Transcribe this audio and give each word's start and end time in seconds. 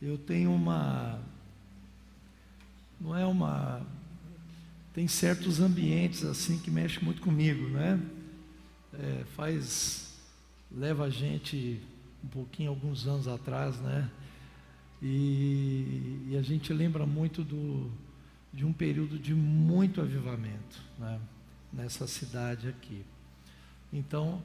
eu 0.00 0.18
tenho 0.18 0.52
uma. 0.52 1.20
Não 3.00 3.16
é 3.16 3.26
uma. 3.26 3.86
Tem 4.92 5.06
certos 5.06 5.60
ambientes 5.60 6.24
assim 6.24 6.58
que 6.58 6.70
mexem 6.70 7.02
muito 7.02 7.22
comigo, 7.22 7.68
né? 7.68 8.00
É, 8.94 9.24
faz. 9.36 10.14
leva 10.70 11.04
a 11.04 11.10
gente 11.10 11.80
um 12.24 12.28
pouquinho, 12.28 12.70
alguns 12.70 13.06
anos 13.06 13.28
atrás, 13.28 13.78
né? 13.80 14.10
E, 15.00 16.26
e 16.30 16.36
a 16.36 16.42
gente 16.42 16.72
lembra 16.72 17.06
muito 17.06 17.44
do, 17.44 17.90
de 18.52 18.64
um 18.64 18.72
período 18.72 19.18
de 19.18 19.34
muito 19.34 20.00
avivamento 20.00 20.82
né? 20.98 21.20
nessa 21.72 22.06
cidade 22.06 22.68
aqui. 22.68 23.04
Então, 23.92 24.42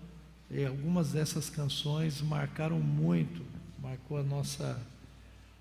eh, 0.51 0.65
algumas 0.65 1.11
dessas 1.11 1.49
canções 1.49 2.21
marcaram 2.21 2.79
muito, 2.79 3.41
marcou 3.81 4.17
a 4.17 4.23
nossa, 4.23 4.79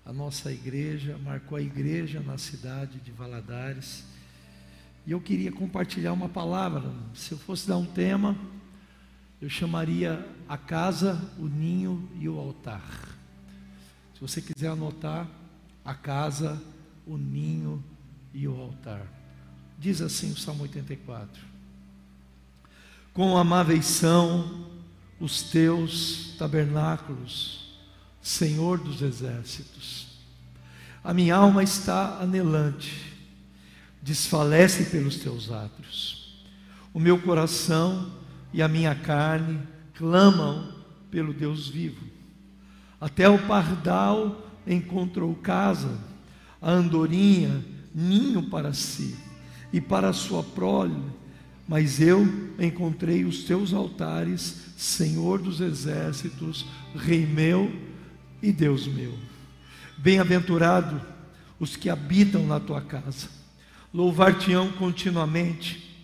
a 0.05 0.11
nossa 0.11 0.51
igreja, 0.51 1.17
marcou 1.23 1.57
a 1.57 1.61
igreja 1.61 2.19
na 2.19 2.37
cidade 2.37 2.99
de 2.99 3.11
Valadares. 3.11 4.03
E 5.05 5.11
eu 5.11 5.21
queria 5.21 5.51
compartilhar 5.51 6.13
uma 6.13 6.27
palavra. 6.27 6.93
Se 7.13 7.31
eu 7.31 7.37
fosse 7.37 7.67
dar 7.67 7.77
um 7.77 7.85
tema, 7.85 8.37
eu 9.41 9.49
chamaria 9.49 10.25
a 10.47 10.57
casa, 10.57 11.21
o 11.37 11.47
ninho 11.47 12.09
e 12.19 12.27
o 12.27 12.37
altar. 12.37 12.83
Se 14.13 14.21
você 14.21 14.41
quiser 14.41 14.69
anotar, 14.69 15.27
a 15.83 15.93
casa, 15.93 16.61
o 17.05 17.17
ninho 17.17 17.83
e 18.33 18.47
o 18.47 18.59
altar. 18.59 19.05
Diz 19.77 20.01
assim 20.01 20.31
o 20.31 20.37
Salmo 20.37 20.63
84: 20.63 21.41
Quão 23.13 23.37
amáveis 23.37 23.85
são 23.85 24.69
os 25.19 25.43
teus 25.43 26.35
tabernáculos, 26.37 27.62
Senhor 28.23 28.79
dos 28.79 29.01
exércitos. 29.01 30.07
A 31.03 31.13
minha 31.13 31.35
alma 31.35 31.61
está 31.61 32.19
anelante, 32.21 33.13
desfalece 34.01 34.85
pelos 34.85 35.17
teus 35.17 35.51
átrios. 35.51 36.41
O 36.93 36.99
meu 37.01 37.19
coração 37.19 38.13
e 38.53 38.61
a 38.61 38.67
minha 38.69 38.95
carne 38.95 39.59
clamam 39.93 40.73
pelo 41.11 41.33
Deus 41.33 41.67
vivo. 41.67 42.05
Até 43.01 43.27
o 43.27 43.37
pardal 43.45 44.49
encontrou 44.65 45.35
casa, 45.35 45.99
a 46.61 46.71
andorinha 46.71 47.61
ninho 47.93 48.49
para 48.49 48.71
si 48.71 49.17
e 49.73 49.81
para 49.81 50.09
a 50.09 50.13
sua 50.13 50.41
prole, 50.41 50.95
mas 51.67 51.99
eu 51.99 52.25
encontrei 52.57 53.25
os 53.25 53.43
teus 53.43 53.73
altares, 53.73 54.73
Senhor 54.77 55.41
dos 55.41 55.59
exércitos, 55.59 56.65
Rei 56.95 57.25
meu 57.25 57.69
e 58.43 58.51
Deus 58.51 58.85
meu. 58.85 59.17
Bem-aventurado 59.97 61.01
os 61.59 61.75
que 61.75 61.89
habitam 61.89 62.45
na 62.45 62.59
tua 62.59 62.81
casa, 62.81 63.27
louvar-te-ão 63.91 64.71
continuamente. 64.73 65.97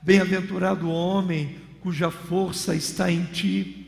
Bem-aventurado 0.00 0.86
o 0.86 0.90
homem 0.90 1.58
cuja 1.82 2.10
força 2.10 2.74
está 2.74 3.12
em 3.12 3.24
ti 3.26 3.80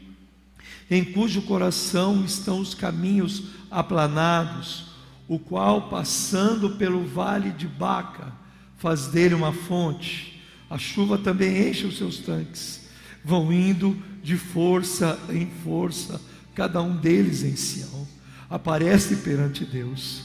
em 0.95 1.03
cujo 1.03 1.41
coração 1.41 2.23
estão 2.23 2.61
os 2.61 2.75
caminhos 2.75 3.45
aplanados, 3.71 4.91
o 5.27 5.39
qual, 5.39 5.89
passando 5.89 6.77
pelo 6.77 7.07
vale 7.07 7.51
de 7.51 7.67
Baca, 7.67 8.31
faz 8.77 9.07
dele 9.07 9.35
uma 9.35 9.55
fonte. 9.55 10.43
A 10.69 10.77
chuva 10.77 11.17
também 11.17 11.71
enche 11.71 11.87
os 11.87 11.97
seus 11.97 12.19
tanques. 12.19 12.89
Vão 13.25 13.51
indo 13.51 13.97
de 14.23 14.37
força 14.37 15.19
em 15.31 15.47
força, 15.65 16.21
cada 16.55 16.81
um 16.83 16.97
deles 16.97 17.43
em 17.43 17.57
Sião. 17.57 18.07
Aparece 18.49 19.17
perante 19.17 19.65
Deus. 19.65 20.23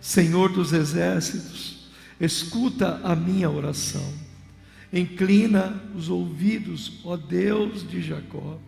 Senhor 0.00 0.52
dos 0.52 0.72
exércitos, 0.72 1.88
escuta 2.20 3.00
a 3.02 3.16
minha 3.16 3.50
oração 3.50 4.26
Inclina 4.92 5.82
os 5.94 6.08
ouvidos, 6.08 7.00
ó 7.04 7.16
Deus 7.16 7.88
de 7.88 8.00
Jacó. 8.00 8.58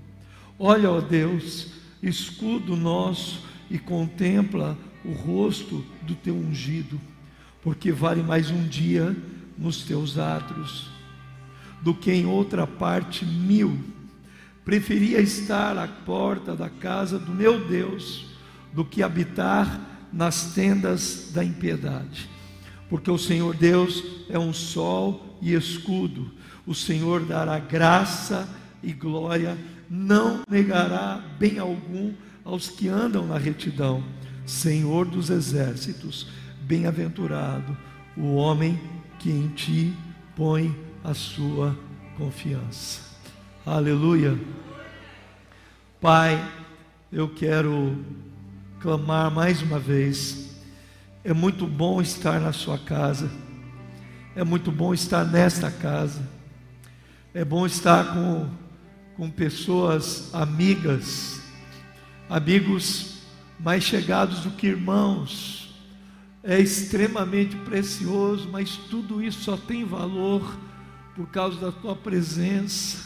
Olha, 0.58 0.90
ó 0.90 1.00
Deus, 1.00 1.68
escudo 2.02 2.76
nosso 2.76 3.44
e 3.70 3.78
contempla 3.78 4.76
o 5.04 5.12
rosto 5.12 5.84
do 6.02 6.14
teu 6.14 6.34
ungido, 6.34 7.00
porque 7.62 7.92
vale 7.92 8.22
mais 8.22 8.50
um 8.50 8.66
dia 8.66 9.16
nos 9.56 9.84
teus 9.84 10.18
atos 10.18 10.90
do 11.80 11.94
que 11.94 12.10
em 12.10 12.26
outra 12.26 12.66
parte 12.66 13.24
mil. 13.24 13.78
Preferia 14.68 15.18
estar 15.18 15.78
à 15.78 15.88
porta 15.88 16.54
da 16.54 16.68
casa 16.68 17.18
do 17.18 17.32
meu 17.32 17.66
Deus 17.66 18.26
do 18.70 18.84
que 18.84 19.02
habitar 19.02 19.80
nas 20.12 20.52
tendas 20.52 21.30
da 21.32 21.42
impiedade, 21.42 22.28
porque 22.90 23.10
o 23.10 23.16
Senhor 23.16 23.56
Deus 23.56 24.04
é 24.28 24.38
um 24.38 24.52
sol 24.52 25.38
e 25.40 25.54
escudo. 25.54 26.30
O 26.66 26.74
Senhor 26.74 27.24
dará 27.24 27.58
graça 27.58 28.46
e 28.82 28.92
glória, 28.92 29.56
não 29.88 30.42
negará 30.46 31.18
bem 31.38 31.58
algum 31.58 32.12
aos 32.44 32.68
que 32.68 32.88
andam 32.88 33.26
na 33.26 33.38
retidão. 33.38 34.04
Senhor 34.44 35.06
dos 35.06 35.30
exércitos, 35.30 36.28
bem-aventurado 36.60 37.74
o 38.14 38.34
homem 38.34 38.78
que 39.18 39.30
em 39.30 39.48
ti 39.48 39.94
põe 40.36 40.78
a 41.02 41.14
sua 41.14 41.74
confiança. 42.18 43.00
Aleluia. 43.64 44.38
Pai, 46.00 46.40
eu 47.10 47.28
quero 47.28 48.04
clamar 48.78 49.32
mais 49.32 49.60
uma 49.62 49.80
vez. 49.80 50.56
É 51.24 51.32
muito 51.32 51.66
bom 51.66 52.00
estar 52.00 52.38
na 52.38 52.52
sua 52.52 52.78
casa. 52.78 53.28
É 54.36 54.44
muito 54.44 54.70
bom 54.70 54.94
estar 54.94 55.24
nesta 55.24 55.72
casa. 55.72 56.22
É 57.34 57.44
bom 57.44 57.66
estar 57.66 58.14
com, 58.14 58.48
com 59.16 59.28
pessoas 59.28 60.32
amigas, 60.32 61.42
amigos 62.30 63.22
mais 63.58 63.82
chegados 63.82 64.44
do 64.44 64.52
que 64.52 64.68
irmãos. 64.68 65.74
É 66.44 66.60
extremamente 66.60 67.56
precioso, 67.56 68.48
mas 68.48 68.76
tudo 68.88 69.20
isso 69.20 69.40
só 69.40 69.56
tem 69.56 69.84
valor 69.84 70.56
por 71.16 71.26
causa 71.26 71.58
da 71.58 71.72
tua 71.72 71.96
presença, 71.96 73.04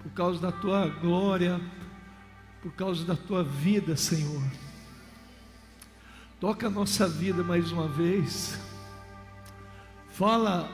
por 0.00 0.12
causa 0.12 0.40
da 0.40 0.52
tua 0.52 0.86
glória, 0.86 1.60
por 2.62 2.72
causa 2.72 3.04
da 3.04 3.14
tua 3.14 3.44
vida, 3.44 3.96
Senhor. 3.96 4.42
Toca 6.40 6.66
a 6.66 6.70
nossa 6.70 7.08
vida 7.08 7.42
mais 7.42 7.72
uma 7.72 7.88
vez. 7.88 8.58
Fala 10.10 10.68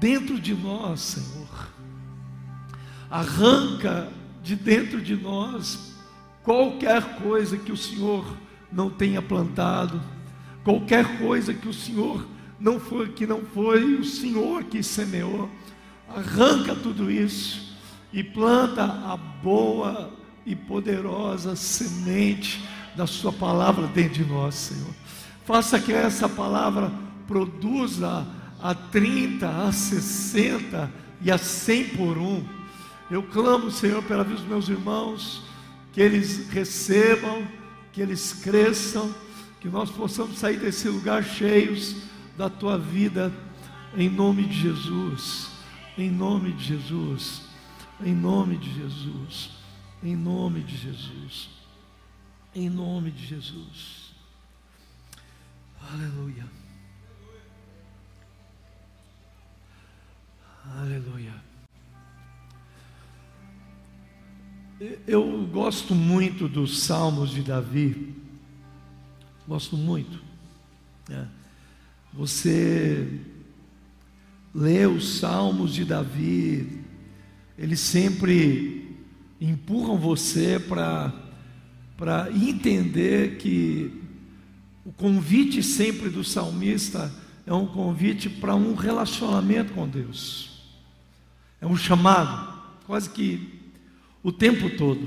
dentro 0.00 0.40
de 0.40 0.54
nós, 0.54 1.00
Senhor. 1.00 1.68
Arranca 3.10 4.12
de 4.42 4.56
dentro 4.56 5.00
de 5.00 5.16
nós 5.16 5.94
qualquer 6.42 7.16
coisa 7.16 7.56
que 7.56 7.72
o 7.72 7.76
Senhor 7.76 8.24
não 8.70 8.90
tenha 8.90 9.22
plantado, 9.22 10.00
qualquer 10.62 11.18
coisa 11.18 11.54
que 11.54 11.68
o 11.68 11.72
Senhor 11.72 12.26
não 12.58 12.78
foi 12.78 13.08
que 13.12 13.26
não 13.26 13.42
foi 13.42 13.84
o 13.94 14.04
Senhor 14.04 14.64
que 14.64 14.82
semeou. 14.82 15.48
Arranca 16.08 16.74
tudo 16.74 17.10
isso 17.10 17.76
e 18.12 18.22
planta 18.22 18.84
a 18.84 19.16
boa 19.16 20.23
e 20.46 20.54
poderosa 20.54 21.56
semente 21.56 22.62
da 22.96 23.06
sua 23.06 23.32
palavra 23.32 23.86
dentro 23.86 24.24
de 24.24 24.24
nós, 24.24 24.54
Senhor. 24.54 24.94
Faça 25.44 25.78
que 25.78 25.92
essa 25.92 26.28
palavra 26.28 26.92
produza 27.26 28.26
a 28.60 28.74
30, 28.74 29.48
a 29.48 29.72
60 29.72 30.90
e 31.20 31.30
a 31.30 31.38
100 31.38 31.88
por 31.90 32.18
um. 32.18 32.44
Eu 33.10 33.22
clamo, 33.22 33.70
Senhor, 33.70 34.02
pela 34.02 34.24
vida 34.24 34.36
dos 34.36 34.48
meus 34.48 34.68
irmãos, 34.68 35.42
que 35.92 36.00
eles 36.00 36.48
recebam, 36.48 37.46
que 37.92 38.00
eles 38.00 38.32
cresçam, 38.32 39.14
que 39.60 39.68
nós 39.68 39.90
possamos 39.90 40.38
sair 40.38 40.58
desse 40.58 40.88
lugar 40.88 41.22
cheios 41.22 41.96
da 42.36 42.48
tua 42.50 42.76
vida, 42.76 43.32
em 43.96 44.08
nome 44.08 44.44
de 44.44 44.60
Jesus, 44.60 45.48
em 45.96 46.10
nome 46.10 46.52
de 46.52 46.64
Jesus, 46.64 47.42
em 48.04 48.14
nome 48.14 48.56
de 48.56 48.74
Jesus, 48.74 49.53
em 50.04 50.14
nome 50.14 50.60
de 50.60 50.76
Jesus, 50.76 51.48
em 52.54 52.68
nome 52.68 53.10
de 53.10 53.26
Jesus. 53.26 54.12
Aleluia. 55.80 56.44
Aleluia. 60.78 61.34
Eu 65.06 65.46
gosto 65.46 65.94
muito 65.94 66.48
dos 66.48 66.82
Salmos 66.82 67.30
de 67.30 67.42
Davi. 67.42 68.14
Gosto 69.48 69.76
muito. 69.76 70.22
É. 71.08 71.26
Você 72.12 73.20
lê 74.54 74.86
os 74.86 75.18
Salmos 75.18 75.72
de 75.72 75.84
Davi, 75.84 76.84
eles 77.58 77.80
sempre 77.80 78.73
empurram 79.40 79.98
você 79.98 80.58
para 80.58 82.30
entender 82.34 83.36
que 83.36 83.90
o 84.84 84.92
convite 84.92 85.62
sempre 85.62 86.08
do 86.08 86.22
salmista 86.22 87.12
é 87.46 87.52
um 87.52 87.66
convite 87.66 88.28
para 88.28 88.54
um 88.54 88.74
relacionamento 88.74 89.72
com 89.72 89.88
Deus. 89.88 90.50
É 91.60 91.66
um 91.66 91.76
chamado, 91.76 92.62
quase 92.86 93.08
que 93.10 93.60
o 94.22 94.32
tempo 94.32 94.70
todo. 94.76 95.06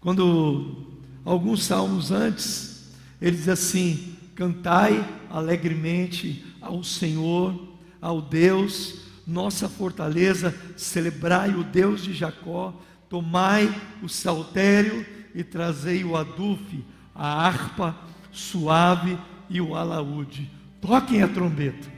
Quando 0.00 0.86
alguns 1.24 1.64
salmos 1.64 2.10
antes, 2.10 2.92
ele 3.20 3.36
diz 3.36 3.48
assim: 3.48 4.16
Cantai 4.34 5.08
alegremente 5.30 6.44
ao 6.60 6.82
Senhor, 6.82 7.68
ao 8.00 8.20
Deus, 8.20 9.02
nossa 9.26 9.68
fortaleza, 9.68 10.54
celebrai 10.76 11.54
o 11.54 11.62
Deus 11.62 12.02
de 12.02 12.12
Jacó, 12.12 12.74
tomai 13.12 13.68
o 14.02 14.08
saltério 14.08 15.04
e 15.34 15.44
trazei 15.44 16.02
o 16.02 16.16
adufe, 16.16 16.82
a 17.14 17.46
harpa 17.46 17.94
suave 18.30 19.18
e 19.50 19.60
o 19.60 19.76
alaúde. 19.76 20.50
Toquem 20.80 21.22
a 21.22 21.28
trombeta. 21.28 21.92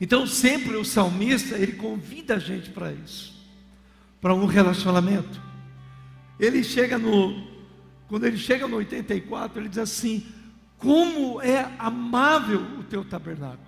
Então, 0.00 0.26
sempre 0.26 0.76
o 0.76 0.84
salmista, 0.84 1.56
ele 1.56 1.72
convida 1.72 2.36
a 2.36 2.38
gente 2.38 2.70
para 2.70 2.90
isso, 2.90 3.38
para 4.18 4.34
um 4.34 4.46
relacionamento. 4.46 5.38
Ele 6.40 6.64
chega 6.64 6.96
no, 6.96 7.46
quando 8.08 8.24
ele 8.24 8.38
chega 8.38 8.66
no 8.66 8.76
84, 8.76 9.60
ele 9.60 9.68
diz 9.68 9.76
assim: 9.76 10.26
Como 10.78 11.38
é 11.42 11.70
amável 11.78 12.62
o 12.78 12.82
teu 12.82 13.04
tabernáculo. 13.04 13.60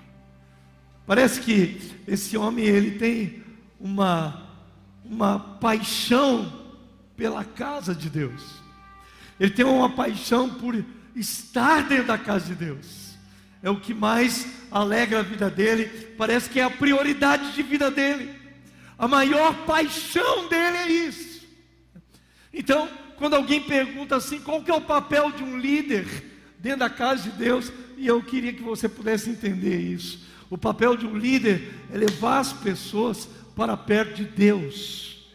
Parece 1.07 1.43
que 1.43 1.79
esse 2.07 2.35
homem 2.35 2.65
ele 2.65 2.93
tem 2.93 3.43
uma 3.79 4.48
uma 5.09 5.39
paixão 5.39 6.53
pela 7.17 7.45
casa 7.45 7.95
de 7.95 8.11
Deus. 8.11 8.43
Ele 9.41 9.51
tem 9.51 9.65
uma 9.65 9.91
paixão 9.91 10.49
por 10.51 10.85
estar 11.15 11.83
dentro 11.83 12.07
da 12.07 12.19
casa 12.19 12.47
de 12.47 12.55
Deus. 12.55 13.09
É 13.63 13.71
o 13.71 13.81
que 13.81 13.95
mais 13.95 14.47
alegra 14.71 15.21
a 15.21 15.23
vida 15.23 15.51
dele, 15.51 15.87
parece 16.17 16.49
que 16.49 16.61
é 16.61 16.63
a 16.63 16.71
prioridade 16.71 17.53
de 17.53 17.63
vida 17.63 17.91
dele. 17.91 18.35
A 18.99 19.09
maior 19.09 19.55
paixão 19.65 20.49
dele 20.49 20.77
é 20.77 20.89
isso. 20.89 21.47
Então, 22.53 22.89
quando 23.17 23.35
alguém 23.35 23.61
pergunta 23.61 24.17
assim, 24.17 24.41
qual 24.41 24.63
que 24.63 24.71
é 24.71 24.75
o 24.75 24.81
papel 24.81 25.33
de 25.33 25.43
um 25.43 25.59
líder 25.59 26.07
dentro 26.59 26.81
da 26.81 26.91
casa 26.91 27.25
de 27.25 27.31
Deus? 27.31 27.73
E 27.97 28.07
eu 28.07 28.23
queria 28.23 28.53
que 28.53 28.63
você 28.63 28.89
pudesse 28.89 29.29
entender 29.29 29.81
isso. 29.81 30.27
O 30.51 30.57
papel 30.57 30.97
de 30.97 31.07
um 31.07 31.17
líder 31.17 31.73
é 31.93 31.99
levar 31.99 32.39
as 32.39 32.53
pessoas 32.53 33.29
para 33.59 33.77
perto 33.77 34.15
de 34.15 34.25
Deus. 34.25 35.27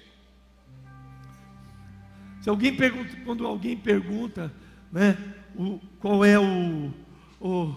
Se 2.39 2.49
alguém 2.49 2.73
pergunta, 2.73 3.17
quando 3.25 3.45
alguém 3.45 3.75
pergunta, 3.75 4.49
né, 4.89 5.17
o, 5.53 5.77
qual 5.99 6.23
é 6.23 6.39
o, 6.39 6.93
o, 7.41 7.75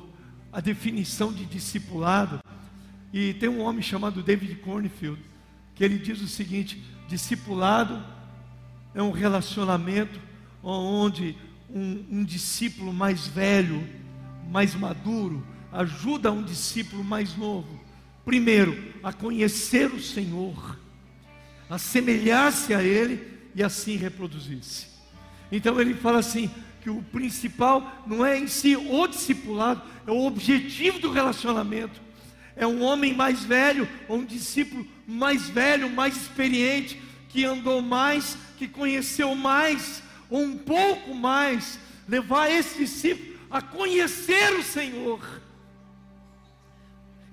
a 0.52 0.60
definição 0.60 1.32
de 1.32 1.44
discipulado, 1.44 2.38
e 3.12 3.34
tem 3.34 3.48
um 3.48 3.60
homem 3.60 3.82
chamado 3.82 4.22
David 4.22 4.54
Cornfield, 4.60 5.20
que 5.74 5.82
ele 5.82 5.98
diz 5.98 6.22
o 6.22 6.28
seguinte: 6.28 6.80
discipulado 7.08 8.00
é 8.94 9.02
um 9.02 9.10
relacionamento 9.10 10.20
onde 10.62 11.36
um, 11.68 12.04
um 12.08 12.24
discípulo 12.24 12.92
mais 12.92 13.26
velho, 13.26 13.84
mais 14.48 14.76
maduro, 14.76 15.44
ajuda 15.72 16.30
um 16.30 16.44
discípulo 16.44 17.02
mais 17.02 17.36
novo, 17.36 17.75
primeiro, 18.26 18.92
a 19.02 19.12
conhecer 19.12 19.90
o 19.92 20.02
Senhor, 20.02 20.78
a 21.70 21.78
semelhar-se 21.78 22.74
a 22.74 22.82
Ele 22.82 23.26
e 23.54 23.62
assim 23.62 23.96
reproduzir-se. 23.96 24.88
Então 25.50 25.80
ele 25.80 25.94
fala 25.94 26.18
assim: 26.18 26.50
que 26.82 26.90
o 26.90 27.02
principal 27.02 28.04
não 28.06 28.26
é 28.26 28.38
em 28.38 28.46
si 28.46 28.76
o 28.76 29.06
discipulado, 29.06 29.82
é 30.06 30.10
o 30.10 30.26
objetivo 30.26 30.98
do 30.98 31.10
relacionamento. 31.10 32.00
É 32.54 32.66
um 32.66 32.82
homem 32.82 33.14
mais 33.14 33.44
velho, 33.44 33.88
ou 34.08 34.18
um 34.18 34.24
discípulo 34.24 34.86
mais 35.06 35.48
velho, 35.48 35.88
mais 35.90 36.16
experiente, 36.16 37.00
que 37.28 37.44
andou 37.44 37.80
mais, 37.80 38.36
que 38.56 38.66
conheceu 38.66 39.34
mais, 39.34 40.02
ou 40.28 40.42
um 40.42 40.56
pouco 40.56 41.14
mais, 41.14 41.78
levar 42.08 42.50
esse 42.50 42.78
discípulo 42.78 43.36
a 43.50 43.60
conhecer 43.60 44.52
o 44.54 44.62
Senhor. 44.62 45.20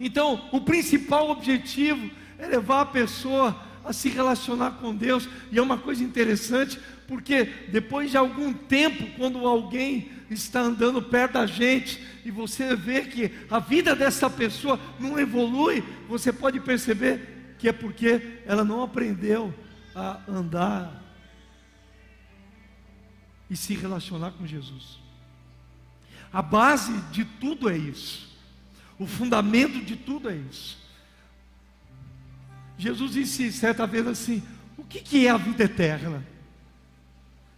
Então, 0.03 0.49
o 0.51 0.59
principal 0.59 1.29
objetivo 1.29 2.11
é 2.37 2.45
levar 2.45 2.81
a 2.81 2.85
pessoa 2.85 3.57
a 3.85 3.93
se 3.93 4.09
relacionar 4.09 4.71
com 4.71 4.93
Deus, 4.93 5.29
e 5.49 5.57
é 5.57 5.61
uma 5.61 5.77
coisa 5.77 6.03
interessante, 6.03 6.77
porque 7.07 7.45
depois 7.69 8.11
de 8.11 8.17
algum 8.17 8.51
tempo, 8.51 9.05
quando 9.17 9.47
alguém 9.47 10.11
está 10.29 10.59
andando 10.59 11.01
perto 11.01 11.33
da 11.33 11.45
gente 11.45 12.05
e 12.25 12.31
você 12.31 12.75
vê 12.75 13.03
que 13.03 13.31
a 13.49 13.59
vida 13.59 13.95
dessa 13.95 14.29
pessoa 14.29 14.77
não 14.99 15.17
evolui, 15.17 15.81
você 16.09 16.33
pode 16.33 16.59
perceber 16.59 17.55
que 17.57 17.69
é 17.69 17.71
porque 17.71 18.41
ela 18.45 18.65
não 18.65 18.83
aprendeu 18.83 19.53
a 19.95 20.19
andar 20.27 21.01
e 23.49 23.55
se 23.55 23.73
relacionar 23.73 24.31
com 24.31 24.45
Jesus. 24.45 24.99
A 26.31 26.41
base 26.41 26.91
de 27.11 27.23
tudo 27.23 27.69
é 27.69 27.77
isso. 27.77 28.32
O 29.03 29.05
fundamento 29.05 29.83
de 29.83 29.97
tudo 29.97 30.29
é 30.29 30.35
isso. 30.49 30.77
Jesus 32.77 33.11
disse 33.11 33.51
certa 33.51 33.85
vez 33.85 34.07
assim: 34.07 34.41
O 34.77 34.83
que, 34.85 35.01
que 35.01 35.27
é 35.27 35.29
a 35.29 35.35
vida 35.35 35.65
eterna? 35.65 36.25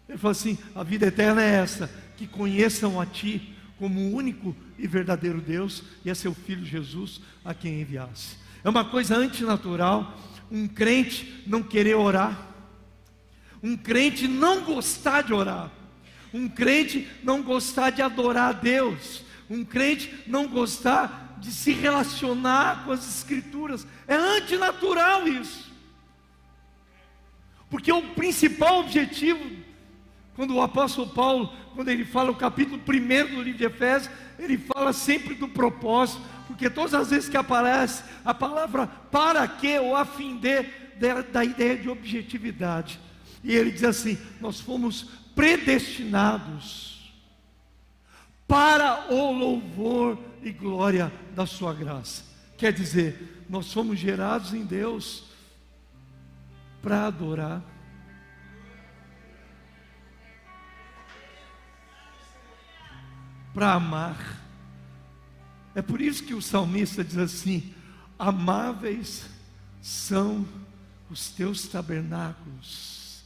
Ele 0.10 0.18
falou 0.18 0.32
assim: 0.32 0.58
A 0.74 0.82
vida 0.82 1.06
eterna 1.06 1.44
é 1.44 1.54
essa, 1.54 1.88
que 2.18 2.26
conheçam 2.26 3.00
a 3.00 3.06
Ti 3.06 3.56
como 3.78 4.00
o 4.00 4.16
único 4.16 4.56
e 4.76 4.88
verdadeiro 4.88 5.40
Deus 5.40 5.84
e 6.04 6.10
a 6.10 6.16
Seu 6.16 6.34
Filho 6.34 6.66
Jesus 6.66 7.22
a 7.44 7.54
quem 7.54 7.80
enviasse. 7.80 8.38
É 8.64 8.70
uma 8.70 8.84
coisa 8.84 9.16
antinatural 9.16 10.20
um 10.50 10.68
crente 10.68 11.44
não 11.46 11.62
querer 11.62 11.94
orar, 11.94 12.40
um 13.62 13.78
crente 13.78 14.28
não 14.28 14.64
gostar 14.64 15.22
de 15.22 15.32
orar, 15.32 15.72
um 16.34 16.50
crente 16.50 17.08
não 17.24 17.44
gostar 17.44 17.92
de 17.92 18.02
adorar 18.02 18.50
a 18.50 18.54
Deus, 18.54 19.24
um 19.48 19.64
crente 19.64 20.12
não 20.26 20.48
gostar 20.48 21.25
de 21.38 21.52
se 21.52 21.72
relacionar 21.72 22.84
com 22.86 22.92
as 22.92 23.08
Escrituras. 23.08 23.86
É 24.08 24.16
antinatural 24.16 25.28
isso. 25.28 25.74
Porque 27.70 27.92
o 27.92 28.02
principal 28.14 28.80
objetivo, 28.80 29.44
quando 30.36 30.56
o 30.56 30.62
apóstolo 30.62 31.10
Paulo, 31.10 31.52
quando 31.74 31.90
ele 31.90 32.06
fala 32.06 32.32
o 32.32 32.36
capítulo 32.36 32.78
1 32.78 33.36
do 33.36 33.42
livro 33.42 33.58
de 33.58 33.66
Efésios, 33.66 34.14
ele 34.40 34.58
fala 34.58 34.94
sempre 34.94 35.36
do 35.36 35.48
propósito, 35.48 36.22
porque 36.48 36.70
todas 36.70 36.94
as 36.94 37.10
vezes 37.10 37.30
que 37.30 37.38
aparece 37.38 38.04
a 38.24 38.34
palavra 38.34 38.88
para 38.88 39.48
que 39.48 39.78
ou 39.80 39.96
a 39.96 40.06
fim 40.06 40.38
de, 40.38 40.64
da, 41.32 41.44
ideia 41.44 41.78
de 41.78 41.90
objetividade. 41.90 43.00
E 43.44 43.54
ele 43.54 43.72
diz 43.72 43.84
assim: 43.84 44.18
nós 44.40 44.60
fomos 44.60 45.10
predestinados 45.36 47.14
para 48.48 49.12
o 49.12 49.32
louvor 49.32 50.18
e 50.46 50.52
glória 50.52 51.12
da 51.36 51.48
Sua 51.48 51.74
graça. 51.74 52.24
Quer 52.56 52.72
dizer, 52.72 53.44
nós 53.50 53.66
somos 53.66 53.98
gerados 53.98 54.54
em 54.54 54.64
Deus 54.64 55.24
para 56.84 57.08
adorar. 57.08 57.64
Para 63.56 63.74
amar. 63.74 64.40
É 65.74 65.82
por 65.82 66.00
isso 66.00 66.24
que 66.24 66.36
o 66.36 66.42
salmista 66.42 67.04
diz 67.04 67.18
assim: 67.18 67.74
Amáveis 68.20 69.26
são 69.82 70.46
os 71.10 71.30
teus 71.30 71.68
tabernáculos. 71.68 73.24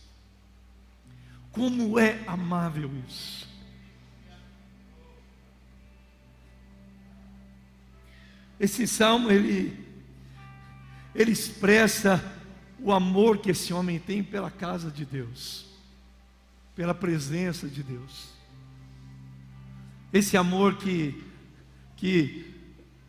Como 1.52 2.00
é 2.00 2.24
amável 2.26 2.90
isso? 3.06 3.49
Esse 8.60 8.86
salmo 8.86 9.32
ele 9.32 9.88
ele 11.16 11.32
expressa 11.32 12.24
o 12.80 12.92
amor 12.92 13.40
que 13.40 13.52
esse 13.52 13.74
homem 13.74 14.00
tem 14.00 14.24
pela 14.24 14.52
casa 14.52 14.92
de 14.92 15.04
Deus, 15.06 15.66
pela 16.76 16.94
presença 16.94 17.68
de 17.68 17.82
Deus. 17.82 18.30
Esse 20.14 20.38
amor 20.38 20.78
que 20.78 21.24
que 21.96 22.46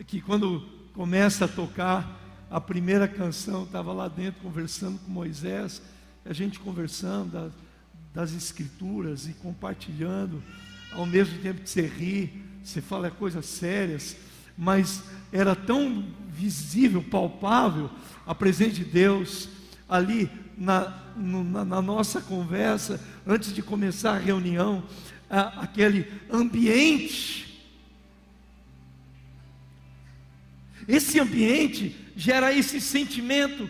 que 0.06 0.20
quando 0.20 0.60
começa 0.94 1.44
a 1.44 1.48
tocar 1.48 2.18
a 2.50 2.60
primeira 2.60 3.06
canção, 3.06 3.62
estava 3.62 3.92
lá 3.92 4.08
dentro 4.08 4.40
conversando 4.40 4.98
com 4.98 5.10
Moisés, 5.10 5.80
a 6.24 6.32
gente 6.32 6.58
conversando 6.58 7.30
das, 7.30 7.52
das 8.12 8.32
escrituras 8.32 9.28
e 9.28 9.32
compartilhando, 9.34 10.42
ao 10.92 11.06
mesmo 11.06 11.38
tempo 11.38 11.60
que 11.60 11.70
você 11.70 11.86
ri, 11.86 12.42
você 12.62 12.80
fala 12.80 13.10
coisas 13.10 13.46
sérias, 13.46 14.16
mas 14.58 15.02
era 15.32 15.54
tão 15.54 16.04
visível, 16.28 17.02
palpável 17.02 17.90
a 18.26 18.34
presença 18.34 18.72
de 18.72 18.84
Deus 18.84 19.48
ali 19.88 20.30
na, 20.56 20.88
no, 21.16 21.42
na, 21.42 21.64
na 21.64 21.82
nossa 21.82 22.20
conversa, 22.20 23.00
antes 23.26 23.52
de 23.52 23.62
começar 23.62 24.12
a 24.12 24.18
reunião, 24.18 24.84
a, 25.28 25.62
aquele 25.62 26.10
ambiente. 26.30 27.60
Esse 30.86 31.18
ambiente 31.20 31.96
gera 32.16 32.52
esse 32.52 32.80
sentimento 32.80 33.68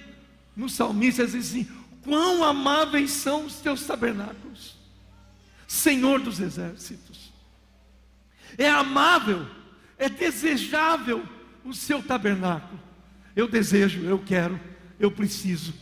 no 0.57 0.69
salmista, 0.69 1.27
diz 1.27 1.35
assim: 1.35 1.69
quão 2.03 2.45
amáveis 2.45 3.11
são 3.11 3.47
os 3.47 3.57
teus 3.57 3.85
tabernáculos, 3.85 4.77
Senhor 5.67 6.21
dos 6.21 6.41
exércitos. 6.41 7.33
É 8.59 8.69
amável, 8.69 9.47
é 9.97 10.09
desejável 10.09 11.27
o 11.65 11.73
seu 11.73 12.03
tabernáculo. 12.03 12.81
Eu 13.35 13.49
desejo, 13.49 14.03
eu 14.05 14.19
quero, 14.19 14.59
eu 14.99 15.11
preciso. 15.11 15.75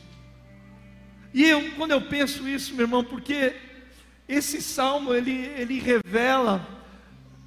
E 1.33 1.45
eu, 1.45 1.73
quando 1.73 1.93
eu 1.93 2.01
penso 2.03 2.49
isso, 2.49 2.75
meu 2.75 2.85
irmão, 2.85 3.05
porque 3.05 3.55
esse 4.29 4.61
salmo 4.61 5.15
ele, 5.15 5.33
ele 5.33 5.79
revela 5.79 6.67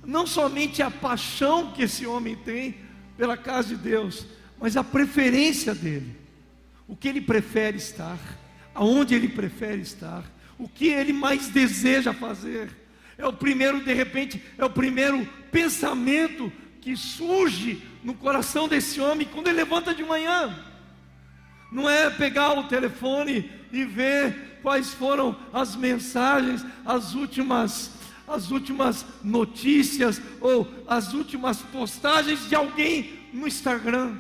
não 0.06 0.26
somente 0.26 0.82
a 0.82 0.90
paixão 0.90 1.72
que 1.72 1.84
esse 1.84 2.06
homem 2.06 2.36
tem 2.36 2.78
pela 3.18 3.38
casa 3.38 3.70
de 3.70 3.76
Deus, 3.76 4.26
mas 4.60 4.76
a 4.76 4.84
preferência 4.84 5.76
dele. 5.76 6.16
O 6.88 6.96
que 6.96 7.08
ele 7.08 7.22
prefere 7.22 7.78
estar, 7.78 8.18
aonde 8.74 9.14
ele 9.14 9.30
prefere 9.30 9.82
estar, 9.82 10.24
o 10.58 10.68
que 10.68 10.88
ele 10.88 11.14
mais 11.14 11.48
deseja 11.48 12.14
fazer. 12.14 12.70
É 13.18 13.26
o 13.26 13.34
primeiro, 13.34 13.84
de 13.84 13.94
repente, 13.94 14.44
é 14.58 14.66
o 14.66 14.70
primeiro 14.70 15.26
pensamento 15.52 16.52
que 16.82 16.98
surge 16.98 17.82
no 18.04 18.16
coração 18.16 18.68
desse 18.68 19.00
homem 19.00 19.28
quando 19.32 19.48
ele 19.48 19.58
levanta 19.58 19.94
de 19.94 20.04
manhã. 20.04 20.54
Não 21.72 21.90
é 21.90 22.10
pegar 22.10 22.58
o 22.58 22.68
telefone 22.68 23.50
e 23.72 23.86
ver 23.86 24.60
quais 24.62 24.94
foram 24.94 25.38
as 25.54 25.76
mensagens, 25.76 26.66
as 26.86 27.14
últimas 27.14 27.92
as 28.28 28.50
últimas 28.50 29.06
notícias 29.22 30.22
ou 30.40 30.66
as 30.88 31.14
últimas 31.14 31.58
postagens 31.58 32.48
de 32.48 32.56
alguém 32.56 33.20
no 33.34 33.46
Instagram. 33.46 34.18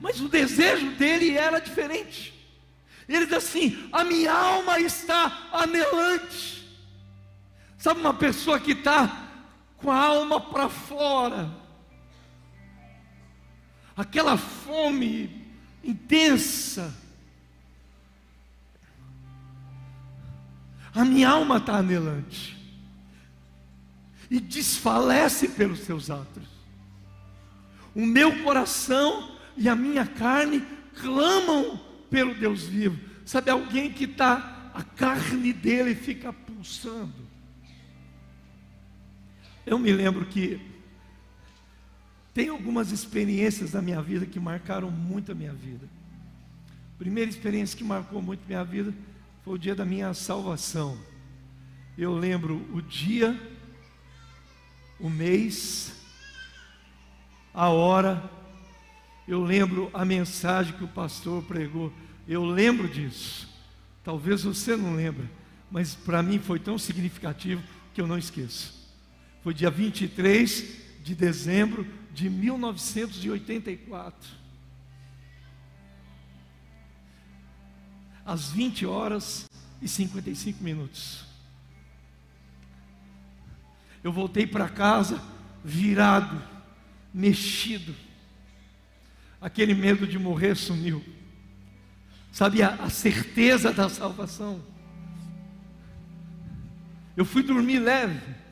Mas 0.00 0.20
o 0.20 0.28
desejo 0.28 0.92
dele 0.92 1.36
era 1.36 1.58
diferente. 1.58 2.32
Ele 3.08 3.26
diz 3.26 3.34
assim: 3.34 3.88
a 3.92 4.04
minha 4.04 4.32
alma 4.32 4.78
está 4.78 5.48
anelante. 5.52 6.64
Sabe 7.76 8.00
uma 8.00 8.14
pessoa 8.14 8.60
que 8.60 8.72
está 8.72 9.25
com 9.86 9.92
a 9.92 10.04
alma 10.04 10.40
para 10.40 10.68
fora, 10.68 11.48
aquela 13.96 14.36
fome 14.36 15.46
intensa. 15.84 16.92
A 20.92 21.04
minha 21.04 21.28
alma 21.28 21.58
está 21.58 21.76
anelante 21.76 22.56
e 24.28 24.40
desfalece 24.40 25.50
pelos 25.50 25.78
seus 25.78 26.10
atos. 26.10 26.48
O 27.94 28.04
meu 28.04 28.42
coração 28.42 29.36
e 29.56 29.68
a 29.68 29.76
minha 29.76 30.04
carne 30.04 30.66
clamam 31.00 31.78
pelo 32.10 32.34
Deus 32.34 32.64
vivo. 32.64 32.98
Sabe, 33.24 33.52
alguém 33.52 33.92
que 33.92 34.02
está, 34.02 34.72
a 34.74 34.82
carne 34.82 35.52
dele 35.52 35.94
fica 35.94 36.32
pulsando. 36.32 37.25
Eu 39.66 39.80
me 39.80 39.92
lembro 39.92 40.24
que 40.26 40.60
tem 42.32 42.48
algumas 42.50 42.92
experiências 42.92 43.72
da 43.72 43.82
minha 43.82 44.00
vida 44.00 44.24
que 44.24 44.38
marcaram 44.38 44.90
muito 44.90 45.32
a 45.32 45.34
minha 45.34 45.52
vida. 45.52 45.88
A 46.94 46.98
primeira 46.98 47.28
experiência 47.28 47.76
que 47.76 47.82
marcou 47.82 48.22
muito 48.22 48.46
minha 48.46 48.62
vida 48.62 48.94
foi 49.42 49.54
o 49.54 49.58
dia 49.58 49.74
da 49.74 49.84
minha 49.84 50.14
salvação. 50.14 50.96
Eu 51.98 52.14
lembro 52.14 52.64
o 52.72 52.80
dia, 52.80 53.36
o 55.00 55.10
mês, 55.10 55.94
a 57.52 57.68
hora, 57.70 58.22
eu 59.26 59.42
lembro 59.42 59.90
a 59.92 60.04
mensagem 60.04 60.76
que 60.76 60.84
o 60.84 60.88
pastor 60.88 61.42
pregou. 61.42 61.92
Eu 62.28 62.44
lembro 62.44 62.86
disso. 62.86 63.48
Talvez 64.04 64.44
você 64.44 64.76
não 64.76 64.94
lembre, 64.94 65.28
mas 65.70 65.94
para 65.94 66.22
mim 66.22 66.38
foi 66.38 66.60
tão 66.60 66.78
significativo 66.78 67.62
que 67.92 68.00
eu 68.00 68.06
não 68.06 68.16
esqueço. 68.16 68.75
Foi 69.46 69.54
dia 69.54 69.70
23 69.70 71.04
de 71.04 71.14
dezembro 71.14 71.86
de 72.12 72.28
1984. 72.28 74.28
Às 78.24 78.50
20 78.50 78.84
horas 78.86 79.48
e 79.80 79.86
55 79.86 80.64
minutos. 80.64 81.24
Eu 84.02 84.10
voltei 84.10 84.48
para 84.48 84.68
casa 84.68 85.22
virado, 85.64 86.42
mexido. 87.14 87.94
Aquele 89.40 89.74
medo 89.74 90.08
de 90.08 90.18
morrer 90.18 90.56
sumiu. 90.56 91.04
Sabe 92.32 92.64
a, 92.64 92.74
a 92.74 92.90
certeza 92.90 93.72
da 93.72 93.88
salvação. 93.88 94.60
Eu 97.16 97.24
fui 97.24 97.44
dormir 97.44 97.78
leve 97.78 98.44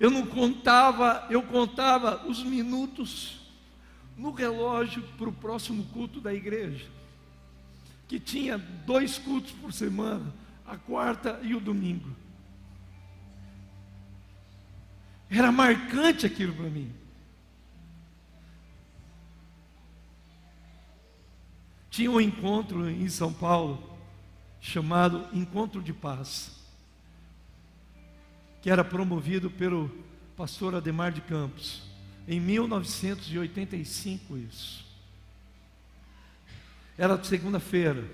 eu 0.00 0.10
não 0.10 0.26
contava, 0.26 1.26
eu 1.28 1.42
contava 1.42 2.26
os 2.26 2.42
minutos 2.42 3.38
no 4.16 4.32
relógio 4.32 5.02
para 5.18 5.28
o 5.28 5.32
próximo 5.32 5.84
culto 5.92 6.22
da 6.22 6.32
igreja, 6.32 6.86
que 8.08 8.18
tinha 8.18 8.56
dois 8.56 9.18
cultos 9.18 9.52
por 9.52 9.74
semana, 9.74 10.32
a 10.66 10.78
quarta 10.78 11.38
e 11.42 11.54
o 11.54 11.60
domingo. 11.60 12.16
Era 15.28 15.52
marcante 15.52 16.24
aquilo 16.24 16.54
para 16.54 16.70
mim. 16.70 16.90
Tinha 21.90 22.10
um 22.10 22.20
encontro 22.20 22.88
em 22.88 23.08
São 23.08 23.32
Paulo 23.32 23.98
chamado 24.60 25.28
Encontro 25.32 25.82
de 25.82 25.92
Paz 25.92 26.59
que 28.60 28.70
era 28.70 28.84
promovido 28.84 29.50
pelo 29.50 29.90
pastor 30.36 30.74
Ademar 30.74 31.12
de 31.12 31.20
Campos, 31.20 31.82
em 32.26 32.38
1985 32.40 34.36
isso. 34.38 34.84
Era 36.96 37.22
segunda-feira. 37.24 38.04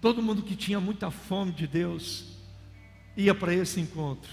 Todo 0.00 0.22
mundo 0.22 0.42
que 0.42 0.56
tinha 0.56 0.80
muita 0.80 1.10
fome 1.10 1.52
de 1.52 1.66
Deus 1.66 2.24
ia 3.16 3.34
para 3.34 3.52
esse 3.52 3.80
encontro. 3.80 4.30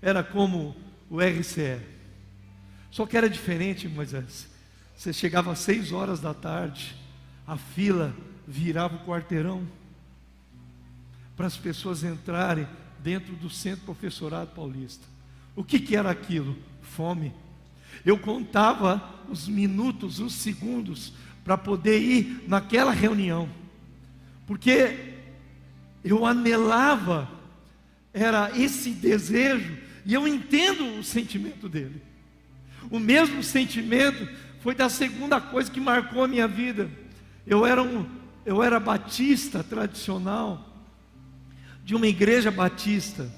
Era 0.00 0.24
como 0.24 0.74
o 1.08 1.20
RCE. 1.20 1.80
Só 2.90 3.06
que 3.06 3.16
era 3.16 3.30
diferente, 3.30 3.86
Moisés. 3.86 4.48
Você 4.96 5.12
chegava 5.12 5.52
às 5.52 5.60
seis 5.60 5.92
horas 5.92 6.20
da 6.20 6.34
tarde, 6.34 6.94
a 7.46 7.56
fila 7.56 8.14
virava 8.46 8.96
o 8.96 9.06
quarteirão 9.06 9.66
para 11.36 11.46
as 11.46 11.56
pessoas 11.56 12.04
entrarem 12.04 12.66
dentro 13.02 13.34
do 13.34 13.50
Centro 13.50 13.84
Professorado 13.84 14.52
Paulista. 14.54 15.06
O 15.54 15.64
que, 15.64 15.78
que 15.78 15.96
era 15.96 16.10
aquilo? 16.10 16.56
Fome. 16.80 17.32
Eu 18.04 18.18
contava 18.18 19.02
os 19.28 19.48
minutos, 19.48 20.18
os 20.18 20.34
segundos, 20.34 21.12
para 21.44 21.58
poder 21.58 22.00
ir 22.00 22.44
naquela 22.46 22.92
reunião, 22.92 23.48
porque 24.46 25.14
eu 26.04 26.24
anelava, 26.24 27.28
era 28.12 28.56
esse 28.56 28.90
desejo, 28.90 29.76
e 30.04 30.14
eu 30.14 30.26
entendo 30.26 30.98
o 30.98 31.04
sentimento 31.04 31.68
dele. 31.68 32.00
O 32.90 32.98
mesmo 32.98 33.42
sentimento 33.42 34.28
foi 34.60 34.74
da 34.74 34.88
segunda 34.88 35.40
coisa 35.40 35.70
que 35.70 35.80
marcou 35.80 36.24
a 36.24 36.28
minha 36.28 36.46
vida. 36.46 36.88
Eu 37.46 37.66
era 37.66 37.82
um, 37.82 38.06
eu 38.44 38.62
era 38.62 38.78
batista 38.78 39.62
tradicional 39.62 40.71
de 41.92 41.96
uma 41.96 42.06
igreja 42.06 42.50
batista. 42.50 43.30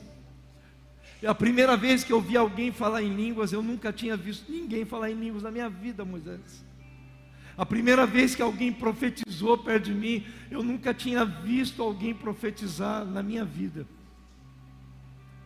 A 1.26 1.34
primeira 1.34 1.76
vez 1.76 2.04
que 2.04 2.12
eu 2.12 2.20
vi 2.20 2.36
alguém 2.36 2.70
falar 2.70 3.02
em 3.02 3.12
línguas, 3.12 3.52
eu 3.52 3.60
nunca 3.60 3.92
tinha 3.92 4.16
visto 4.16 4.48
ninguém 4.48 4.84
falar 4.84 5.10
em 5.10 5.14
línguas 5.14 5.42
na 5.42 5.50
minha 5.50 5.68
vida, 5.68 6.04
Moisés. 6.04 6.64
A 7.56 7.66
primeira 7.66 8.06
vez 8.06 8.36
que 8.36 8.40
alguém 8.40 8.72
profetizou 8.72 9.58
perto 9.58 9.86
de 9.86 9.94
mim, 9.94 10.24
eu 10.52 10.62
nunca 10.62 10.94
tinha 10.94 11.24
visto 11.24 11.82
alguém 11.82 12.14
profetizar 12.14 13.04
na 13.04 13.24
minha 13.24 13.44
vida. 13.44 13.88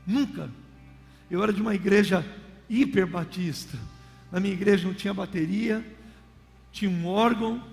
Nunca. 0.07 0.51
Eu 1.31 1.43
era 1.43 1.51
de 1.51 1.63
uma 1.63 1.75
igreja 1.75 2.23
hiper 2.69 3.07
batista. 3.07 3.79
Na 4.31 4.39
minha 4.39 4.53
igreja 4.53 4.87
não 4.87 4.93
tinha 4.93 5.15
bateria, 5.15 5.83
tinha 6.71 6.91
um 6.91 7.07
órgão, 7.07 7.65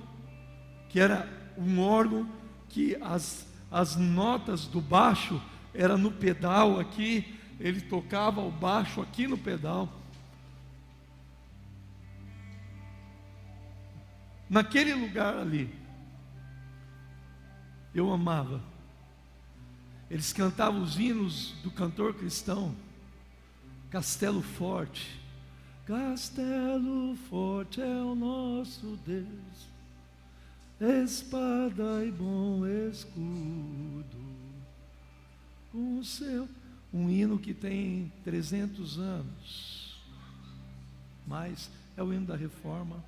que 0.87 0.97
era 0.97 1.27
um 1.57 1.81
órgão 1.81 2.25
que 2.69 2.95
as 3.01 3.45
as 3.75 3.97
notas 3.97 4.67
do 4.67 4.79
baixo 4.79 5.41
era 5.73 5.97
no 5.97 6.09
pedal 6.09 6.79
aqui, 6.79 7.37
ele 7.59 7.81
tocava 7.81 8.39
o 8.39 8.49
baixo 8.49 9.01
aqui 9.01 9.27
no 9.27 9.37
pedal. 9.37 9.91
Naquele 14.49 14.93
lugar 14.93 15.37
ali. 15.37 15.69
eu 17.93 18.13
amava. 18.13 18.63
Eles 20.09 20.31
cantavam 20.31 20.81
os 20.81 20.97
hinos 20.97 21.53
do 21.61 21.69
cantor 21.69 22.13
cristão, 22.13 22.73
Castelo 23.89 24.41
Forte. 24.41 25.19
Castelo 25.85 27.17
forte 27.29 27.81
é 27.81 28.01
o 28.01 28.15
nosso 28.15 28.97
Deus, 29.05 29.67
espada 30.79 32.03
e 32.05 32.11
bom 32.11 32.65
escudo, 32.67 34.17
o 35.73 36.03
seu 36.03 36.47
um 36.93 37.09
hino 37.09 37.37
que 37.37 37.53
tem 37.53 38.09
300 38.23 38.97
anos, 38.97 40.01
mas 41.27 41.69
é 41.97 42.01
o 42.01 42.13
hino 42.13 42.25
da 42.25 42.37
reforma. 42.37 43.03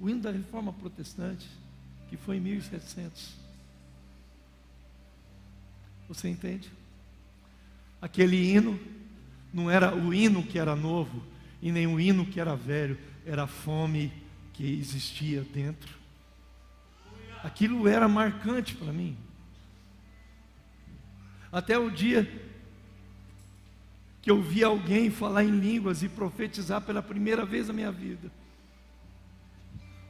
O 0.00 0.08
hino 0.08 0.22
da 0.22 0.30
reforma 0.30 0.72
protestante, 0.72 1.46
que 2.08 2.16
foi 2.16 2.38
em 2.38 2.40
1700. 2.40 3.34
Você 6.08 6.28
entende? 6.28 6.70
Aquele 8.00 8.36
hino 8.36 8.80
não 9.52 9.70
era 9.70 9.94
o 9.94 10.14
hino 10.14 10.42
que 10.42 10.58
era 10.58 10.74
novo 10.74 11.22
e 11.60 11.70
nem 11.70 11.86
o 11.86 12.00
hino 12.00 12.24
que 12.24 12.40
era 12.40 12.54
velho, 12.54 12.98
era 13.26 13.42
a 13.42 13.46
fome 13.48 14.12
que 14.52 14.64
existia 14.78 15.42
dentro. 15.42 15.94
Aquilo 17.42 17.88
era 17.88 18.08
marcante 18.08 18.74
para 18.74 18.92
mim. 18.92 19.18
Até 21.50 21.76
o 21.76 21.90
dia 21.90 22.24
que 24.22 24.30
eu 24.30 24.40
vi 24.40 24.62
alguém 24.64 25.10
falar 25.10 25.44
em 25.44 25.58
línguas 25.58 26.02
e 26.02 26.08
profetizar 26.08 26.80
pela 26.80 27.02
primeira 27.02 27.44
vez 27.44 27.68
na 27.68 27.74
minha 27.74 27.92
vida. 27.92 28.30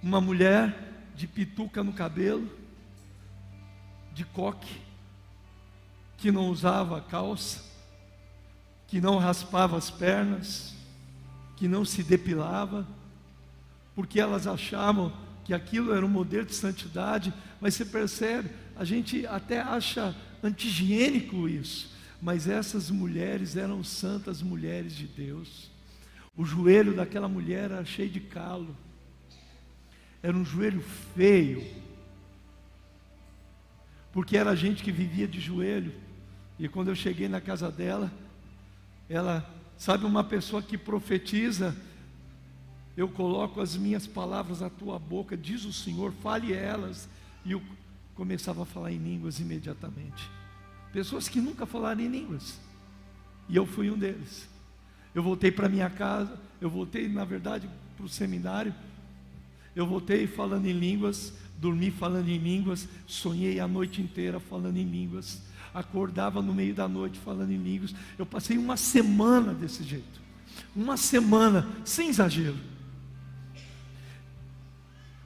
Uma 0.03 0.21
mulher 0.21 0.75
de 1.15 1.27
pituca 1.27 1.83
no 1.83 1.93
cabelo, 1.93 2.51
de 4.13 4.25
coque, 4.25 4.81
que 6.17 6.31
não 6.31 6.49
usava 6.49 7.01
calça, 7.01 7.65
que 8.87 9.01
não 9.01 9.19
raspava 9.19 9.77
as 9.77 9.91
pernas, 9.91 10.75
que 11.57 11.67
não 11.67 11.85
se 11.85 12.03
depilava, 12.03 12.87
porque 13.97 14.21
elas 14.21 14.47
achavam 14.47 15.11
que 15.43 15.55
aquilo 15.55 15.95
era 15.95 16.05
um 16.05 16.09
modelo 16.09 16.45
de 16.45 16.55
santidade, 16.55 17.33
mas 17.61 17.75
você 17.75 17.85
percebe, 17.85 18.51
a 18.77 18.85
gente 18.85 19.27
até 19.27 19.61
acha 19.61 20.15
antigiênico 20.43 21.49
isso, 21.49 21.97
mas 22.21 22.47
essas 22.47 22.91
mulheres 22.91 23.57
eram 23.57 23.83
santas 23.83 24.43
mulheres 24.43 24.95
de 24.95 25.07
Deus. 25.07 25.71
O 26.37 26.45
joelho 26.45 26.95
daquela 26.95 27.27
mulher 27.27 27.71
era 27.71 27.85
cheio 27.87 28.11
de 28.11 28.21
calo, 28.21 28.77
era 30.23 30.37
um 30.37 30.45
joelho 30.45 30.83
feio, 31.15 31.65
porque 34.13 34.37
era 34.37 34.55
gente 34.55 34.83
que 34.83 34.93
vivia 34.93 35.27
de 35.27 35.41
joelho. 35.41 35.93
E 36.59 36.69
quando 36.69 36.89
eu 36.89 36.95
cheguei 36.95 37.29
na 37.29 37.41
casa 37.41 37.71
dela, 37.71 38.13
ela, 39.09 39.49
sabe, 39.79 40.05
uma 40.05 40.25
pessoa 40.25 40.63
que 40.63 40.77
profetiza, 40.77 41.75
eu 42.97 43.09
coloco 43.09 43.61
as 43.61 43.77
minhas 43.77 44.07
palavras 44.07 44.63
à 44.63 44.71
tua 44.71 44.99
boca, 44.99 45.37
diz 45.37 45.65
o 45.65 45.73
Senhor, 45.73 46.13
fale 46.23 46.53
elas, 46.53 47.09
e 47.45 47.53
eu 47.53 47.63
começava 48.15 48.63
a 48.63 48.67
falar 48.67 48.91
em 48.91 48.99
línguas 48.99 49.39
imediatamente. 49.39 50.31
Pessoas 50.93 51.29
que 51.29 51.41
nunca 51.41 51.67
falaram 51.67 52.01
em 52.01 52.09
línguas. 52.09 52.59
E 53.49 53.57
eu 53.57 53.67
fui 53.67 53.91
um 53.91 53.99
deles. 53.99 54.49
Eu 55.15 55.23
voltei 55.23 55.53
para 55.53 55.69
minha 55.69 55.91
casa, 55.91 56.41
eu 56.61 56.71
voltei, 56.71 57.09
na 57.09 57.25
verdade, 57.25 57.69
para 57.97 58.07
o 58.07 58.09
seminário. 58.09 58.75
Eu 59.75 59.87
voltei 59.87 60.27
falando 60.27 60.65
em 60.65 60.73
línguas, 60.73 61.35
dormi 61.59 61.91
falando 61.91 62.29
em 62.29 62.39
línguas, 62.39 62.89
sonhei 63.07 63.61
a 63.61 63.69
noite 63.69 64.01
inteira 64.01 64.41
falando 64.41 64.79
em 64.79 64.85
línguas, 64.85 65.43
acordava 65.75 66.41
no 66.41 66.55
meio 66.55 66.75
da 66.75 66.89
noite 66.89 67.19
falando 67.19 67.51
em 67.51 67.63
línguas. 67.63 67.95
Eu 68.19 68.25
passei 68.25 68.57
uma 68.57 68.79
semana 68.79 69.53
desse 69.53 69.85
jeito. 69.85 70.25
Uma 70.75 70.97
semana, 70.97 71.69
sem 71.85 72.09
exagero. 72.09 72.57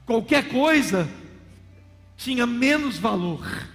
Qualquer 0.05 0.49
coisa 0.49 1.09
tinha 2.17 2.45
menos 2.45 2.97
valor 2.97 3.71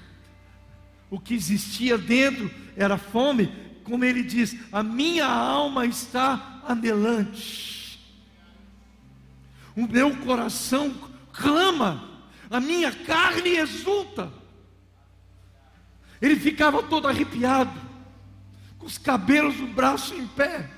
o 1.10 1.20
que 1.20 1.34
existia 1.34 1.96
dentro 1.96 2.50
era 2.76 2.98
fome, 2.98 3.52
como 3.84 4.04
ele 4.04 4.22
diz: 4.22 4.56
a 4.72 4.82
minha 4.82 5.26
alma 5.26 5.86
está 5.86 6.62
anelante, 6.66 8.00
o 9.76 9.86
meu 9.86 10.16
coração 10.18 10.94
clama, 11.32 12.20
a 12.50 12.60
minha 12.60 12.92
carne 12.92 13.56
exulta. 13.56 14.32
Ele 16.20 16.36
ficava 16.36 16.82
todo 16.82 17.08
arrepiado, 17.08 17.78
com 18.78 18.86
os 18.86 18.96
cabelos 18.96 19.56
do 19.56 19.66
braço 19.66 20.14
em 20.14 20.26
pé, 20.26 20.68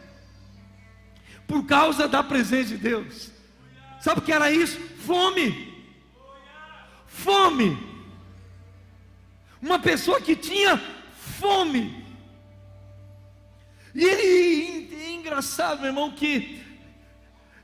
por 1.47 1.65
causa 1.65 2.09
da 2.09 2.23
presença 2.23 2.71
de 2.71 2.77
Deus. 2.77 3.31
Sabe 4.01 4.21
o 4.21 4.23
que 4.23 4.33
era 4.33 4.51
isso? 4.51 4.79
Fome. 5.05 5.75
Fome. 7.07 7.77
Uma 9.61 9.79
pessoa 9.79 10.21
que 10.21 10.37
tinha 10.37 10.81
fome. 11.39 12.05
E 13.95 14.05
ele 14.05 14.95
é 14.95 15.13
engraçado, 15.15 15.81
meu 15.81 15.89
irmão, 15.89 16.13
que 16.13 16.63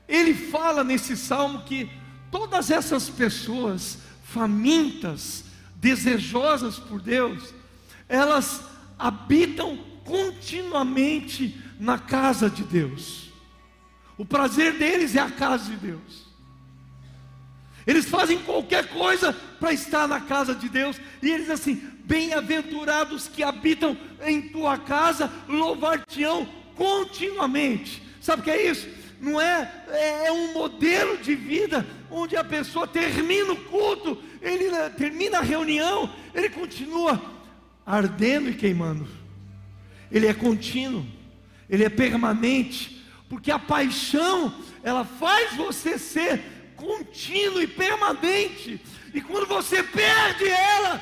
ele 0.07 0.33
fala 0.33 0.83
nesse 0.83 1.15
salmo 1.15 1.63
que 1.63 1.89
todas 2.29 2.69
essas 2.69 3.09
pessoas 3.09 3.99
famintas, 4.23 5.45
desejosas 5.77 6.77
por 6.77 7.01
Deus, 7.01 7.53
elas 8.09 8.61
habitam 8.99 9.77
continuamente 10.03 11.61
na 11.79 11.97
casa 11.97 12.49
de 12.49 12.63
Deus. 12.63 13.29
O 14.17 14.25
prazer 14.25 14.77
deles 14.77 15.15
é 15.15 15.19
a 15.19 15.31
casa 15.31 15.71
de 15.71 15.77
Deus. 15.77 16.24
Eles 17.85 18.05
fazem 18.05 18.39
qualquer 18.39 18.87
coisa 18.89 19.33
para 19.59 19.73
estar 19.73 20.07
na 20.07 20.19
casa 20.19 20.55
de 20.55 20.67
Deus. 20.67 20.99
E 21.21 21.29
eles 21.29 21.49
assim: 21.49 21.81
bem-aventurados 22.03 23.27
que 23.27 23.43
habitam 23.43 23.97
em 24.23 24.41
tua 24.41 24.77
casa, 24.77 25.31
louvar-te-ão 25.47 26.47
continuamente. 26.75 28.01
Sabe 28.19 28.41
o 28.41 28.45
que 28.45 28.51
é 28.51 28.69
isso? 28.69 28.87
Não 29.21 29.39
é, 29.39 29.71
é, 29.89 30.27
é 30.27 30.31
um 30.31 30.53
modelo 30.53 31.17
de 31.17 31.35
vida 31.35 31.85
onde 32.11 32.35
a 32.35 32.43
pessoa 32.43 32.87
termina 32.87 33.53
o 33.53 33.63
culto, 33.63 34.21
ele 34.41 34.69
né, 34.69 34.89
termina 34.89 35.39
a 35.39 35.41
reunião, 35.41 36.13
ele 36.33 36.49
continua 36.49 37.21
ardendo 37.85 38.49
e 38.49 38.53
queimando. 38.53 39.07
Ele 40.11 40.27
é 40.27 40.33
contínuo, 40.33 41.05
ele 41.69 41.83
é 41.83 41.89
permanente, 41.89 43.03
porque 43.29 43.51
a 43.51 43.59
paixão 43.59 44.53
ela 44.83 45.03
faz 45.03 45.55
você 45.55 45.97
ser 45.97 46.41
contínuo 46.75 47.61
e 47.61 47.67
permanente. 47.67 48.81
E 49.13 49.21
quando 49.21 49.47
você 49.47 49.83
perde 49.83 50.47
ela, 50.47 51.01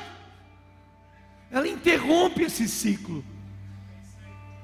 ela 1.50 1.68
interrompe 1.68 2.42
esse 2.42 2.68
ciclo 2.68 3.24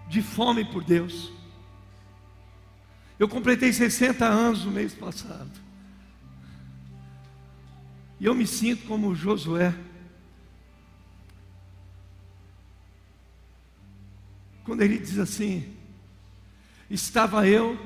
de 0.08 0.22
fome 0.22 0.64
por 0.64 0.82
Deus. 0.82 1.32
Eu 3.18 3.28
completei 3.28 3.72
60 3.72 4.24
anos 4.24 4.64
no 4.64 4.70
mês 4.70 4.94
passado. 4.94 5.50
E 8.18 8.24
eu 8.24 8.34
me 8.34 8.46
sinto 8.46 8.86
como 8.86 9.14
Josué. 9.14 9.74
Quando 14.64 14.82
ele 14.82 14.98
diz 14.98 15.18
assim: 15.18 15.74
Estava 16.88 17.46
eu 17.46 17.78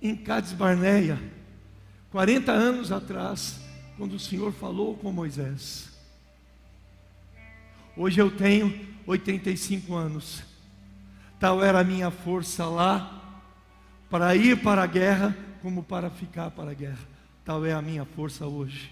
em 0.00 0.16
Cades 0.16 0.52
Barneia 0.52 1.37
40 2.18 2.50
anos 2.50 2.90
atrás, 2.90 3.60
quando 3.96 4.14
o 4.14 4.18
Senhor 4.18 4.52
falou 4.52 4.96
com 4.96 5.12
Moisés. 5.12 5.88
Hoje 7.96 8.20
eu 8.20 8.28
tenho 8.28 8.76
85 9.06 9.94
anos. 9.94 10.42
Tal 11.38 11.62
era 11.62 11.78
a 11.78 11.84
minha 11.84 12.10
força 12.10 12.66
lá, 12.66 13.40
para 14.10 14.34
ir 14.34 14.60
para 14.60 14.82
a 14.82 14.86
guerra, 14.86 15.38
como 15.62 15.84
para 15.84 16.10
ficar 16.10 16.50
para 16.50 16.72
a 16.72 16.74
guerra. 16.74 16.98
Tal 17.44 17.64
é 17.64 17.72
a 17.72 17.80
minha 17.80 18.04
força 18.04 18.48
hoje. 18.48 18.90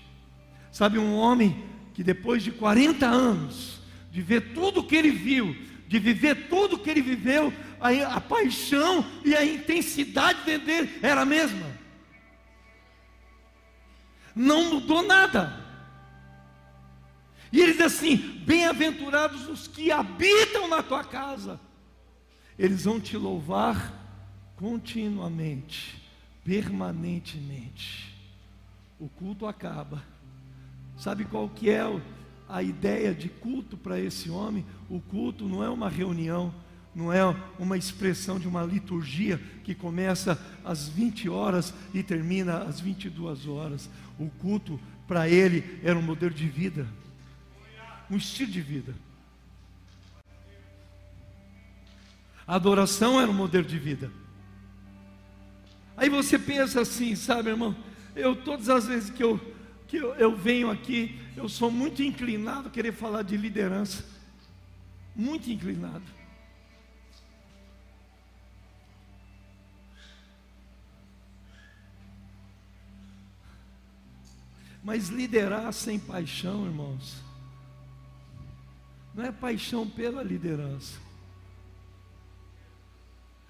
Sabe, 0.70 0.96
um 0.96 1.16
homem 1.16 1.64
que 1.94 2.04
depois 2.04 2.44
de 2.44 2.52
40 2.52 3.06
anos, 3.06 3.80
de 4.12 4.22
ver 4.22 4.54
tudo 4.54 4.84
que 4.84 4.94
ele 4.94 5.10
viu, 5.10 5.52
de 5.88 5.98
viver 5.98 6.46
tudo 6.48 6.78
que 6.78 6.90
ele 6.90 7.02
viveu, 7.02 7.52
a, 7.80 7.90
a 7.90 8.20
paixão 8.20 9.04
e 9.24 9.34
a 9.34 9.44
intensidade 9.44 10.44
dele 10.44 11.00
era 11.02 11.22
a 11.22 11.26
mesma 11.26 11.75
não 14.37 14.75
mudou 14.75 15.03
nada. 15.03 15.64
E 17.51 17.61
ele 17.61 17.72
diz 17.72 17.81
assim: 17.81 18.16
Bem-aventurados 18.44 19.49
os 19.49 19.66
que 19.66 19.90
habitam 19.90 20.68
na 20.68 20.83
tua 20.83 21.03
casa, 21.03 21.59
eles 22.59 22.85
vão 22.85 23.01
te 23.01 23.16
louvar 23.16 23.92
continuamente, 24.55 26.01
permanentemente. 26.44 28.14
O 29.01 29.09
culto 29.09 29.46
acaba, 29.46 30.03
Sabe 30.96 31.27
qual 31.27 31.49
que 31.49 31.68
é 31.68 31.83
a 32.49 32.62
ideia 32.62 33.14
de 33.14 33.29
culto 33.29 33.77
para 33.77 34.01
esse 34.01 34.31
homem? 34.31 34.64
O 34.88 34.99
culto 34.99 35.46
não 35.46 35.62
é 35.62 35.68
uma 35.68 35.90
reunião, 35.90 36.55
não 36.94 37.12
é 37.12 37.22
uma 37.59 37.77
expressão 37.77 38.38
de 38.38 38.49
uma 38.49 38.64
liturgia 38.64 39.38
que 39.62 39.75
começa 39.75 40.40
às 40.64 40.88
20 40.88 41.29
horas 41.29 41.75
e 41.92 42.03
termina 42.03 42.62
às 42.62 42.81
22 42.81 43.46
horas. 43.46 43.90
O 44.18 44.29
culto 44.29 44.81
para 45.07 45.29
ele 45.29 45.81
era 45.83 45.98
um 45.98 46.02
modelo 46.02 46.35
de 46.35 46.48
vida, 46.48 46.87
um 48.11 48.16
estilo 48.16 48.50
de 48.50 48.61
vida. 48.61 48.94
A 52.46 52.55
adoração 52.55 53.20
era 53.20 53.31
um 53.31 53.35
modelo 53.35 53.66
de 53.66 53.79
vida. 53.79 54.11
Aí 55.96 56.09
você 56.09 56.38
pensa 56.38 56.81
assim, 56.81 57.16
sabe, 57.16 57.50
irmão? 57.50 57.74
Eu 58.14 58.37
todas 58.37 58.68
as 58.68 58.87
vezes 58.87 59.11
que 59.11 59.22
eu 59.22 59.40
que 59.88 59.98
eu, 59.98 60.14
eu 60.14 60.37
venho 60.37 60.68
aqui, 60.70 61.16
eu 61.37 61.48
sou 61.48 61.70
muito 61.70 62.02
inclinado 62.02 62.68
a 62.68 62.70
querer 62.70 62.92
falar 62.92 63.22
de 63.22 63.37
liderança. 63.37 64.05
Muito 65.14 65.48
inclinado. 65.48 66.02
Mas 74.87 75.09
liderar 75.09 75.72
sem 75.72 75.99
paixão, 75.99 76.64
irmãos, 76.64 77.16
não 79.12 79.25
é 79.25 79.33
paixão 79.33 79.85
pela 79.85 80.22
liderança, 80.22 80.96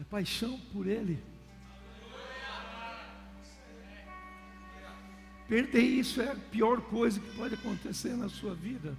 é 0.01 0.05
paixão 0.05 0.59
por 0.73 0.87
Ele. 0.87 1.23
Perder 5.47 5.83
isso 5.83 6.23
é 6.23 6.33
a 6.33 6.37
pior 6.37 6.81
coisa 6.81 7.21
que 7.21 7.37
pode 7.37 7.53
acontecer 7.53 8.17
na 8.17 8.31
sua 8.31 8.55
vida. 8.55 8.97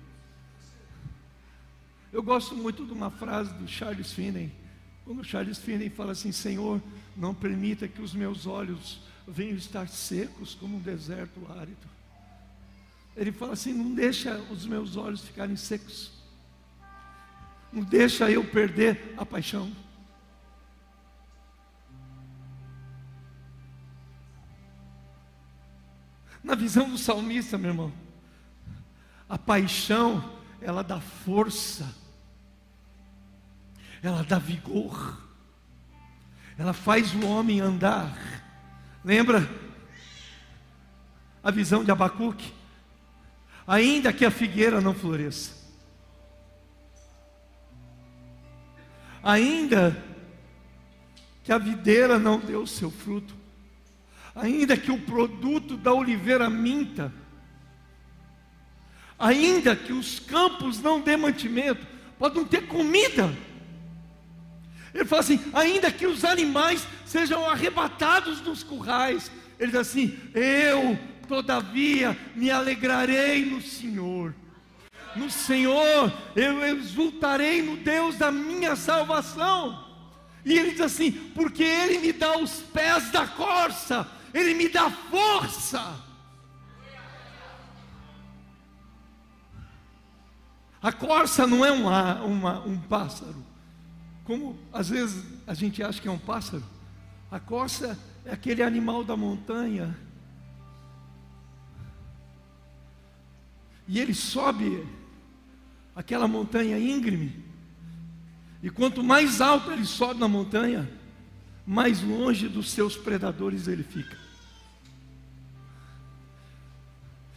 Eu 2.13 2.21
gosto 2.21 2.55
muito 2.55 2.85
de 2.85 2.93
uma 2.93 3.09
frase 3.09 3.51
do 3.55 3.67
Charles 3.67 4.13
Finney. 4.13 4.51
Quando 5.03 5.23
Charles 5.23 5.57
Finney 5.57 5.89
fala 5.89 6.11
assim: 6.11 6.31
Senhor, 6.31 6.79
não 7.15 7.33
permita 7.33 7.87
que 7.87 7.99
os 7.99 8.13
meus 8.13 8.45
olhos 8.45 9.01
venham 9.27 9.57
estar 9.57 9.87
secos 9.87 10.53
como 10.53 10.77
um 10.77 10.79
deserto 10.79 11.41
árido. 11.51 11.96
Ele 13.17 13.31
fala 13.31 13.53
assim: 13.53 13.73
não 13.73 13.95
deixa 13.95 14.37
os 14.51 14.65
meus 14.65 14.95
olhos 14.95 15.21
ficarem 15.21 15.55
secos. 15.55 16.11
Não 17.73 17.83
deixa 17.83 18.29
eu 18.29 18.45
perder 18.45 19.15
a 19.17 19.25
paixão. 19.25 19.75
Na 26.43 26.55
visão 26.55 26.89
do 26.89 26.97
salmista, 26.97 27.57
meu 27.57 27.71
irmão, 27.71 27.91
a 29.27 29.37
paixão, 29.37 30.37
ela 30.61 30.81
dá 30.81 31.01
força, 31.01 31.93
ela 34.01 34.23
dá 34.23 34.39
vigor, 34.39 35.21
ela 36.57 36.71
faz 36.71 37.13
o 37.13 37.25
homem 37.25 37.59
andar. 37.59 38.15
Lembra 39.03 39.49
a 41.43 41.51
visão 41.51 41.83
de 41.83 41.91
Abacuque? 41.91 42.56
Ainda 43.67 44.13
que 44.13 44.23
a 44.23 44.31
figueira 44.31 44.79
não 44.79 44.93
floresça, 44.95 45.51
ainda 49.21 50.01
que 51.43 51.51
a 51.51 51.57
videira 51.57 52.17
não 52.17 52.39
dê 52.39 52.55
o 52.55 52.65
seu 52.65 52.89
fruto, 52.89 53.35
ainda 54.33 54.77
que 54.77 54.91
o 54.91 55.01
produto 55.01 55.75
da 55.75 55.93
oliveira 55.93 56.49
minta, 56.49 57.13
ainda 59.19 59.75
que 59.75 59.91
os 59.91 60.19
campos 60.19 60.81
não 60.81 61.01
dê 61.01 61.17
mantimento, 61.17 61.85
pode 62.17 62.35
não 62.35 62.45
ter 62.45 62.67
comida. 62.67 63.33
Ele 64.93 65.05
fala 65.05 65.21
assim: 65.21 65.39
ainda 65.53 65.91
que 65.91 66.07
os 66.07 66.23
animais 66.23 66.87
sejam 67.05 67.49
arrebatados 67.49 68.39
dos 68.39 68.63
currais, 68.63 69.29
ele 69.59 69.71
diz 69.71 69.81
assim: 69.81 70.17
eu 70.33 70.97
todavia 71.27 72.17
me 72.35 72.49
alegrarei 72.49 73.45
no 73.45 73.61
Senhor. 73.61 74.33
No 75.15 75.29
Senhor 75.29 76.11
eu 76.35 76.63
exultarei 76.65 77.61
no 77.61 77.77
Deus 77.77 78.17
da 78.17 78.31
minha 78.31 78.75
salvação. 78.75 79.85
E 80.45 80.57
ele 80.57 80.71
diz 80.71 80.81
assim: 80.81 81.11
porque 81.11 81.63
Ele 81.63 81.99
me 81.99 82.13
dá 82.13 82.37
os 82.37 82.61
pés 82.61 83.11
da 83.11 83.27
corça, 83.27 84.07
Ele 84.33 84.53
me 84.53 84.69
dá 84.69 84.89
força. 84.89 86.07
A 90.81 90.91
corça 90.91 91.45
não 91.45 91.65
é 91.65 91.71
uma, 91.71 92.21
uma, 92.23 92.59
um 92.59 92.77
pássaro, 92.77 93.43
como 94.23 94.57
às 94.71 94.89
vezes 94.89 95.25
a 95.45 95.53
gente 95.53 95.83
acha 95.83 95.99
que 95.99 96.07
é 96.07 96.11
um 96.11 96.19
pássaro. 96.19 96.63
A 97.29 97.39
corça 97.39 97.99
é 98.23 98.31
aquele 98.31 98.63
animal 98.63 99.03
da 99.03 99.17
montanha 99.17 99.97
E 103.87 103.99
ele 103.99 104.13
sobe 104.13 104.85
aquela 105.95 106.27
montanha 106.27 106.77
íngreme. 106.77 107.43
E 108.61 108.69
quanto 108.69 109.03
mais 109.03 109.39
alto 109.39 109.71
ele 109.71 109.85
sobe 109.85 110.19
na 110.19 110.27
montanha, 110.27 110.89
mais 111.65 112.01
longe 112.01 112.47
dos 112.47 112.69
seus 112.71 112.97
predadores 112.97 113.67
ele 113.67 113.83
fica. 113.83 114.17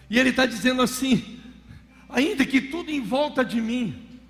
E 0.09 0.19
ele 0.19 0.31
está 0.31 0.45
dizendo 0.45 0.83
assim: 0.83 1.41
ainda 2.09 2.45
que 2.45 2.61
tudo 2.61 2.91
em 2.91 3.01
volta 3.01 3.45
de 3.45 3.61
mim 3.61 4.21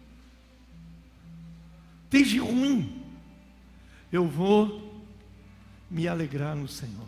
esteja 2.05 2.43
ruim, 2.43 3.03
eu 4.13 4.27
vou 4.27 5.03
me 5.91 6.07
alegrar 6.07 6.55
no 6.55 6.69
Senhor, 6.69 7.07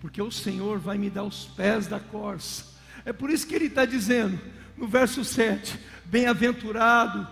porque 0.00 0.22
o 0.22 0.30
Senhor 0.30 0.78
vai 0.78 0.96
me 0.96 1.10
dar 1.10 1.24
os 1.24 1.46
pés 1.46 1.86
da 1.86 1.98
corça 1.98 2.70
é 3.04 3.12
por 3.12 3.30
isso 3.30 3.46
que 3.46 3.54
ele 3.54 3.66
está 3.66 3.84
dizendo, 3.84 4.40
no 4.76 4.86
verso 4.86 5.24
7: 5.24 5.78
Bem-aventurado 6.04 7.26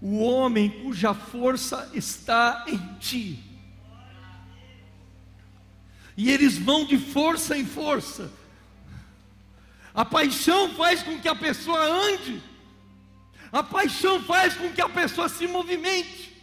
o 0.00 0.18
homem 0.18 0.68
cuja 0.82 1.14
força 1.14 1.90
está 1.94 2.64
em 2.68 2.78
ti. 2.98 3.42
E 6.16 6.30
eles 6.30 6.56
vão 6.56 6.84
de 6.84 6.98
força 6.98 7.56
em 7.56 7.64
força. 7.64 8.30
A 9.94 10.04
paixão 10.04 10.74
faz 10.74 11.02
com 11.02 11.18
que 11.18 11.28
a 11.28 11.34
pessoa 11.34 11.80
ande. 11.80 12.42
A 13.50 13.62
paixão 13.62 14.22
faz 14.22 14.54
com 14.54 14.70
que 14.70 14.80
a 14.80 14.88
pessoa 14.88 15.28
se 15.28 15.46
movimente. 15.46 16.34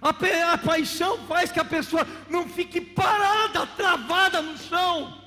A, 0.00 0.10
a 0.52 0.58
paixão 0.58 1.26
faz 1.26 1.50
que 1.50 1.60
a 1.60 1.64
pessoa 1.64 2.06
não 2.28 2.46
fique 2.46 2.80
parada, 2.80 3.66
travada 3.68 4.42
no 4.42 4.56
chão. 4.58 5.23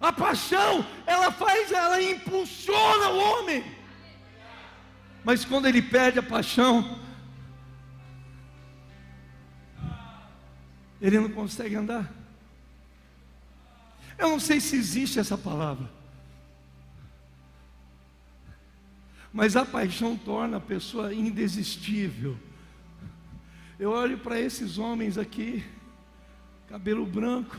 A 0.00 0.12
paixão, 0.12 0.84
ela 1.06 1.30
faz, 1.30 1.72
ela 1.72 2.02
impulsiona 2.02 3.08
o 3.10 3.18
homem. 3.18 3.64
Mas 5.24 5.44
quando 5.44 5.66
ele 5.66 5.80
perde 5.80 6.18
a 6.18 6.22
paixão, 6.22 7.00
ele 11.00 11.18
não 11.18 11.30
consegue 11.30 11.74
andar. 11.74 12.12
Eu 14.18 14.28
não 14.28 14.40
sei 14.40 14.60
se 14.60 14.76
existe 14.76 15.18
essa 15.18 15.36
palavra. 15.36 15.90
Mas 19.32 19.56
a 19.56 19.64
paixão 19.64 20.16
torna 20.16 20.58
a 20.58 20.60
pessoa 20.60 21.12
indesistível. 21.12 22.38
Eu 23.78 23.90
olho 23.90 24.18
para 24.18 24.38
esses 24.38 24.78
homens 24.78 25.18
aqui, 25.18 25.64
cabelo 26.68 27.04
branco, 27.04 27.56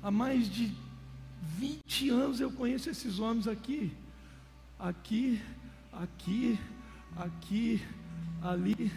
há 0.00 0.10
mais 0.10 0.48
de 0.48 0.72
20 1.58 2.10
anos 2.10 2.40
eu 2.40 2.50
conheço 2.50 2.90
esses 2.90 3.18
homens 3.18 3.46
aqui. 3.46 3.92
Aqui, 4.78 5.40
aqui, 5.92 6.58
aqui, 7.16 7.82
ali. 8.42 8.92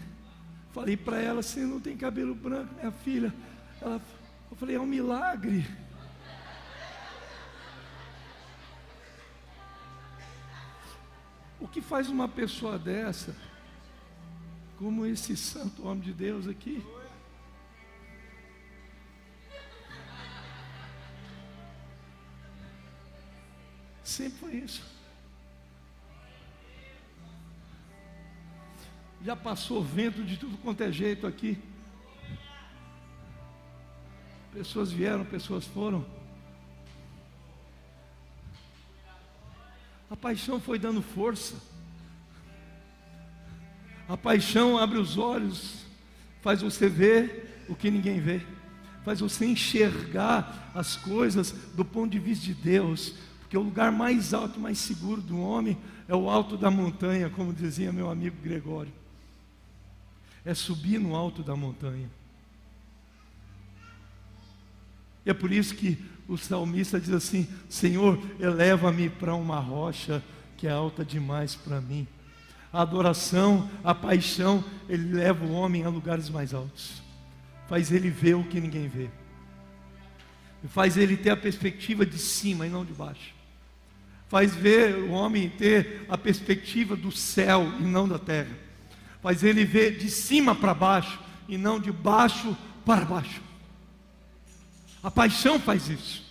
Falei 0.72 0.98
para 0.98 1.20
ela, 1.20 1.42
você 1.42 1.62
não 1.62 1.80
tem 1.80 1.96
cabelo 1.98 2.36
branco, 2.36 2.74
minha 2.76 2.92
filha. 2.92 3.34
Ela, 3.82 4.02
eu 4.50 4.58
falei, 4.58 4.76
é 4.76 4.80
um 4.80 4.86
milagre. 4.86 5.66
O 11.60 11.68
que 11.68 11.82
faz 11.82 12.10
uma 12.10 12.28
pessoa 12.28 12.78
dessa, 12.78 13.36
como 14.78 15.06
esse 15.06 15.36
santo 15.36 15.88
homem 15.88 16.04
de 16.04 16.14
Deus 16.14 16.48
aqui? 16.48 16.84
Sempre 24.18 24.40
foi 24.40 24.56
isso. 24.56 24.82
Já 29.24 29.36
passou 29.36 29.84
vento 29.84 30.24
de 30.24 30.38
tudo 30.38 30.58
quanto 30.58 30.82
é 30.82 30.92
jeito 30.92 31.28
aqui. 31.28 31.56
Pessoas 34.52 34.92
vieram, 34.92 35.24
pessoas 35.24 35.66
foram. 35.66 36.04
A 40.10 40.16
paixão 40.16 40.60
foi 40.60 40.80
dando 40.80 41.04
força. 41.04 41.54
A 44.10 44.18
paixão 44.18 44.80
abre 44.80 44.98
os 44.98 45.16
olhos, 45.16 45.86
faz 46.42 46.64
você 46.64 46.90
ver 46.90 47.66
o 47.70 47.76
que 47.76 47.92
ninguém 47.92 48.20
vê, 48.20 48.42
faz 49.06 49.20
você 49.20 49.46
enxergar 49.46 50.72
as 50.74 50.96
coisas 50.96 51.52
do 51.52 51.86
ponto 51.86 52.14
de 52.14 52.18
vista 52.18 52.46
de 52.46 52.56
Deus, 52.56 53.14
porque 53.48 53.58
o 53.58 53.62
lugar 53.62 53.94
mais 53.94 54.34
alto, 54.34 54.60
mais 54.60 54.78
seguro 54.78 55.22
do 55.22 55.40
homem 55.40 55.78
é 56.06 56.14
o 56.14 56.30
alto 56.30 56.58
da 56.58 56.70
montanha, 56.70 57.30
como 57.30 57.54
dizia 57.54 57.94
meu 57.94 58.12
amigo 58.12 58.36
Gregório. 58.44 58.92
É 60.44 60.54
subir 60.54 61.00
no 61.00 61.16
alto 61.16 61.42
da 61.42 61.56
montanha. 61.56 62.10
E 65.26 65.30
é 65.30 65.34
por 65.34 65.50
isso 65.50 65.76
que 65.76 65.98
o 66.28 66.38
salmista 66.38 67.00
diz 67.00 67.12
assim: 67.12 67.48
Senhor, 67.70 68.20
eleva-me 68.38 69.10
para 69.10 69.34
uma 69.34 69.62
rocha 69.62 70.22
que 70.58 70.68
é 70.68 70.72
alta 70.72 71.06
demais 71.06 71.56
para 71.56 71.80
mim. 71.80 72.06
A 72.74 72.82
adoração, 72.82 73.70
a 73.82 73.96
paixão, 73.96 74.62
ele 74.90 75.14
leva 75.14 75.46
o 75.46 75.54
homem 75.54 75.86
a 75.86 75.90
lugares 75.90 76.30
mais 76.30 76.54
altos, 76.54 77.02
faz 77.70 77.94
ele 77.94 78.10
ver 78.10 78.36
o 78.36 78.44
que 78.44 78.60
ninguém 78.60 78.90
vê, 78.90 79.10
faz 80.68 80.98
ele 80.98 81.16
ter 81.16 81.30
a 81.30 81.38
perspectiva 81.38 82.06
de 82.06 82.20
cima 82.20 82.68
e 82.68 82.70
não 82.70 82.84
de 82.84 82.92
baixo, 82.92 83.37
faz 84.28 84.54
ver 84.54 84.96
o 84.96 85.12
homem 85.12 85.50
ter 85.50 86.06
a 86.10 86.18
perspectiva 86.18 86.96
do 86.96 87.12
céu 87.12 87.72
e 87.80 87.84
não 87.84 88.08
da 88.08 88.20
terra, 88.20 88.56
faz 89.22 89.44
ele 89.44 89.64
ver 89.64 89.98
de 89.98 90.10
cima 90.10 90.54
para 90.54 90.74
baixo 90.74 91.20
e 91.48 91.58
não 91.58 91.80
de 91.80 91.92
baixo 91.92 92.56
para 92.86 93.06
baixo. 93.06 93.42
A 95.02 95.10
paixão 95.10 95.60
faz 95.60 95.90
isso. 95.90 96.28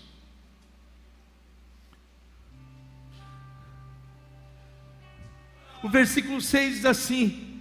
O 5.83 5.89
versículo 5.89 6.41
6 6.41 6.75
diz 6.77 6.85
assim: 6.85 7.61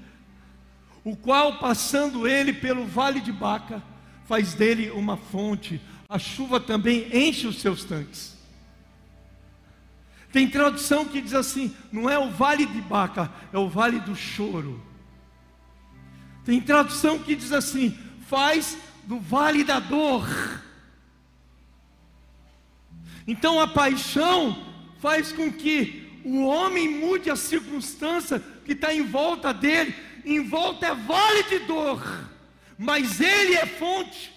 O 1.03 1.15
qual, 1.15 1.59
passando 1.59 2.27
ele 2.27 2.51
pelo 2.51 2.85
vale 2.85 3.21
de 3.21 3.31
Baca, 3.31 3.83
faz 4.25 4.53
dele 4.53 4.89
uma 4.89 5.15
fonte, 5.15 5.79
a 6.09 6.17
chuva 6.17 6.59
também 6.59 7.07
enche 7.15 7.47
os 7.47 7.61
seus 7.61 7.83
tanques. 7.83 8.34
Tem 10.35 10.49
tradução 10.49 11.05
que 11.05 11.21
diz 11.21 11.33
assim: 11.33 11.73
não 11.93 12.09
é 12.09 12.19
o 12.19 12.29
vale 12.29 12.65
de 12.65 12.81
Baca, 12.81 13.31
é 13.53 13.57
o 13.57 13.69
vale 13.69 14.01
do 14.01 14.13
choro. 14.13 14.83
Tem 16.43 16.59
tradução 16.59 17.17
que 17.17 17.37
diz 17.37 17.53
assim: 17.53 17.97
faz 18.27 18.77
do 19.05 19.17
vale 19.17 19.63
da 19.63 19.79
dor. 19.79 20.27
Então 23.25 23.61
a 23.61 23.65
paixão 23.69 24.61
faz 24.99 25.31
com 25.31 25.49
que 25.49 26.21
o 26.25 26.43
homem 26.43 26.89
mude 26.89 27.29
a 27.29 27.37
circunstância 27.37 28.43
que 28.65 28.73
está 28.73 28.93
em 28.93 29.03
volta 29.03 29.53
dele. 29.53 29.95
Em 30.25 30.43
volta 30.43 30.87
é 30.87 30.93
vale 30.93 31.43
de 31.43 31.59
dor, 31.59 32.03
mas 32.77 33.21
ele 33.21 33.53
é 33.53 33.65
fonte. 33.65 34.33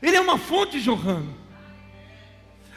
Ele 0.00 0.14
é 0.14 0.20
uma 0.20 0.38
fonte 0.38 0.78
jorrando. 0.78 1.45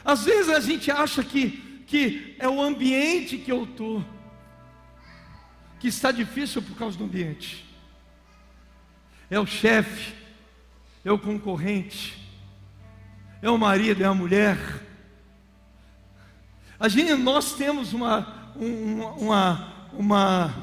Às 0.04 0.24
vezes 0.24 0.48
a 0.48 0.60
gente 0.60 0.90
acha 0.90 1.22
que, 1.22 1.84
que 1.86 2.36
é 2.38 2.48
o 2.48 2.62
ambiente 2.62 3.38
que 3.38 3.52
eu 3.52 3.64
estou, 3.64 4.04
que 5.78 5.88
está 5.88 6.10
difícil 6.10 6.62
por 6.62 6.76
causa 6.76 6.96
do 6.96 7.04
ambiente. 7.04 7.64
É 9.30 9.38
o 9.38 9.46
chefe, 9.46 10.14
é 11.04 11.12
o 11.12 11.18
concorrente, 11.18 12.18
é 13.42 13.50
o 13.50 13.58
marido, 13.58 14.02
é 14.02 14.06
a 14.06 14.14
mulher. 14.14 14.58
A 16.78 16.88
gente, 16.88 17.14
nós 17.14 17.54
temos 17.54 17.92
uma, 17.92 18.52
uma, 18.56 19.88
uma, 19.92 20.54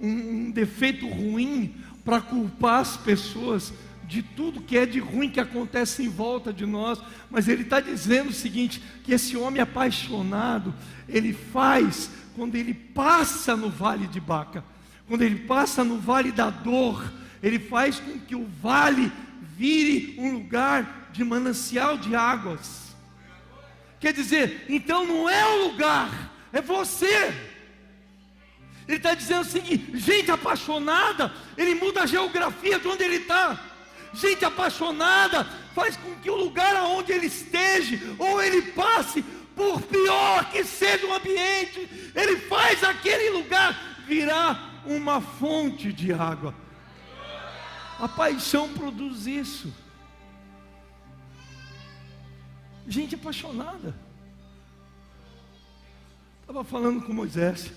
um 0.00 0.50
defeito 0.50 1.08
ruim 1.08 1.74
para 2.04 2.20
culpar 2.20 2.80
as 2.80 2.96
pessoas 2.96 3.72
de 4.06 4.22
tudo 4.22 4.60
que 4.60 4.78
é 4.78 4.86
de 4.86 5.00
ruim 5.00 5.28
que 5.28 5.40
acontece 5.40 6.02
em 6.02 6.08
volta 6.08 6.52
de 6.52 6.64
nós, 6.64 7.00
mas 7.30 7.48
ele 7.48 7.62
está 7.62 7.80
dizendo 7.80 8.30
o 8.30 8.34
seguinte: 8.34 8.82
que 9.02 9.12
esse 9.12 9.36
homem 9.36 9.60
apaixonado, 9.60 10.74
ele 11.08 11.32
faz 11.32 12.10
quando 12.34 12.54
ele 12.54 12.74
passa 12.74 13.56
no 13.56 13.70
vale 13.70 14.06
de 14.06 14.20
Baca, 14.20 14.62
quando 15.08 15.22
ele 15.22 15.40
passa 15.40 15.82
no 15.82 15.98
vale 15.98 16.30
da 16.30 16.50
dor, 16.50 17.12
ele 17.42 17.58
faz 17.58 17.98
com 17.98 18.18
que 18.18 18.34
o 18.34 18.46
vale 18.60 19.10
vire 19.56 20.14
um 20.18 20.32
lugar 20.34 21.10
de 21.12 21.24
manancial 21.24 21.96
de 21.96 22.14
águas. 22.14 22.94
Quer 23.98 24.12
dizer, 24.12 24.66
então 24.68 25.06
não 25.06 25.28
é 25.28 25.44
o 25.46 25.68
lugar, 25.68 26.32
é 26.52 26.60
você. 26.60 27.34
Ele 28.86 28.98
está 28.98 29.14
dizendo 29.14 29.40
o 29.40 29.50
seguinte: 29.50 29.90
gente 29.94 30.30
apaixonada, 30.30 31.32
ele 31.56 31.74
muda 31.74 32.02
a 32.02 32.06
geografia 32.06 32.78
de 32.78 32.86
onde 32.86 33.02
ele 33.02 33.16
está. 33.16 33.58
Gente 34.16 34.44
apaixonada 34.44 35.44
faz 35.74 35.96
com 35.96 36.14
que 36.16 36.30
o 36.30 36.36
lugar 36.36 36.74
aonde 36.74 37.12
ele 37.12 37.26
esteja, 37.26 37.98
ou 38.18 38.42
ele 38.42 38.62
passe, 38.72 39.22
por 39.54 39.80
pior 39.82 40.50
que 40.50 40.64
seja 40.64 41.06
o 41.06 41.14
ambiente, 41.14 41.88
ele 42.14 42.36
faz 42.36 42.82
aquele 42.82 43.30
lugar 43.30 44.04
virar 44.06 44.82
uma 44.86 45.20
fonte 45.20 45.92
de 45.92 46.12
água. 46.12 46.54
A 47.98 48.08
paixão 48.08 48.72
produz 48.72 49.26
isso. 49.26 49.72
gente 52.88 53.14
apaixonada. 53.14 53.94
Estava 56.40 56.62
falando 56.62 57.02
com 57.02 57.12
Moisés. 57.12 57.72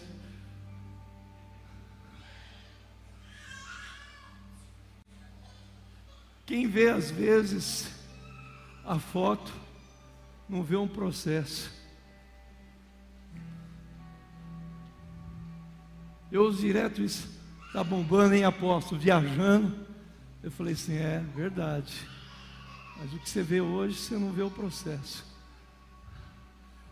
Quem 6.49 6.65
vê 6.65 6.89
às 6.89 7.11
vezes 7.11 7.87
a 8.83 8.97
foto, 8.97 9.53
não 10.49 10.63
vê 10.63 10.75
um 10.75 10.87
processo. 10.87 11.71
Eu 16.31 16.45
uso 16.47 16.59
direto 16.59 17.03
isso, 17.03 17.29
está 17.67 17.83
bombando 17.83 18.33
em 18.33 18.45
apóstolo, 18.45 18.99
viajando. 18.99 19.85
Eu 20.41 20.49
falei 20.49 20.73
assim, 20.73 20.95
é 20.95 21.19
verdade. 21.35 21.93
Mas 22.97 23.13
o 23.13 23.19
que 23.19 23.29
você 23.29 23.43
vê 23.43 23.61
hoje, 23.61 23.99
você 23.99 24.17
não 24.17 24.31
vê 24.31 24.41
o 24.41 24.49
processo. 24.49 25.23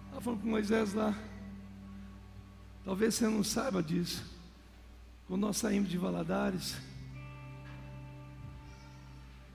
Estava 0.06 0.22
falando 0.22 0.42
com 0.42 0.50
Moisés 0.50 0.94
lá. 0.94 1.18
Talvez 2.86 3.16
você 3.16 3.28
não 3.28 3.44
saiba 3.44 3.82
disso. 3.82 4.24
Quando 5.28 5.42
nós 5.42 5.58
saímos 5.58 5.90
de 5.90 5.98
Valadares, 5.98 6.78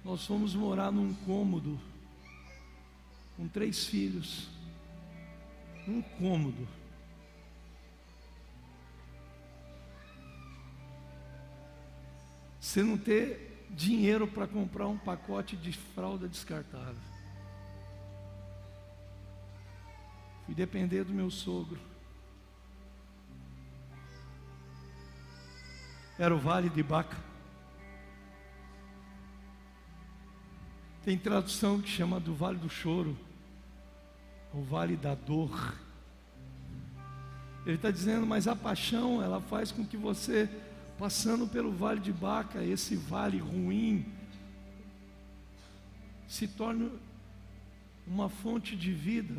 nós 0.04 0.26
fomos 0.26 0.54
morar 0.54 0.90
num 0.90 1.14
cômodo 1.14 1.78
com 3.36 3.46
três 3.48 3.86
filhos. 3.86 4.48
Um 5.86 6.02
cômodo. 6.02 6.66
Você 12.60 12.82
não 12.82 12.96
ter 12.96 13.66
dinheiro 13.70 14.26
para 14.26 14.46
comprar 14.46 14.86
um 14.86 14.98
pacote 14.98 15.56
de 15.56 15.72
fralda 15.72 16.28
descartável. 16.28 17.12
Fui 20.46 20.54
depender 20.54 21.04
do 21.04 21.12
meu 21.12 21.30
sogro. 21.30 21.80
Era 26.18 26.34
o 26.34 26.38
Vale 26.38 26.68
de 26.68 26.82
Baca. 26.82 27.32
Tem 31.04 31.18
tradução 31.18 31.80
que 31.80 31.88
chama 31.88 32.20
do 32.20 32.34
Vale 32.34 32.58
do 32.58 32.68
Choro, 32.68 33.16
o 34.54 34.62
Vale 34.62 34.96
da 34.96 35.14
Dor. 35.14 35.74
Ele 37.66 37.74
está 37.74 37.90
dizendo, 37.90 38.26
mas 38.26 38.46
a 38.46 38.54
paixão, 38.54 39.22
ela 39.22 39.40
faz 39.40 39.72
com 39.72 39.84
que 39.84 39.96
você 39.96 40.48
passando 40.98 41.48
pelo 41.48 41.72
vale 41.72 41.98
de 41.98 42.12
Baca, 42.12 42.62
esse 42.62 42.94
vale 42.94 43.38
ruim, 43.38 44.06
se 46.28 46.46
torna 46.46 46.90
uma 48.06 48.28
fonte 48.28 48.76
de 48.76 48.92
vida. 48.92 49.34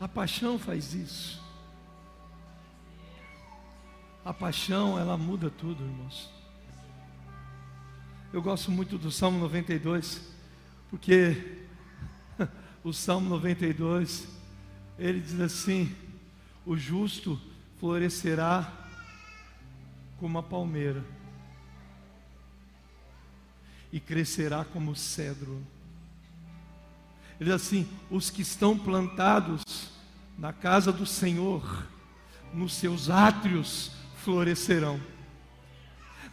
A 0.00 0.08
paixão 0.08 0.58
faz 0.58 0.94
isso. 0.94 1.45
A 4.26 4.34
paixão, 4.34 4.98
ela 4.98 5.16
muda 5.16 5.48
tudo, 5.48 5.84
irmãos. 5.84 6.28
Eu 8.32 8.42
gosto 8.42 8.72
muito 8.72 8.98
do 8.98 9.08
Salmo 9.08 9.38
92, 9.38 10.20
porque 10.90 11.60
o 12.82 12.92
Salmo 12.92 13.28
92 13.28 14.26
ele 14.98 15.20
diz 15.20 15.38
assim: 15.38 15.94
o 16.66 16.76
justo 16.76 17.40
florescerá 17.78 18.68
como 20.18 20.38
a 20.38 20.42
palmeira, 20.42 21.04
e 23.92 24.00
crescerá 24.00 24.64
como 24.64 24.96
cedro. 24.96 25.64
Ele 27.38 27.48
diz 27.48 27.54
assim: 27.54 27.88
os 28.10 28.28
que 28.28 28.42
estão 28.42 28.76
plantados 28.76 29.62
na 30.36 30.52
casa 30.52 30.92
do 30.92 31.06
Senhor, 31.06 31.86
nos 32.52 32.72
seus 32.74 33.08
átrios 33.08 33.94
florescerão. 34.26 35.00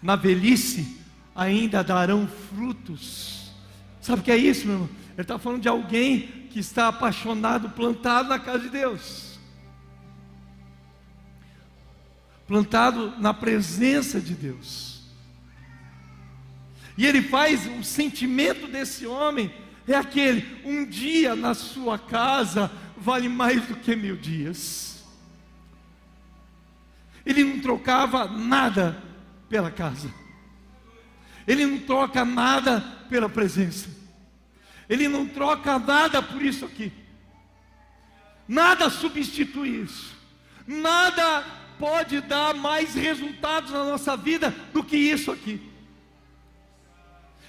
Na 0.01 0.15
velhice 0.15 0.97
ainda 1.35 1.83
darão 1.83 2.27
frutos. 2.27 3.53
Sabe 4.01 4.21
o 4.21 4.23
que 4.23 4.31
é 4.31 4.37
isso, 4.37 4.65
meu 4.65 4.73
irmão? 4.73 4.89
Ele 5.13 5.21
está 5.21 5.37
falando 5.37 5.61
de 5.61 5.69
alguém 5.69 6.21
que 6.49 6.59
está 6.59 6.87
apaixonado, 6.87 7.69
plantado 7.69 8.29
na 8.29 8.39
casa 8.39 8.63
de 8.63 8.69
Deus. 8.69 9.37
Plantado 12.47 13.13
na 13.19 13.31
presença 13.31 14.19
de 14.19 14.33
Deus. 14.33 15.03
E 16.97 17.05
ele 17.05 17.21
faz 17.21 17.67
o 17.67 17.83
sentimento 17.83 18.67
desse 18.67 19.05
homem 19.05 19.53
é 19.87 19.95
aquele: 19.95 20.45
um 20.65 20.83
dia 20.83 21.35
na 21.35 21.53
sua 21.53 21.99
casa 21.99 22.71
vale 22.97 23.29
mais 23.29 23.67
do 23.67 23.75
que 23.75 23.95
mil 23.95 24.15
dias. 24.15 24.92
Ele 27.25 27.43
não 27.43 27.59
trocava 27.59 28.27
nada 28.27 29.01
pela 29.49 29.71
casa, 29.71 30.13
ele 31.47 31.65
não 31.65 31.79
troca 31.79 32.25
nada 32.25 32.81
pela 33.09 33.29
presença, 33.29 33.89
ele 34.89 35.07
não 35.07 35.25
troca 35.25 35.79
nada 35.79 36.21
por 36.21 36.41
isso 36.41 36.65
aqui, 36.65 36.91
nada 38.47 38.89
substitui 38.89 39.83
isso, 39.83 40.15
nada 40.67 41.45
pode 41.79 42.21
dar 42.21 42.53
mais 42.53 42.95
resultados 42.95 43.71
na 43.71 43.83
nossa 43.83 44.15
vida 44.15 44.53
do 44.73 44.83
que 44.83 44.97
isso 44.97 45.31
aqui. 45.31 45.61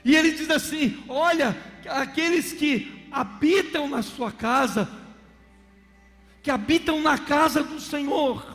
E 0.05 0.15
ele 0.15 0.33
diz 0.33 0.51
assim: 0.51 1.03
Olha, 1.09 1.57
aqueles 1.89 2.53
que 2.53 3.09
habitam 3.11 3.89
na 3.89 4.03
sua 4.03 4.31
casa, 4.31 4.89
que 6.43 6.51
habitam 6.51 7.01
na 7.01 7.17
casa 7.17 7.63
do 7.63 7.81
Senhor, 7.81 8.54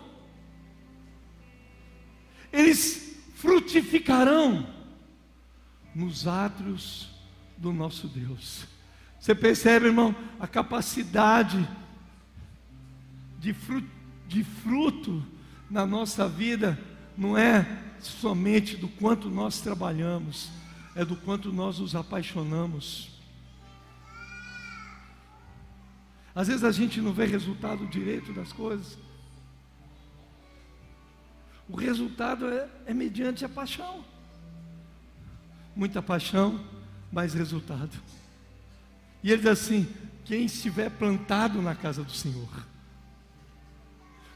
eles 2.52 3.16
frutificarão 3.36 4.68
nos 5.94 6.28
átrios 6.28 7.10
do 7.58 7.72
nosso 7.72 8.08
Deus. 8.08 8.66
Você 9.20 9.36
percebe, 9.36 9.88
irmão, 9.88 10.16
a 10.40 10.48
capacidade 10.48 11.68
de 13.40 13.54
fruto, 13.54 13.88
de 14.28 14.44
fruto 14.44 15.24
na 15.70 15.86
nossa 15.86 16.28
vida 16.28 16.80
não 17.18 17.38
é 17.38 17.84
somente 18.00 18.78
do 18.78 18.88
quanto 18.88 19.30
nós 19.30 19.60
trabalhamos, 19.60 20.50
é 20.96 21.04
do 21.04 21.16
quanto 21.16 21.52
nós 21.52 21.80
nos 21.80 21.96
apaixonamos. 21.96 23.10
Às 26.34 26.48
vezes 26.48 26.64
a 26.64 26.72
gente 26.72 27.02
não 27.02 27.12
vê 27.12 27.26
resultado 27.26 27.86
direito 27.88 28.32
das 28.32 28.54
coisas. 28.54 28.98
O 31.70 31.76
resultado 31.76 32.48
é, 32.48 32.68
é 32.88 32.94
mediante 32.94 33.46
a 33.46 33.50
paixão. 33.50 34.04
Muita 35.76 36.02
paixão, 36.02 36.60
mais 37.12 37.34
resultado. 37.34 37.92
E 39.24 39.32
ele 39.32 39.42
diz 39.42 39.52
assim: 39.52 39.88
quem 40.26 40.46
estiver 40.46 40.90
plantado 40.90 41.62
na 41.62 41.76
casa 41.76 42.04
do 42.04 42.12
Senhor, 42.12 42.66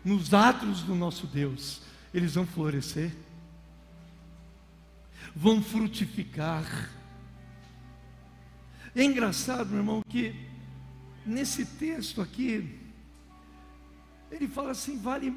nos 0.05 0.33
atos 0.33 0.83
do 0.83 0.93
nosso 0.93 1.25
Deus, 1.27 1.81
eles 2.13 2.35
vão 2.35 2.45
florescer 2.45 3.11
vão 5.35 5.61
frutificar. 5.61 6.89
É 8.95 9.03
engraçado, 9.03 9.69
meu 9.69 9.79
irmão, 9.79 10.03
que 10.07 10.35
nesse 11.25 11.65
texto 11.65 12.21
aqui, 12.21 12.79
ele 14.31 14.47
fala 14.47 14.71
assim: 14.71 14.97
vale, 14.99 15.35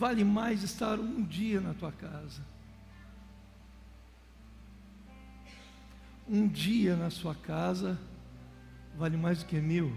vale 0.00 0.24
mais 0.24 0.62
estar 0.62 0.98
um 0.98 1.22
dia 1.22 1.60
na 1.60 1.74
tua 1.74 1.92
casa, 1.92 2.40
um 6.26 6.48
dia 6.48 6.96
na 6.96 7.10
sua 7.10 7.34
casa, 7.34 8.00
vale 8.96 9.18
mais 9.18 9.40
do 9.40 9.44
que 9.44 9.60
mil. 9.60 9.94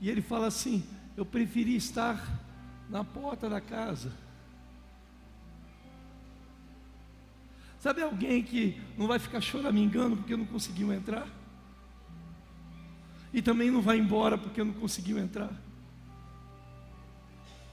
E 0.00 0.08
ele 0.08 0.22
fala 0.22 0.46
assim: 0.46 0.82
eu 1.14 1.26
preferi 1.26 1.76
estar 1.76 2.26
na 2.88 3.04
porta 3.04 3.50
da 3.50 3.60
casa. 3.60 4.10
Sabe 7.80 8.00
alguém 8.00 8.42
que 8.42 8.80
não 8.96 9.06
vai 9.06 9.18
ficar 9.18 9.42
choramingando 9.42 10.16
porque 10.16 10.34
não 10.34 10.46
conseguiu 10.46 10.90
entrar? 10.90 11.28
E 13.30 13.42
também 13.42 13.70
não 13.70 13.82
vai 13.82 13.98
embora 13.98 14.38
porque 14.38 14.64
não 14.64 14.72
conseguiu 14.72 15.18
entrar. 15.18 15.52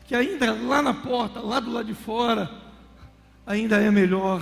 Que 0.07 0.15
ainda 0.15 0.53
lá 0.53 0.81
na 0.81 0.93
porta, 0.93 1.39
lá 1.39 1.59
do 1.59 1.71
lado 1.71 1.85
de 1.85 1.93
fora, 1.93 2.49
ainda 3.45 3.77
é 3.77 3.91
melhor 3.91 4.41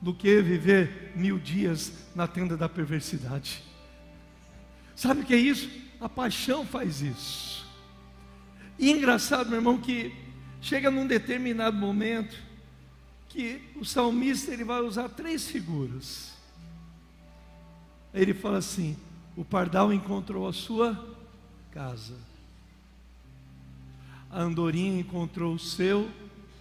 do 0.00 0.12
que 0.12 0.42
viver 0.42 1.12
mil 1.14 1.38
dias 1.38 1.92
na 2.14 2.26
tenda 2.26 2.56
da 2.56 2.68
perversidade. 2.68 3.62
Sabe 4.96 5.20
o 5.20 5.24
que 5.24 5.32
é 5.32 5.38
isso? 5.38 5.70
A 6.00 6.08
paixão 6.08 6.66
faz 6.66 7.00
isso. 7.00 7.64
E 8.78 8.90
engraçado, 8.90 9.48
meu 9.48 9.58
irmão, 9.58 9.78
que 9.78 10.12
chega 10.60 10.90
num 10.90 11.06
determinado 11.06 11.76
momento 11.76 12.36
que 13.28 13.62
o 13.76 13.84
salmista 13.84 14.52
ele 14.52 14.64
vai 14.64 14.80
usar 14.80 15.08
três 15.08 15.46
figuras. 15.46 16.32
Ele 18.12 18.34
fala 18.34 18.58
assim: 18.58 18.96
o 19.36 19.44
pardal 19.44 19.92
encontrou 19.92 20.48
a 20.48 20.52
sua 20.52 21.16
casa, 21.70 22.14
a 24.32 24.40
andorinha 24.40 24.98
encontrou 24.98 25.54
o 25.54 25.58
seu 25.58 26.10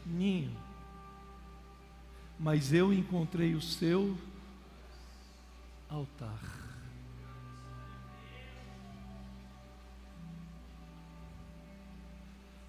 ninho, 0.05 0.55
mas 2.37 2.73
eu 2.73 2.93
encontrei 2.93 3.55
o 3.55 3.61
seu 3.61 4.17
altar. 5.89 6.61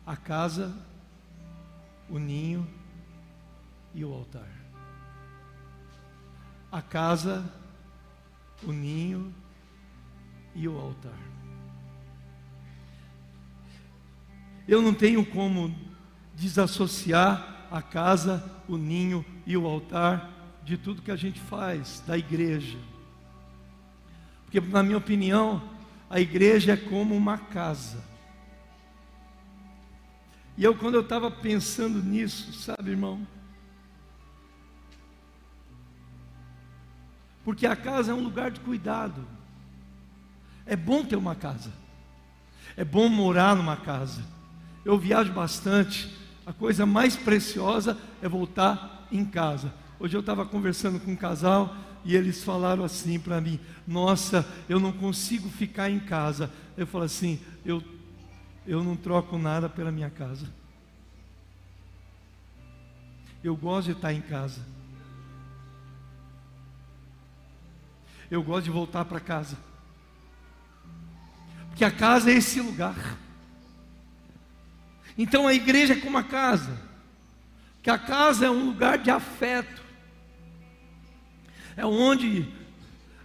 a 0.07 0.17
casa, 0.17 0.75
o 2.11 2.19
ninho 2.19 2.67
e 3.95 4.05
o 4.05 4.13
altar. 4.13 4.49
A 6.71 6.83
casa, 6.83 7.45
o 8.63 8.73
ninho 8.73 9.33
e 10.55 10.69
o 10.69 10.79
altar. 10.79 11.32
Eu 14.73 14.81
não 14.81 14.95
tenho 14.95 15.23
como 15.23 15.71
desassociar 16.35 17.67
a 17.71 17.83
casa, 17.83 18.43
o 18.67 18.79
ninho 18.79 19.23
e 19.45 19.55
o 19.55 19.67
altar 19.67 20.31
de 20.65 20.79
tudo 20.79 21.03
que 21.03 21.11
a 21.11 21.17
gente 21.17 21.39
faz 21.39 22.03
da 22.07 22.17
igreja. 22.17 22.79
Porque, 24.47 24.59
na 24.63 24.83
minha 24.83 24.97
opinião, 24.97 25.63
a 26.09 26.21
igreja 26.21 26.73
é 26.73 26.77
como 26.79 27.15
uma 27.15 27.37
casa. 27.37 28.03
E 30.57 30.65
eu, 30.65 30.75
quando 30.75 30.95
eu 30.95 31.03
estava 31.03 31.31
pensando 31.31 32.03
nisso, 32.03 32.55
sabe, 32.55 32.93
irmão? 32.93 33.27
Porque 37.45 37.67
a 37.67 37.77
casa 37.77 38.13
é 38.13 38.15
um 38.15 38.25
lugar 38.25 38.51
de 38.51 38.61
cuidado. 38.61 39.23
É 40.65 40.75
bom 40.75 41.05
ter 41.05 41.17
uma 41.17 41.35
casa. 41.35 41.71
É 42.75 42.83
bom 42.83 43.11
morar 43.11 43.55
numa 43.55 43.77
casa. 43.77 44.41
Eu 44.85 44.99
viajo 44.99 45.33
bastante. 45.33 46.13
A 46.45 46.53
coisa 46.53 46.85
mais 46.85 47.17
preciosa 47.17 47.97
é 48.21 48.29
voltar 48.29 49.07
em 49.13 49.25
casa. 49.25 49.73
Hoje 49.99 50.17
eu 50.17 50.21
estava 50.21 50.45
conversando 50.45 50.99
com 50.99 51.13
um 51.13 51.17
casal 51.17 51.75
e 52.05 52.17
eles 52.17 52.43
falaram 52.43 52.85
assim 52.85 53.19
para 53.19 53.41
mim: 53.41 53.61
Nossa, 53.87 54.47
eu 54.69 54.81
não 54.81 54.93
consigo 54.93 55.49
ficar 55.49 55.89
em 55.89 56.01
casa. 56.01 56.51
Eu 56.77 56.87
falo 56.87 57.05
assim: 57.05 57.41
Eu 57.65 57.83
eu 58.67 58.83
não 58.83 58.97
troco 58.97 59.37
nada 59.39 59.69
pela 59.69 59.91
minha 59.91 60.11
casa. 60.11 60.47
Eu 63.43 63.57
gosto 63.57 63.87
de 63.87 63.93
estar 63.93 64.13
em 64.13 64.21
casa. 64.21 64.61
Eu 68.31 68.43
gosto 68.43 68.65
de 68.65 68.71
voltar 68.71 69.05
para 69.05 69.19
casa. 69.19 69.59
Porque 71.69 71.85
a 71.85 71.91
casa 71.91 72.31
é 72.31 72.35
esse 72.35 72.61
lugar. 72.61 73.19
Então 75.17 75.47
a 75.47 75.55
igreja 75.55 75.95
é 75.95 75.97
como 75.97 76.19
a 76.19 76.23
casa. 76.23 76.79
Que 77.83 77.91
a 77.91 77.99
casa 77.99 78.47
é 78.47 78.51
um 78.51 78.67
lugar 78.67 78.99
de 78.99 79.11
afeto. 79.11 79.83
É 81.77 81.85
onde 81.85 82.49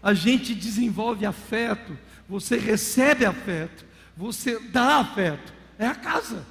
a 0.01 0.13
gente 0.13 0.55
desenvolve 0.55 1.25
afeto, 1.25 1.97
você 2.27 2.57
recebe 2.57 3.25
afeto 3.25 3.87
você 4.17 4.59
dá 4.59 4.97
afeto. 4.97 5.53
É 5.77 5.85
a 5.85 5.93
casa. 5.93 6.43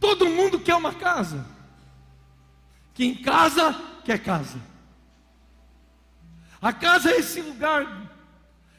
Todo 0.00 0.30
mundo 0.30 0.58
quer 0.58 0.74
uma 0.74 0.94
casa. 0.94 1.46
Quem 2.94 3.14
casa, 3.14 3.74
quer 4.04 4.18
casa. 4.18 4.58
A 6.60 6.72
casa 6.72 7.10
é 7.10 7.18
esse 7.18 7.40
lugar, 7.40 8.10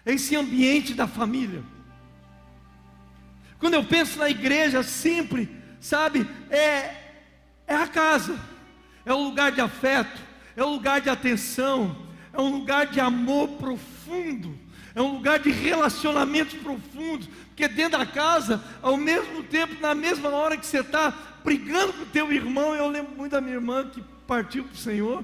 é 0.05 0.13
esse 0.13 0.35
ambiente 0.35 0.93
da 0.93 1.05
família. 1.05 1.63
Quando 3.63 3.75
eu 3.75 3.83
penso 3.85 4.19
na 4.19 4.29
igreja, 4.29 4.83
sempre, 4.83 5.49
sabe, 5.79 6.27
é, 6.49 6.95
é 7.65 7.73
a 7.73 7.87
casa, 7.87 8.37
é 9.05 9.13
o 9.13 9.23
lugar 9.23 9.53
de 9.53 9.61
afeto, 9.61 10.21
é 10.53 10.61
o 10.61 10.67
lugar 10.67 10.99
de 10.99 11.09
atenção, 11.09 11.95
é 12.33 12.41
um 12.41 12.57
lugar 12.57 12.87
de 12.87 12.99
amor 12.99 13.47
profundo, 13.51 14.59
é 14.93 15.01
um 15.01 15.13
lugar 15.13 15.39
de 15.39 15.49
relacionamentos 15.49 16.55
profundos, 16.55 17.29
porque 17.47 17.65
dentro 17.69 17.99
da 17.99 18.05
casa, 18.05 18.61
ao 18.81 18.97
mesmo 18.97 19.41
tempo, 19.43 19.79
na 19.79 19.95
mesma 19.95 20.27
hora 20.27 20.57
que 20.57 20.65
você 20.65 20.81
está 20.81 21.13
brigando 21.41 21.93
com 21.93 22.03
o 22.03 22.07
teu 22.07 22.33
irmão, 22.33 22.75
eu 22.75 22.89
lembro 22.89 23.15
muito 23.15 23.31
da 23.31 23.39
minha 23.39 23.55
irmã 23.55 23.89
que 23.89 24.03
partiu 24.27 24.65
para 24.65 24.73
o 24.73 24.77
Senhor. 24.77 25.23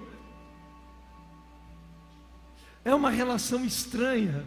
É 2.85 2.95
uma 2.95 3.09
relação 3.09 3.65
estranha, 3.65 4.45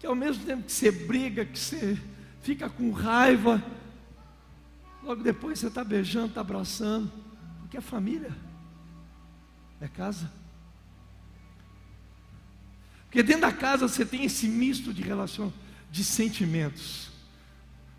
que 0.00 0.04
ao 0.08 0.16
mesmo 0.16 0.44
tempo 0.44 0.64
que 0.64 0.72
você 0.72 0.90
briga, 0.90 1.44
que 1.44 1.56
você 1.56 1.96
fica 2.42 2.68
com 2.68 2.90
raiva, 2.90 3.62
logo 5.02 5.22
depois 5.22 5.58
você 5.58 5.68
está 5.68 5.84
beijando, 5.84 6.28
está 6.28 6.40
abraçando, 6.40 7.10
porque 7.60 7.76
é 7.76 7.80
família, 7.80 8.34
é 9.80 9.88
casa. 9.88 10.30
Porque 13.04 13.22
dentro 13.22 13.42
da 13.42 13.52
casa 13.52 13.88
você 13.88 14.06
tem 14.06 14.24
esse 14.24 14.46
misto 14.46 14.94
de 14.94 15.02
relação, 15.02 15.52
de 15.90 16.04
sentimentos, 16.04 17.10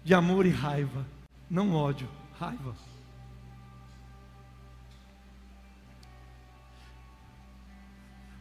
de 0.04 0.14
amor 0.14 0.46
e 0.46 0.50
raiva, 0.50 1.06
não 1.50 1.74
ódio, 1.74 2.08
raiva. 2.40 2.76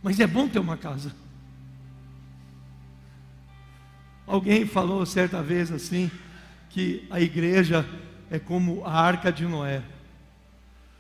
Mas 0.03 0.19
é 0.19 0.27
bom 0.27 0.49
ter 0.49 0.59
uma 0.59 0.77
casa. 0.77 1.15
Alguém 4.31 4.65
falou 4.65 5.05
certa 5.05 5.43
vez 5.43 5.73
assim, 5.73 6.09
que 6.69 7.05
a 7.11 7.21
igreja 7.21 7.85
é 8.31 8.39
como 8.39 8.85
a 8.87 8.93
arca 8.93 9.33
de 9.33 9.45
Noé. 9.45 9.83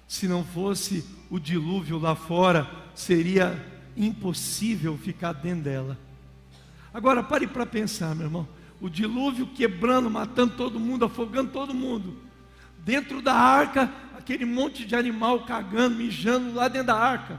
Se 0.08 0.26
não 0.26 0.44
fosse 0.44 1.04
o 1.30 1.38
dilúvio 1.38 1.96
lá 1.96 2.16
fora, 2.16 2.68
seria 2.92 3.64
impossível 3.96 4.98
ficar 4.98 5.32
dentro 5.32 5.62
dela. 5.62 5.96
Agora 6.92 7.22
pare 7.22 7.46
para 7.46 7.64
pensar, 7.64 8.16
meu 8.16 8.26
irmão. 8.26 8.48
O 8.80 8.90
dilúvio 8.90 9.46
quebrando, 9.46 10.10
matando 10.10 10.54
todo 10.56 10.80
mundo, 10.80 11.04
afogando 11.04 11.52
todo 11.52 11.72
mundo. 11.72 12.16
Dentro 12.84 13.22
da 13.22 13.34
arca, 13.34 13.92
aquele 14.18 14.44
monte 14.44 14.84
de 14.84 14.96
animal 14.96 15.44
cagando, 15.44 15.94
mijando 15.94 16.52
lá 16.52 16.66
dentro 16.66 16.88
da 16.88 16.96
arca. 16.96 17.38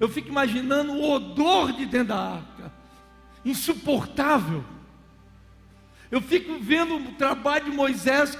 Eu 0.00 0.08
fico 0.08 0.30
imaginando 0.30 0.94
o 0.94 1.12
odor 1.12 1.72
de 1.72 1.86
dentro 1.86 2.08
da 2.08 2.18
arca. 2.18 2.72
Insuportável. 3.44 4.64
Eu 6.10 6.20
fico 6.20 6.58
vendo 6.58 6.96
o 6.96 7.12
trabalho 7.12 7.66
de 7.66 7.70
Moisés 7.70 8.36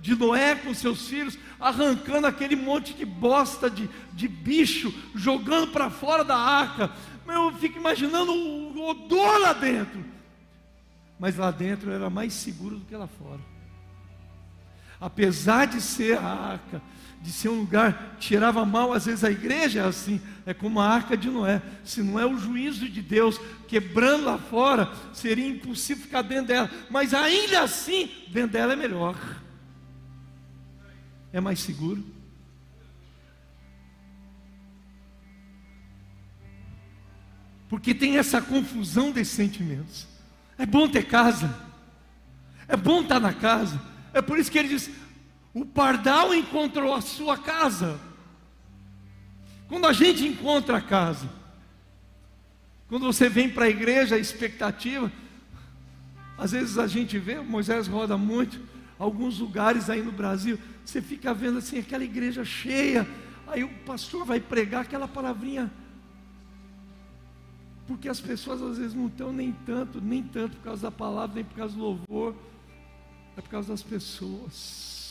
de 0.00 0.14
Noé 0.14 0.54
com 0.54 0.72
seus 0.74 1.08
filhos, 1.08 1.38
arrancando 1.58 2.26
aquele 2.26 2.54
monte 2.54 2.94
de 2.94 3.04
bosta, 3.04 3.68
de, 3.68 3.88
de 4.12 4.28
bicho, 4.28 4.92
jogando 5.14 5.72
para 5.72 5.90
fora 5.90 6.22
da 6.24 6.36
arca. 6.36 6.90
Eu 7.26 7.52
fico 7.54 7.78
imaginando 7.78 8.32
o 8.32 8.88
odor 8.88 9.40
lá 9.40 9.52
dentro. 9.52 10.04
Mas 11.18 11.36
lá 11.36 11.50
dentro 11.50 11.90
era 11.90 12.08
mais 12.08 12.32
seguro 12.32 12.76
do 12.76 12.84
que 12.84 12.96
lá 12.96 13.06
fora. 13.06 13.40
Apesar 15.00 15.66
de 15.66 15.80
ser 15.80 16.18
a 16.18 16.26
arca, 16.26 16.82
de 17.20 17.32
ser 17.32 17.48
um 17.48 17.60
lugar 17.60 18.16
que 18.18 18.28
tirava 18.28 18.64
mal, 18.64 18.92
às 18.92 19.06
vezes 19.06 19.24
a 19.24 19.30
igreja 19.30 19.80
é 19.80 19.84
assim, 19.84 20.20
é 20.46 20.54
como 20.54 20.80
a 20.80 20.88
arca 20.88 21.16
de 21.16 21.28
Noé. 21.28 21.60
Se 21.84 22.02
não 22.02 22.18
é 22.18 22.24
o 22.24 22.38
juízo 22.38 22.88
de 22.88 23.02
Deus 23.02 23.40
quebrando 23.66 24.24
lá 24.24 24.38
fora, 24.38 24.90
seria 25.12 25.46
impossível 25.46 26.04
ficar 26.04 26.22
dentro 26.22 26.46
dela. 26.46 26.70
Mas 26.88 27.12
ainda 27.12 27.62
assim, 27.62 28.10
dentro 28.30 28.52
dela 28.52 28.72
é 28.72 28.76
melhor 28.76 29.16
é 31.32 31.40
mais 31.40 31.60
seguro. 31.60 32.04
Porque 37.68 37.94
tem 37.94 38.16
essa 38.16 38.40
confusão 38.40 39.10
desses 39.10 39.34
sentimentos. 39.34 40.06
É 40.56 40.64
bom 40.64 40.88
ter 40.88 41.06
casa, 41.06 41.54
é 42.66 42.76
bom 42.76 43.02
estar 43.02 43.20
na 43.20 43.32
casa. 43.32 43.80
É 44.12 44.22
por 44.22 44.38
isso 44.38 44.50
que 44.50 44.58
ele 44.58 44.68
diz: 44.68 44.90
o 45.54 45.64
pardal 45.64 46.34
encontrou 46.34 46.94
a 46.94 47.00
sua 47.00 47.36
casa. 47.36 47.98
Quando 49.68 49.86
a 49.86 49.92
gente 49.92 50.26
encontra 50.26 50.78
a 50.78 50.80
casa, 50.80 51.28
quando 52.88 53.04
você 53.04 53.28
vem 53.28 53.50
para 53.50 53.66
a 53.66 53.68
igreja, 53.68 54.14
a 54.14 54.18
expectativa, 54.18 55.12
às 56.38 56.52
vezes 56.52 56.78
a 56.78 56.86
gente 56.86 57.18
vê, 57.18 57.38
Moisés 57.40 57.86
roda 57.86 58.16
muito, 58.16 58.60
alguns 58.98 59.38
lugares 59.38 59.90
aí 59.90 60.02
no 60.02 60.12
Brasil, 60.12 60.58
você 60.84 61.02
fica 61.02 61.34
vendo 61.34 61.58
assim 61.58 61.78
aquela 61.78 62.04
igreja 62.04 62.44
cheia, 62.44 63.06
aí 63.46 63.62
o 63.62 63.68
pastor 63.84 64.24
vai 64.24 64.40
pregar 64.40 64.82
aquela 64.82 65.06
palavrinha. 65.06 65.70
Porque 67.86 68.08
as 68.08 68.20
pessoas 68.20 68.60
às 68.62 68.78
vezes 68.78 68.94
não 68.94 69.06
estão 69.06 69.32
nem 69.32 69.52
tanto, 69.66 70.00
nem 70.00 70.22
tanto 70.22 70.56
por 70.56 70.64
causa 70.64 70.82
da 70.82 70.90
palavra, 70.90 71.36
nem 71.36 71.44
por 71.44 71.56
causa 71.56 71.74
do 71.74 71.80
louvor, 71.80 72.34
é 73.36 73.40
por 73.40 73.50
causa 73.50 73.68
das 73.68 73.82
pessoas. 73.82 75.07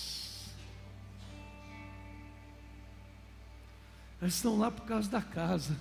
Elas 4.19 4.33
estão 4.33 4.57
lá 4.57 4.71
por 4.71 4.85
causa 4.85 5.09
da 5.09 5.21
casa, 5.21 5.77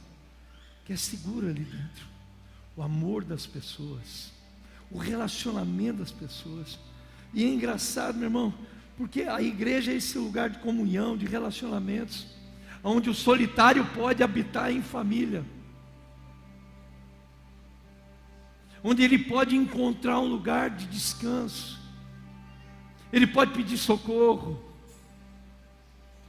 que 0.84 0.92
é 0.92 0.96
segura 0.96 1.48
ali 1.48 1.64
dentro. 1.64 2.06
O 2.76 2.82
amor 2.82 3.24
das 3.24 3.46
pessoas, 3.46 4.30
o 4.90 4.98
relacionamento 4.98 6.00
das 6.00 6.12
pessoas. 6.12 6.78
E 7.32 7.42
é 7.42 7.48
engraçado, 7.48 8.16
meu 8.16 8.26
irmão, 8.26 8.54
porque 8.96 9.22
a 9.22 9.40
igreja 9.40 9.92
é 9.92 9.96
esse 9.96 10.18
lugar 10.18 10.50
de 10.50 10.58
comunhão, 10.58 11.16
de 11.16 11.26
relacionamentos, 11.26 12.26
onde 12.84 13.08
o 13.08 13.14
solitário 13.14 13.84
pode 13.94 14.22
habitar 14.22 14.70
em 14.70 14.82
família. 14.82 15.44
Onde 18.84 19.02
ele 19.02 19.18
pode 19.18 19.56
encontrar 19.56 20.20
um 20.20 20.28
lugar 20.28 20.70
de 20.70 20.86
descanso. 20.86 21.80
Ele 23.12 23.26
pode 23.26 23.52
pedir 23.52 23.78
socorro. 23.78 24.62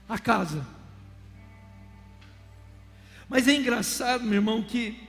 A 0.10 0.18
casa. 0.18 0.77
Mas 3.30 3.48
é 3.48 3.56
engraçado, 3.56 4.24
meu 4.24 4.36
irmão, 4.36 4.64
que 4.64 5.08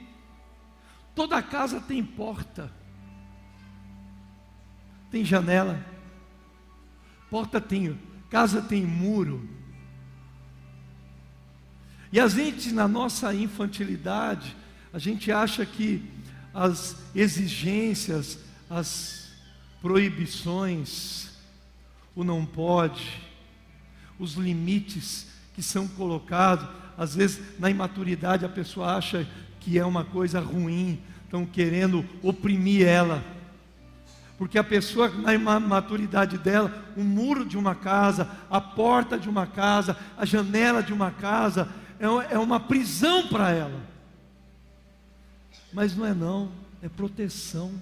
toda 1.15 1.43
casa 1.43 1.81
tem 1.81 2.05
porta 2.05 2.79
tem 5.11 5.25
janela, 5.25 5.85
porta 7.31 7.61
tem, 7.61 7.99
casa 8.29 8.61
tem 8.61 8.85
muro. 8.85 9.49
E 12.13 12.21
a 12.21 12.29
gente, 12.29 12.73
na 12.73 12.87
nossa 12.87 13.35
infantilidade, 13.35 14.57
a 14.93 14.99
gente 14.99 15.31
acha 15.31 15.65
que 15.65 16.03
as 16.53 16.97
exigências, 17.15 18.39
as 18.69 19.31
proibições, 19.81 21.31
o 22.15 22.25
não 22.25 22.45
pode, 22.45 23.23
os 24.19 24.35
limites 24.35 25.29
que 25.55 25.63
são 25.63 25.87
colocados, 25.87 26.69
às 26.99 27.15
vezes 27.15 27.41
na 27.61 27.71
imaturidade 27.71 28.45
a 28.45 28.49
pessoa 28.49 28.97
acha 28.97 29.25
que 29.61 29.79
é 29.79 29.87
uma 29.87 30.05
coisa 30.05 30.41
ruim, 30.41 31.01
estão 31.25 31.47
querendo 31.47 32.05
oprimir 32.23 32.87
ela. 32.87 33.23
Porque 34.37 34.59
a 34.59 34.65
pessoa, 34.65 35.09
na 35.09 35.61
maturidade 35.61 36.39
dela, 36.39 36.85
o 36.97 37.03
muro 37.03 37.45
de 37.45 37.57
uma 37.57 37.75
casa, 37.75 38.29
a 38.51 38.61
porta 38.61 39.19
de 39.19 39.29
uma 39.29 39.47
casa, 39.47 39.97
a 40.17 40.25
janela 40.25 40.83
de 40.83 40.93
uma 40.93 41.11
casa, 41.11 41.69
é, 42.01 42.35
é 42.35 42.39
uma 42.39 42.59
prisão 42.59 43.29
para 43.29 43.51
ela. 43.51 43.81
Mas 45.73 45.97
não 45.97 46.07
é 46.07 46.15
não, 46.15 46.51
é 46.83 46.89
proteção. 46.89 47.73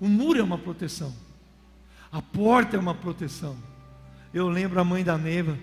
O 0.00 0.08
muro 0.08 0.38
é 0.38 0.42
uma 0.42 0.58
proteção. 0.58 1.14
A 2.12 2.20
porta 2.20 2.76
é 2.76 2.80
uma 2.80 2.94
proteção. 2.94 3.56
Eu 4.34 4.48
lembro 4.48 4.80
a 4.80 4.84
mãe 4.84 5.04
da 5.04 5.16
Neva 5.16 5.56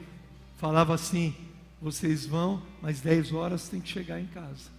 falava 0.56 0.94
assim: 0.94 1.36
vocês 1.82 2.26
vão, 2.26 2.64
mas 2.82 3.02
10 3.02 3.34
horas 3.34 3.68
tem 3.68 3.82
que 3.82 3.90
chegar 3.90 4.18
em 4.18 4.28
casa. 4.28 4.70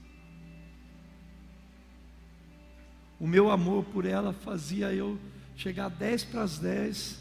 O 3.21 3.27
meu 3.27 3.51
amor 3.51 3.85
por 3.85 4.07
ela 4.07 4.33
fazia 4.33 4.91
eu 4.95 5.19
chegar 5.55 5.91
10 5.91 6.25
para 6.25 6.43
as 6.43 6.59
10. 6.59 7.21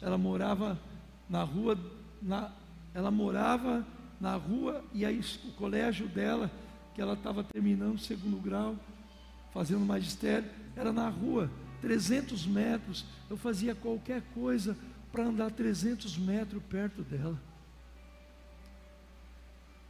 Ela 0.00 0.16
morava 0.16 0.78
na 1.28 1.42
rua, 1.42 1.76
na, 2.22 2.52
ela 2.94 3.10
morava 3.10 3.84
na 4.20 4.36
rua 4.36 4.84
e 4.94 5.04
aí 5.04 5.20
o 5.44 5.52
colégio 5.54 6.06
dela, 6.06 6.48
que 6.94 7.02
ela 7.02 7.14
estava 7.14 7.42
terminando 7.42 7.96
o 7.96 7.98
segundo 7.98 8.40
grau, 8.40 8.76
fazendo 9.52 9.84
magistério, 9.84 10.48
era 10.76 10.92
na 10.92 11.08
rua, 11.08 11.50
300 11.80 12.46
metros. 12.46 13.04
Eu 13.28 13.36
fazia 13.36 13.74
qualquer 13.74 14.22
coisa 14.32 14.76
para 15.12 15.24
andar 15.24 15.50
300 15.50 16.16
metros 16.16 16.62
perto 16.64 17.02
dela, 17.02 17.38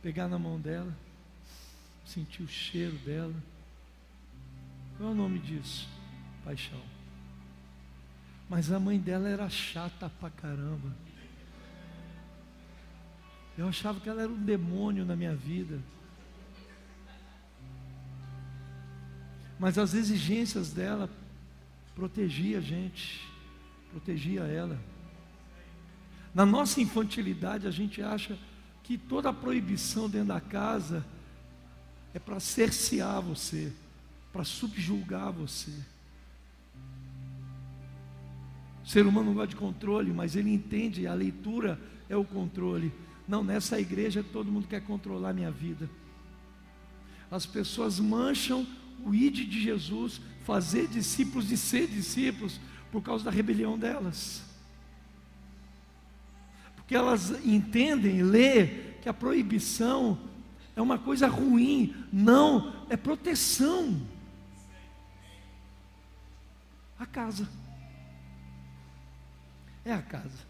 pegar 0.03 0.27
na 0.27 0.39
mão 0.39 0.61
dela, 0.61 0.93
sentir 2.05 2.43
o 2.43 2.49
cheiro 2.49 2.97
dela. 2.99 3.35
Qual 4.99 5.11
é 5.11 5.12
o 5.12 5.14
nome 5.14 5.39
disso? 5.39 5.89
Paixão. 6.45 6.83
Mas 8.49 8.73
a 8.73 8.81
mãe 8.81 8.99
dela 8.99 9.29
era 9.29 9.49
chata 9.49 10.11
pra 10.20 10.29
caramba. 10.29 10.93
Eu 13.57 13.68
achava 13.68 14.01
que 14.01 14.09
ela 14.09 14.23
era 14.23 14.31
um 14.31 14.43
demônio 14.43 15.05
na 15.05 15.14
minha 15.14 15.35
vida. 15.35 15.81
Mas 19.59 19.79
as 19.79 19.95
exigências 19.95 20.73
dela 20.73 21.09
protegia 21.95 22.59
a 22.59 22.61
gente, 22.61 23.25
protegia 23.91 24.43
ela. 24.43 24.79
Na 26.35 26.47
nossa 26.47 26.80
infantilidade, 26.80 27.66
a 27.66 27.70
gente 27.70 28.01
acha 28.01 28.39
que 28.83 28.97
toda 28.97 29.28
a 29.28 29.33
proibição 29.33 30.09
dentro 30.09 30.28
da 30.28 30.41
casa 30.41 31.05
é 32.14 32.18
para 32.18 32.41
cercear 32.41 33.20
você, 33.20 33.72
para 34.33 34.45
subjulgar 34.45 35.30
você. 35.30 35.72
O 38.85 38.89
ser 38.89 39.07
humano 39.07 39.26
não 39.26 39.35
gosta 39.35 39.49
de 39.49 39.57
controle, 39.57 40.12
mas 40.12 40.35
ele 40.35 40.53
entende, 40.53 41.07
a 41.07 41.14
leitura 41.14 41.78
é 42.09 42.16
o 42.16 42.24
controle. 42.24 42.93
Não, 43.28 43.45
nessa 43.45 43.78
igreja 43.78 44.24
todo 44.33 44.51
mundo 44.51 44.66
quer 44.66 44.80
controlar 44.80 45.30
a 45.30 45.35
minha 45.35 45.51
vida. 45.51 45.89
As 47.30 47.47
pessoas 47.47 48.01
mancham 48.01 48.66
o 49.05 49.14
id 49.14 49.49
de 49.49 49.62
Jesus, 49.62 50.20
fazer 50.45 50.89
discípulos 50.89 51.51
e 51.51 51.57
ser 51.57 51.87
discípulos, 51.87 52.61
por 52.91 53.03
causa 53.03 53.24
da 53.24 53.30
rebelião 53.30 53.78
delas. 53.78 54.52
Porque 56.93 57.05
elas 57.07 57.30
entendem, 57.47 58.22
lê, 58.22 58.66
que 59.01 59.09
a 59.09 59.14
proibição 59.14 60.18
é 60.76 60.82
uma 60.82 60.99
coisa 60.99 61.26
ruim. 61.26 61.97
Não, 62.12 62.84
é 62.90 62.99
proteção. 62.99 63.99
A 66.99 67.07
casa. 67.07 67.49
É 69.86 69.95
a 69.95 70.03
casa. 70.03 70.47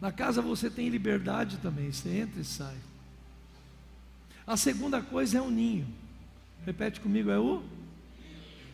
Na 0.00 0.10
casa 0.10 0.40
você 0.40 0.70
tem 0.70 0.88
liberdade 0.88 1.58
também, 1.58 1.92
você 1.92 2.20
entra 2.20 2.40
e 2.40 2.44
sai. 2.46 2.78
A 4.46 4.56
segunda 4.56 5.02
coisa 5.02 5.36
é 5.36 5.42
o 5.42 5.50
ninho. 5.50 5.86
Repete 6.64 6.98
comigo, 6.98 7.28
é 7.28 7.38
o 7.38 7.62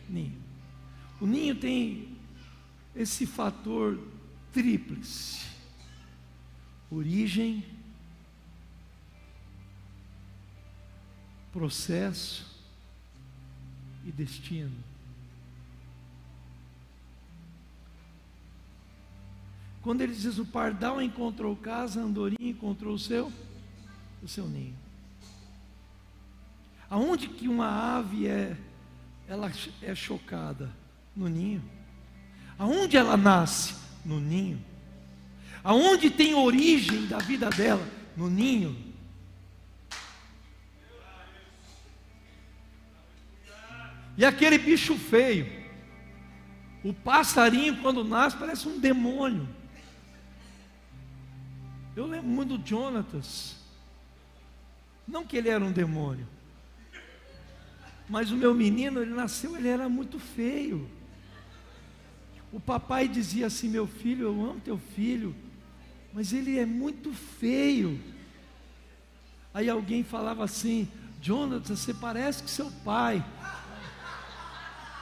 ninho. 0.07 0.41
O 1.19 1.25
ninho 1.25 1.55
tem 1.55 2.07
esse 2.95 3.25
fator 3.25 4.14
tríplice: 4.55 5.45
origem, 6.89 7.61
processo 11.51 12.45
e 14.05 14.11
destino. 14.11 14.71
Quando 19.81 20.01
ele 20.01 20.15
diz 20.15 20.39
o 20.39 20.45
pardal 20.45 21.01
encontrou 21.01 21.55
casa, 21.55 21.99
a 21.99 22.03
andorinha 22.03 22.49
encontrou 22.49 22.95
o 22.95 22.99
seu, 22.99 23.31
o 24.23 24.27
seu 24.27 24.47
ninho. 24.47 24.75
Aonde 26.89 27.27
que 27.27 27.47
uma 27.47 27.97
ave 27.97 28.25
é, 28.25 28.57
ela 29.27 29.51
é 29.81 29.93
chocada? 29.93 30.71
No 31.15 31.27
ninho. 31.27 31.61
Aonde 32.57 32.95
ela 32.95 33.17
nasce? 33.17 33.84
No 34.05 34.19
ninho. 34.19 34.63
Aonde 35.63 36.11
tem 36.11 36.35
origem 36.35 37.07
da 37.07 37.17
vida 37.17 37.49
dela? 37.49 37.85
No 38.15 38.29
ninho. 38.29 38.77
E 44.17 44.23
aquele 44.23 44.57
bicho 44.57 44.95
feio, 44.95 45.51
o 46.83 46.93
passarinho 46.93 47.81
quando 47.81 48.03
nasce 48.03 48.37
parece 48.37 48.67
um 48.67 48.79
demônio. 48.79 49.49
Eu 51.95 52.05
lembro 52.05 52.27
muito 52.27 52.57
do 52.57 52.67
Jonatas. 52.67 53.55
Não 55.07 55.25
que 55.25 55.37
ele 55.37 55.49
era 55.49 55.63
um 55.63 55.71
demônio. 55.71 56.27
Mas 58.07 58.31
o 58.31 58.37
meu 58.37 58.53
menino, 58.53 59.01
ele 59.01 59.13
nasceu, 59.13 59.55
ele 59.57 59.67
era 59.67 59.89
muito 59.89 60.19
feio. 60.19 60.89
O 62.55 62.59
papai 62.61 63.09
dizia 63.09 63.47
assim: 63.47 63.67
Meu 63.67 63.85
filho, 63.85 64.27
eu 64.27 64.49
amo 64.49 64.61
teu 64.61 64.77
filho, 64.77 65.35
mas 66.13 66.31
ele 66.31 66.57
é 66.57 66.65
muito 66.65 67.11
feio. 67.11 67.99
Aí 69.53 69.69
alguém 69.69 70.05
falava 70.05 70.45
assim: 70.45 70.87
Jonathan, 71.21 71.75
você 71.75 71.93
parece 71.93 72.41
que 72.41 72.49
seu 72.49 72.71
pai. 72.85 73.21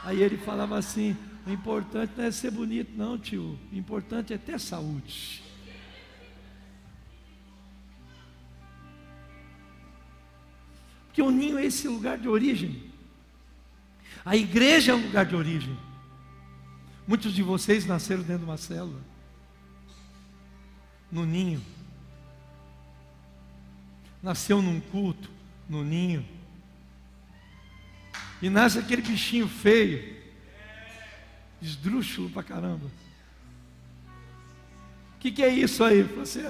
Aí 0.03 0.19
ele 0.19 0.35
falava 0.35 0.79
assim: 0.79 1.15
O 1.45 1.51
importante 1.51 2.13
não 2.17 2.23
é 2.23 2.31
ser 2.31 2.49
bonito, 2.49 2.97
não, 2.97 3.19
tio. 3.19 3.59
O 3.71 3.75
importante 3.75 4.33
é 4.33 4.37
ter 4.39 4.59
saúde. 4.59 5.43
Porque 11.05 11.21
o 11.21 11.29
ninho 11.29 11.59
é 11.59 11.65
esse 11.67 11.87
lugar 11.87 12.17
de 12.17 12.27
origem. 12.27 12.91
A 14.25 14.35
igreja 14.35 14.93
é 14.93 14.95
um 14.95 15.05
lugar 15.05 15.27
de 15.27 15.35
origem. 15.35 15.77
Muitos 17.07 17.33
de 17.33 17.43
vocês 17.43 17.85
nasceram 17.85 18.21
dentro 18.23 18.39
de 18.39 18.45
uma 18.45 18.57
célula, 18.57 19.01
no 21.11 21.25
ninho. 21.25 21.61
Nasceu 24.21 24.61
num 24.61 24.79
culto, 24.79 25.29
no 25.67 25.83
ninho. 25.83 26.25
E 28.41 28.49
nasce 28.49 28.79
aquele 28.79 29.01
bichinho 29.01 29.47
feio, 29.47 30.17
esdrúxulo 31.61 32.29
pra 32.29 32.41
caramba. 32.41 32.85
O 35.15 35.19
que, 35.19 35.31
que 35.31 35.43
é 35.43 35.53
isso 35.53 35.83
aí? 35.83 36.03
Você 36.03 36.47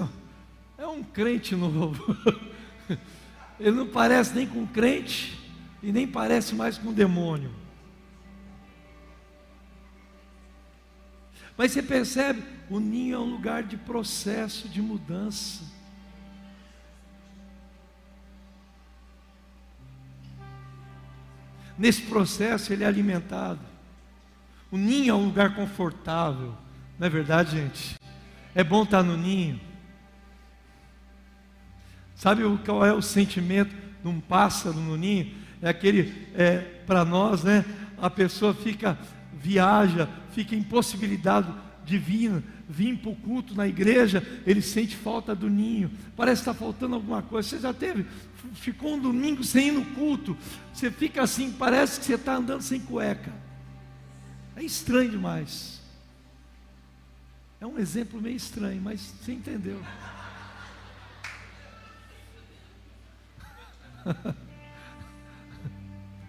é 0.78 0.86
um 0.86 1.02
crente 1.02 1.54
novo. 1.54 2.16
Ele 3.58 3.72
não 3.72 3.86
parece 3.86 4.34
nem 4.34 4.46
com 4.46 4.66
crente 4.66 5.38
e 5.82 5.92
nem 5.92 6.06
parece 6.06 6.54
mais 6.54 6.78
com 6.78 6.92
demônio. 6.92 7.63
Mas 11.56 11.72
você 11.72 11.82
percebe, 11.82 12.42
o 12.68 12.80
ninho 12.80 13.14
é 13.14 13.18
um 13.18 13.30
lugar 13.30 13.62
de 13.62 13.76
processo, 13.76 14.68
de 14.68 14.82
mudança. 14.82 15.64
Nesse 21.78 22.02
processo 22.02 22.72
ele 22.72 22.84
é 22.84 22.86
alimentado. 22.86 23.60
O 24.70 24.76
ninho 24.76 25.10
é 25.10 25.14
um 25.14 25.24
lugar 25.26 25.54
confortável, 25.54 26.54
não 26.98 27.06
é 27.06 27.10
verdade, 27.10 27.52
gente? 27.52 27.94
É 28.54 28.64
bom 28.64 28.84
estar 28.84 29.02
no 29.02 29.16
ninho. 29.16 29.60
Sabe 32.14 32.42
qual 32.64 32.84
é 32.84 32.92
o 32.92 33.02
sentimento 33.02 33.74
de 34.02 34.08
um 34.08 34.20
pássaro 34.20 34.76
no 34.76 34.96
ninho? 34.96 35.34
É 35.60 35.68
aquele, 35.68 36.28
é, 36.34 36.58
para 36.86 37.04
nós, 37.04 37.42
né? 37.42 37.64
A 38.00 38.08
pessoa 38.08 38.54
fica, 38.54 38.98
viaja, 39.44 40.08
fica 40.30 40.56
impossibilitado 40.56 41.54
de 41.84 41.98
vir, 41.98 42.42
vir 42.66 42.96
para 42.96 43.10
o 43.10 43.16
culto 43.16 43.54
na 43.54 43.68
igreja, 43.68 44.26
ele 44.46 44.62
sente 44.62 44.96
falta 44.96 45.34
do 45.34 45.50
ninho, 45.50 45.90
parece 46.16 46.42
que 46.42 46.48
está 46.48 46.58
faltando 46.58 46.94
alguma 46.94 47.20
coisa. 47.20 47.46
Você 47.46 47.58
já 47.58 47.74
teve, 47.74 48.06
ficou 48.54 48.94
um 48.94 48.98
domingo 48.98 49.44
sem 49.44 49.68
ir 49.68 49.72
no 49.72 49.84
culto, 49.84 50.34
você 50.72 50.90
fica 50.90 51.22
assim, 51.22 51.52
parece 51.52 52.00
que 52.00 52.06
você 52.06 52.14
está 52.14 52.36
andando 52.36 52.62
sem 52.62 52.80
cueca. 52.80 53.34
É 54.56 54.62
estranho 54.62 55.10
demais. 55.10 55.82
É 57.60 57.66
um 57.66 57.78
exemplo 57.78 58.18
meio 58.20 58.36
estranho, 58.36 58.80
mas 58.80 59.00
você 59.00 59.32
entendeu. 59.32 59.78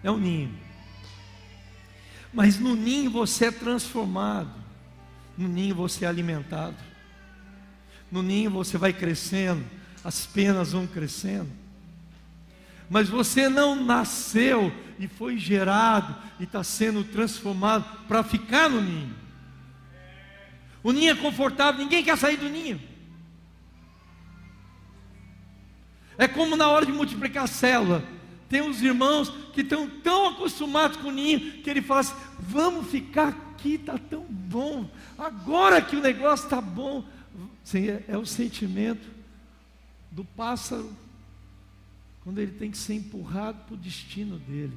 é 0.04 0.10
um 0.10 0.18
ninho. 0.18 0.65
Mas 2.36 2.58
no 2.58 2.76
ninho 2.76 3.10
você 3.10 3.46
é 3.46 3.50
transformado. 3.50 4.50
No 5.38 5.48
ninho 5.48 5.74
você 5.74 6.04
é 6.04 6.08
alimentado. 6.08 6.76
No 8.12 8.22
ninho 8.22 8.50
você 8.50 8.76
vai 8.76 8.92
crescendo, 8.92 9.64
as 10.04 10.26
penas 10.26 10.72
vão 10.72 10.86
crescendo. 10.86 11.48
Mas 12.90 13.08
você 13.08 13.48
não 13.48 13.82
nasceu 13.82 14.70
e 14.98 15.08
foi 15.08 15.38
gerado 15.38 16.14
e 16.38 16.44
está 16.44 16.62
sendo 16.62 17.02
transformado 17.04 18.06
para 18.06 18.22
ficar 18.22 18.68
no 18.68 18.82
ninho. 18.82 19.16
O 20.82 20.92
ninho 20.92 21.12
é 21.12 21.14
confortável, 21.14 21.80
ninguém 21.80 22.04
quer 22.04 22.18
sair 22.18 22.36
do 22.36 22.50
ninho. 22.50 22.78
É 26.18 26.28
como 26.28 26.54
na 26.54 26.68
hora 26.68 26.84
de 26.84 26.92
multiplicar 26.92 27.44
a 27.44 27.48
célula. 27.48 28.04
Tem 28.48 28.62
uns 28.62 28.80
irmãos 28.80 29.28
que 29.52 29.62
estão 29.62 29.88
tão 29.88 30.28
acostumados 30.28 30.96
com 30.98 31.08
o 31.08 31.12
ninho 31.12 31.62
que 31.62 31.68
ele 31.68 31.82
fala 31.82 32.00
assim: 32.00 32.14
vamos 32.38 32.88
ficar 32.88 33.28
aqui, 33.28 33.74
está 33.74 33.98
tão 33.98 34.24
bom. 34.24 34.88
Agora 35.18 35.82
que 35.82 35.96
o 35.96 36.00
negócio 36.00 36.44
está 36.44 36.60
bom. 36.60 37.04
É, 37.74 38.12
é 38.12 38.16
o 38.16 38.24
sentimento 38.24 39.08
do 40.10 40.24
pássaro 40.24 40.90
quando 42.22 42.38
ele 42.38 42.52
tem 42.52 42.70
que 42.70 42.78
ser 42.78 42.94
empurrado 42.94 43.58
para 43.66 43.74
o 43.74 43.76
destino 43.76 44.38
dele. 44.38 44.76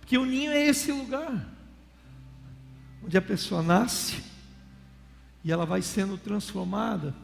Porque 0.00 0.18
o 0.18 0.24
ninho 0.24 0.52
é 0.52 0.66
esse 0.66 0.92
lugar 0.92 1.56
onde 3.04 3.16
a 3.16 3.22
pessoa 3.22 3.62
nasce 3.62 4.22
e 5.42 5.52
ela 5.52 5.64
vai 5.64 5.82
sendo 5.82 6.18
transformada. 6.18 7.14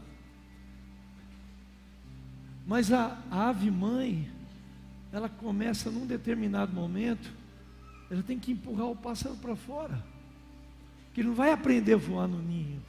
Mas 2.67 2.93
a, 2.93 3.19
a 3.31 3.49
ave 3.49 3.71
mãe, 3.71 4.31
ela 5.13 5.29
começa 5.29 5.91
num 5.91 6.07
determinado 6.07 6.73
momento, 6.73 7.31
ela 8.11 8.23
tem 8.23 8.39
que 8.39 8.53
empurrar 8.53 8.87
o 8.87 8.97
pássaro 8.97 9.37
para 9.37 9.57
fora. 9.57 10.03
Porque 11.07 11.21
ele 11.21 11.29
não 11.29 11.35
vai 11.35 11.53
aprender 11.53 11.95
a 11.95 11.99
voar 11.99 12.29
no 12.29 12.41
ninho. 12.41 12.83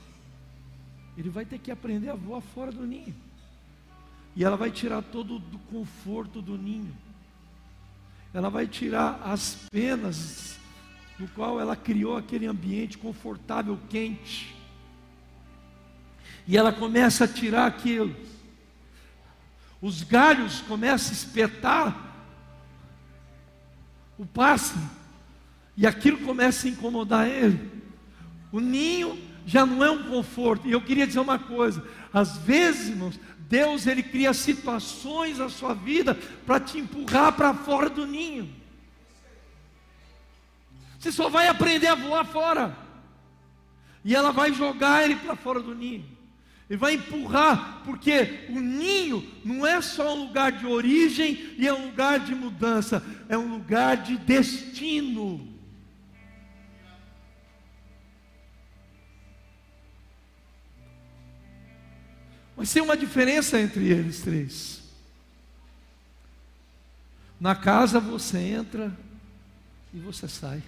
Ele 1.18 1.30
vai 1.30 1.46
ter 1.46 1.60
que 1.60 1.72
aprender 1.72 2.10
a 2.10 2.16
voar 2.16 2.42
fora 2.42 2.72
do 2.72 2.86
ninho. 2.86 3.14
E 4.36 4.44
ela 4.44 4.58
vai 4.58 4.72
tirar 4.72 5.02
todo 5.02 5.38
o 5.38 5.60
conforto 5.72 6.42
do 6.42 6.58
ninho. 6.58 6.96
Ela 8.34 8.50
vai 8.50 8.68
tirar 8.68 9.22
as 9.24 9.68
penas 9.72 10.58
do 11.20 11.28
qual 11.30 11.60
ela 11.60 11.76
criou 11.76 12.18
aquele 12.18 12.48
ambiente 12.48 12.98
confortável, 12.98 13.78
quente. 13.90 14.56
E 16.48 16.58
ela 16.58 16.74
começa 16.74 17.26
a 17.26 17.28
tirar 17.28 17.68
aquilo. 17.68 18.16
Os 19.84 20.02
galhos 20.02 20.62
começam 20.62 21.10
a 21.10 21.14
espetar 21.14 22.16
o 24.18 24.26
pássaro. 24.26 24.80
E 25.76 25.86
aquilo 25.86 26.20
começa 26.20 26.66
a 26.66 26.70
incomodar 26.70 27.28
ele. 27.28 27.70
O 28.50 28.62
ninho 28.62 29.22
já 29.46 29.66
não 29.66 29.84
é 29.84 29.92
um 29.92 30.04
conforto. 30.04 30.66
E 30.66 30.72
eu 30.72 30.80
queria 30.80 31.06
dizer 31.06 31.20
uma 31.20 31.38
coisa: 31.38 31.86
às 32.14 32.38
vezes, 32.38 32.88
irmãos, 32.88 33.20
Deus 33.40 33.86
ele 33.86 34.02
cria 34.02 34.34
situações 34.34 35.40
na 35.40 35.50
sua 35.50 35.74
vida 35.74 36.16
para 36.46 36.62
te 36.62 36.78
empurrar 36.78 37.34
para 37.34 37.54
fora 37.54 37.90
do 37.90 38.08
ninho. 38.08 38.50
Você 40.98 41.12
só 41.12 41.28
vai 41.28 41.50
aprender 41.50 41.88
a 41.88 41.96
voar 41.96 42.24
fora. 42.24 42.78
E 44.06 44.16
ela 44.16 44.32
vai 44.32 44.54
jogar 44.54 45.04
ele 45.04 45.18
para 45.18 45.36
fora 45.36 45.60
do 45.60 45.76
ninho. 45.76 46.12
Ele 46.70 46.78
vai 46.78 46.93
empurrar, 46.93 47.84
porque 47.84 48.47
o 48.49 48.59
ninho 48.59 49.26
não 49.43 49.68
é 49.68 49.82
só 49.82 50.16
um 50.16 50.28
lugar 50.28 50.51
de 50.51 50.66
origem 50.66 51.55
e 51.57 51.68
é 51.68 51.74
um 51.74 51.88
lugar 51.88 52.20
de 52.20 52.34
mudança, 52.34 53.03
é 53.28 53.38
um 53.38 53.53
lugar 53.53 53.97
de 53.97 54.18
destino. 54.18 55.53
Mas 62.55 62.72
tem 62.72 62.82
uma 62.82 62.95
diferença 62.95 63.59
entre 63.59 63.89
eles 63.89 64.22
três. 64.22 64.82
Na 67.39 67.55
casa 67.55 67.99
você 67.99 68.38
entra 68.38 68.97
e 69.93 69.99
você 69.99 70.30
sai. 70.30 70.64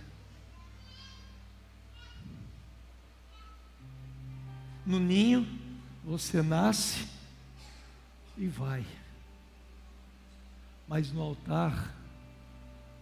No 4.85 4.99
ninho 4.99 5.47
você 6.05 6.43
nasce 6.43 7.07
e 8.37 8.45
vai. 8.45 8.85
Mas 10.87 11.11
no 11.11 11.21
altar 11.21 11.95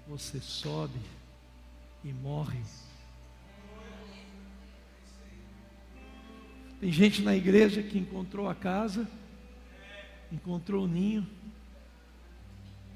você 0.08 0.40
sobe 0.40 1.00
e 2.04 2.14
morre. 2.14 2.62
Tem 6.80 6.92
gente 6.92 7.22
na 7.22 7.36
igreja 7.36 7.84
que 7.84 7.98
encontrou 7.98 8.50
a 8.50 8.56
casa, 8.56 9.08
encontrou 10.32 10.86
o 10.86 10.88
ninho, 10.88 11.28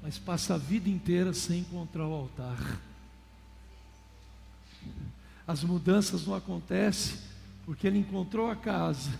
mas 0.02 0.18
passa 0.18 0.54
a 0.54 0.58
vida 0.58 0.88
inteira 0.88 1.34
sem 1.34 1.60
encontrar 1.60 2.06
o 2.06 2.14
altar. 2.14 2.80
As 5.46 5.62
mudanças 5.64 6.26
não 6.26 6.34
acontecem 6.34 7.18
porque 7.64 7.86
ele 7.86 7.98
encontrou 7.98 8.50
a 8.50 8.56
casa, 8.56 9.10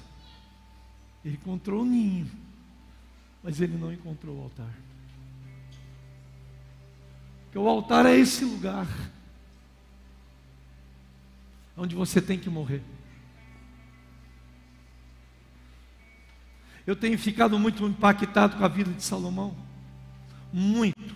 ele 1.28 1.36
encontrou 1.36 1.82
o 1.82 1.84
ninho, 1.84 2.26
mas 3.42 3.60
ele 3.60 3.76
não 3.76 3.92
encontrou 3.92 4.38
o 4.38 4.42
altar. 4.44 4.74
Porque 7.44 7.58
o 7.58 7.68
altar 7.68 8.06
é 8.06 8.16
esse 8.16 8.46
lugar 8.46 8.86
onde 11.76 11.94
você 11.94 12.22
tem 12.22 12.38
que 12.38 12.48
morrer. 12.48 12.82
Eu 16.86 16.96
tenho 16.96 17.18
ficado 17.18 17.58
muito 17.58 17.86
impactado 17.86 18.56
com 18.56 18.64
a 18.64 18.68
vida 18.68 18.90
de 18.90 19.02
Salomão. 19.02 19.54
Muito. 20.50 21.14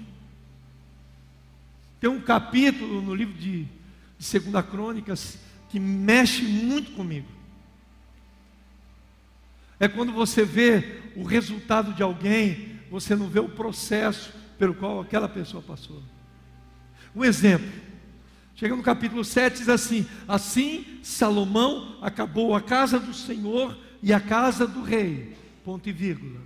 Tem 1.99 2.11
um 2.11 2.21
capítulo 2.21 3.01
no 3.01 3.15
livro 3.15 3.33
de, 3.33 3.65
de 4.19 4.25
Segunda 4.25 4.63
Crônicas 4.63 5.39
que 5.71 5.81
mexe 5.81 6.43
muito 6.43 6.91
comigo. 6.91 7.42
É 9.83 9.89
quando 9.89 10.13
você 10.13 10.45
vê 10.45 11.01
o 11.17 11.25
resultado 11.25 11.93
de 11.93 12.05
alguém, 12.05 12.79
você 12.89 13.17
não 13.17 13.27
vê 13.27 13.41
o 13.41 13.49
processo 13.49 14.33
pelo 14.57 14.75
qual 14.75 15.01
aquela 15.01 15.29
pessoa 15.29 15.61
passou. 15.61 16.01
Um 17.17 17.25
exemplo. 17.25 17.69
Chega 18.55 18.77
no 18.77 18.83
capítulo 18.85 19.25
7 19.25 19.59
diz 19.59 19.69
assim: 19.69 20.07
Assim 20.29 21.01
Salomão 21.03 21.99
acabou 22.01 22.55
a 22.55 22.61
casa 22.61 23.01
do 23.01 23.13
Senhor 23.13 23.77
e 24.01 24.13
a 24.13 24.21
casa 24.21 24.69
do 24.69 24.85
rei 24.85 25.35
ponto 25.65 25.89
e 25.89 25.93
vírgula. 25.93 26.41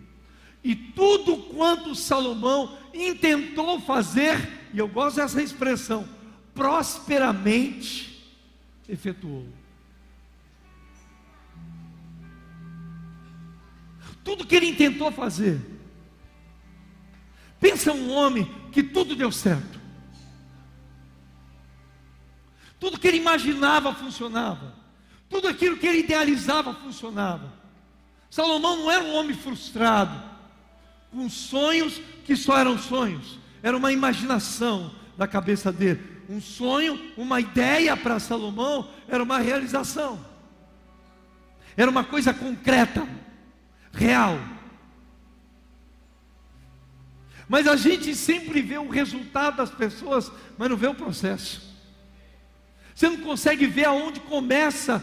E 0.65 0.75
tudo 0.75 1.37
quanto 1.37 1.95
Salomão 1.95 2.79
intentou 2.95 3.79
fazer, 3.79 4.49
e 4.73 4.79
eu 4.79 4.89
gosto 4.89 5.17
dessa 5.17 5.43
expressão, 5.43 6.09
prosperamente 6.55 8.27
efetuou. 8.89 9.47
Tudo 14.27 14.45
que 14.45 14.57
ele 14.57 14.67
intentou 14.67 15.13
fazer. 15.13 15.61
Pensa 17.61 17.93
um 17.93 18.11
homem 18.11 18.45
que 18.73 18.83
tudo 18.83 19.15
deu 19.15 19.31
certo. 19.31 19.79
Tudo 22.81 22.99
que 22.99 23.07
ele 23.07 23.19
imaginava 23.19 23.95
funcionava. 23.95 24.75
Tudo 25.31 25.47
aquilo 25.47 25.77
que 25.77 25.87
ele 25.87 26.01
idealizava 26.01 26.75
funcionava. 26.75 27.53
Salomão 28.29 28.79
não 28.79 28.91
era 28.91 29.05
um 29.05 29.15
homem 29.15 29.33
frustrado, 29.33 30.21
com 31.13 31.31
sonhos 31.31 32.03
que 32.25 32.35
só 32.35 32.59
eram 32.59 32.77
sonhos, 32.77 33.39
era 33.63 33.77
uma 33.77 33.93
imaginação 33.93 34.93
da 35.17 35.29
cabeça 35.29 35.71
dele. 35.71 36.03
Um 36.29 36.41
sonho, 36.41 37.13
uma 37.17 37.41
ideia 37.41 37.97
para 37.97 38.19
Salomão 38.19 38.91
era 39.07 39.23
uma 39.23 39.39
realização, 39.39 40.19
era 41.77 41.89
uma 41.89 42.03
coisa 42.03 42.35
concreta, 42.35 43.07
real. 43.97 44.39
Mas 47.49 47.67
a 47.67 47.77
gente 47.77 48.15
sempre 48.15 48.61
vê 48.61 48.77
o 48.79 48.89
resultado 48.89 49.57
das 49.57 49.71
pessoas, 49.71 50.31
mas 50.59 50.69
não 50.69 50.77
vê 50.77 50.87
o 50.87 50.95
processo. 50.95 51.75
Você 52.95 53.09
não 53.09 53.19
consegue 53.19 53.67
ver 53.67 53.87
aonde 53.87 54.21
começa 54.21 55.03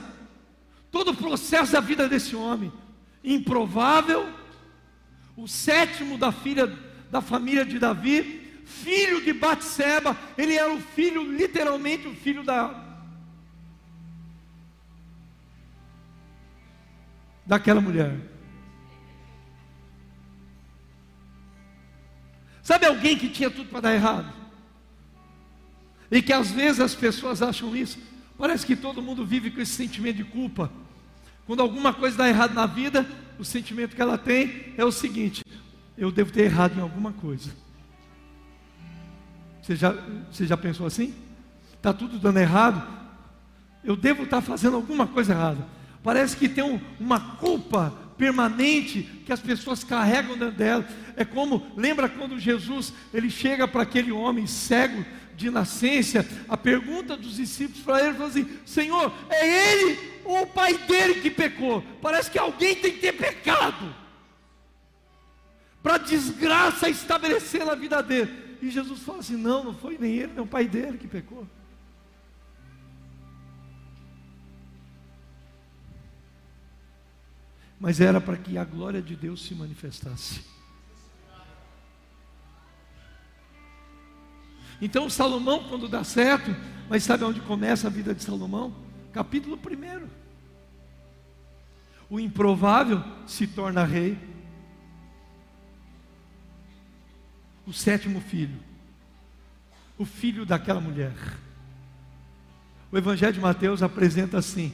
todo 0.92 1.12
o 1.12 1.16
processo 1.16 1.72
da 1.72 1.80
vida 1.80 2.08
desse 2.08 2.36
homem 2.36 2.72
improvável, 3.24 4.30
o 5.36 5.48
sétimo 5.48 6.18
da 6.18 6.32
filha 6.32 6.68
da 7.10 7.22
família 7.22 7.66
de 7.66 7.80
Davi, 7.80 8.62
filho 8.66 9.24
de 9.24 9.34
Batseba, 9.34 10.18
ele 10.38 10.56
era 10.56 10.74
o 10.74 10.82
filho, 10.82 11.24
literalmente 11.32 12.08
o 12.08 12.16
filho 12.16 12.44
da 12.44 12.82
daquela 17.46 17.82
mulher. 17.82 18.33
Sabe 22.64 22.86
alguém 22.86 23.18
que 23.18 23.30
tinha 23.30 23.52
tudo 23.52 23.70
para 23.70 23.82
dar 23.82 23.94
errado? 23.94 24.34
E 26.10 26.22
que 26.22 26.32
às 26.32 26.50
vezes 26.50 26.80
as 26.80 26.96
pessoas 26.96 27.42
acham 27.42 27.76
isso. 27.76 28.00
Parece 28.38 28.66
que 28.66 28.76
todo 28.76 29.02
mundo 29.02 29.26
vive 29.26 29.52
com 29.52 29.60
esse 29.60 29.74
sentimento 29.74 30.18
de 30.18 30.24
culpa. 30.24 30.72
Quando 31.46 31.62
alguma 31.62 31.94
coisa 31.94 32.18
dá 32.18 32.30
errado 32.30 32.54
na 32.54 32.66
vida, 32.66 33.06
o 33.38 33.44
sentimento 33.44 33.96
que 33.96 34.02
ela 34.02 34.18
tem 34.18 34.74
é 34.78 34.86
o 34.86 34.92
seguinte: 34.92 35.44
eu 35.98 36.10
devo 36.10 36.32
ter 36.32 36.44
errado 36.44 36.78
em 36.78 36.82
alguma 36.82 37.12
coisa. 37.12 37.52
Você 39.62 39.76
já, 39.76 39.92
você 40.32 40.46
já 40.46 40.56
pensou 40.56 40.86
assim? 40.86 41.14
Está 41.74 41.94
tudo 41.94 42.18
dando 42.18 42.40
errado? 42.40 42.88
Eu 43.84 43.98
devo 43.98 44.24
estar 44.24 44.42
fazendo 44.42 44.78
alguma 44.78 45.06
coisa 45.06 45.34
errada. 45.34 45.68
Parece 46.02 46.38
que 46.38 46.48
tem 46.48 46.64
um, 46.64 46.80
uma 47.00 47.20
culpa 47.38 47.94
permanente 48.24 49.04
que 49.26 49.34
as 49.34 49.42
pessoas 49.42 49.84
carregam 49.84 50.38
dentro 50.38 50.56
dela. 50.56 50.88
É 51.18 51.26
como, 51.26 51.68
lembra 51.76 52.08
quando 52.08 52.40
Jesus 52.40 52.94
ele 53.14 53.30
chega 53.30 53.68
para 53.68 53.84
aquele 53.84 54.14
homem 54.14 54.48
cego 54.48 55.06
de 55.36 55.50
nascença, 55.50 56.26
a 56.48 56.56
pergunta 56.56 57.18
dos 57.18 57.36
discípulos 57.36 57.84
para 57.84 58.02
ele 58.02 58.14
foi 58.14 58.26
assim: 58.28 58.50
Senhor, 58.66 59.14
é 59.30 59.74
ele 59.74 60.00
ou 60.24 60.44
o 60.44 60.48
pai 60.48 60.78
dele 60.78 61.16
que 61.16 61.30
pecou? 61.30 61.84
Parece 62.02 62.32
que 62.32 62.40
alguém 62.40 62.76
tem 62.76 62.94
que 62.94 63.00
ter 63.00 63.12
pecado 63.12 63.94
para 65.82 65.98
desgraça 65.98 66.88
estabelecer 66.88 67.66
na 67.66 67.76
vida 67.76 68.02
dele. 68.02 68.32
E 68.62 68.72
Jesus 68.72 69.02
fala 69.02 69.20
assim: 69.20 69.36
Não, 69.36 69.66
não 69.66 69.74
foi 69.74 69.98
nem 70.00 70.16
ele, 70.16 70.32
nem 70.34 70.44
o 70.46 70.48
pai 70.48 70.66
dele 70.66 70.98
que 70.98 71.10
pecou. 71.10 71.46
Mas 77.84 78.00
era 78.00 78.22
para 78.22 78.38
que 78.38 78.58
a 78.58 78.64
glória 78.64 79.02
de 79.02 79.14
Deus 79.14 79.44
se 79.44 79.54
manifestasse. 79.54 80.42
Então 84.82 85.10
Salomão, 85.10 85.66
quando 85.68 85.90
dá 85.90 86.02
certo, 86.02 86.56
mas 86.90 87.04
sabe 87.04 87.26
onde 87.26 87.42
começa 87.42 87.88
a 87.88 87.90
vida 87.90 88.16
de 88.16 88.24
Salomão? 88.24 88.74
Capítulo 89.12 89.58
1. 89.58 90.08
O 92.10 92.22
improvável 92.22 93.04
se 93.28 93.46
torna 93.48 93.84
rei. 93.84 94.18
O 97.68 97.74
sétimo 97.74 98.22
filho. 98.22 98.62
O 99.98 100.06
filho 100.06 100.46
daquela 100.46 100.80
mulher. 100.80 101.14
O 102.90 102.98
Evangelho 102.98 103.34
de 103.34 103.42
Mateus 103.42 103.84
apresenta 103.84 104.38
assim: 104.38 104.72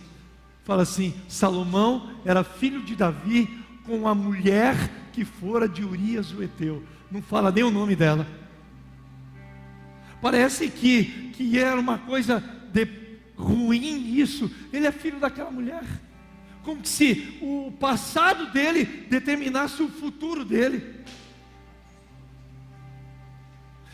fala 0.70 0.84
assim: 0.84 1.16
Salomão 1.28 2.12
era 2.24 2.44
filho 2.44 2.84
de 2.84 2.96
Davi 2.96 3.66
com 3.88 4.08
a 4.08 4.14
mulher 4.14 4.76
que 5.12 5.26
fora 5.26 5.68
de 5.68 5.84
Urias 5.84 6.32
o 6.32 6.44
Eteu. 6.44 6.84
Não 7.10 7.24
fala 7.24 7.52
nem 7.52 7.64
o 7.64 7.72
nome 7.72 7.96
dela. 7.96 8.28
Parece 10.22 10.70
que, 10.70 11.32
que 11.32 11.58
era 11.58 11.80
uma 11.80 11.98
coisa 11.98 12.40
de 12.72 12.88
ruim 13.36 14.16
isso. 14.16 14.52
Ele 14.72 14.86
é 14.86 14.92
filho 14.92 15.20
daquela 15.20 15.50
mulher. 15.50 15.84
Como 16.62 16.86
se 16.86 17.40
o 17.42 17.72
passado 17.80 18.52
dele 18.52 18.86
determinasse 19.10 19.82
o 19.82 19.90
futuro 19.90 20.46
dele. 20.46 21.04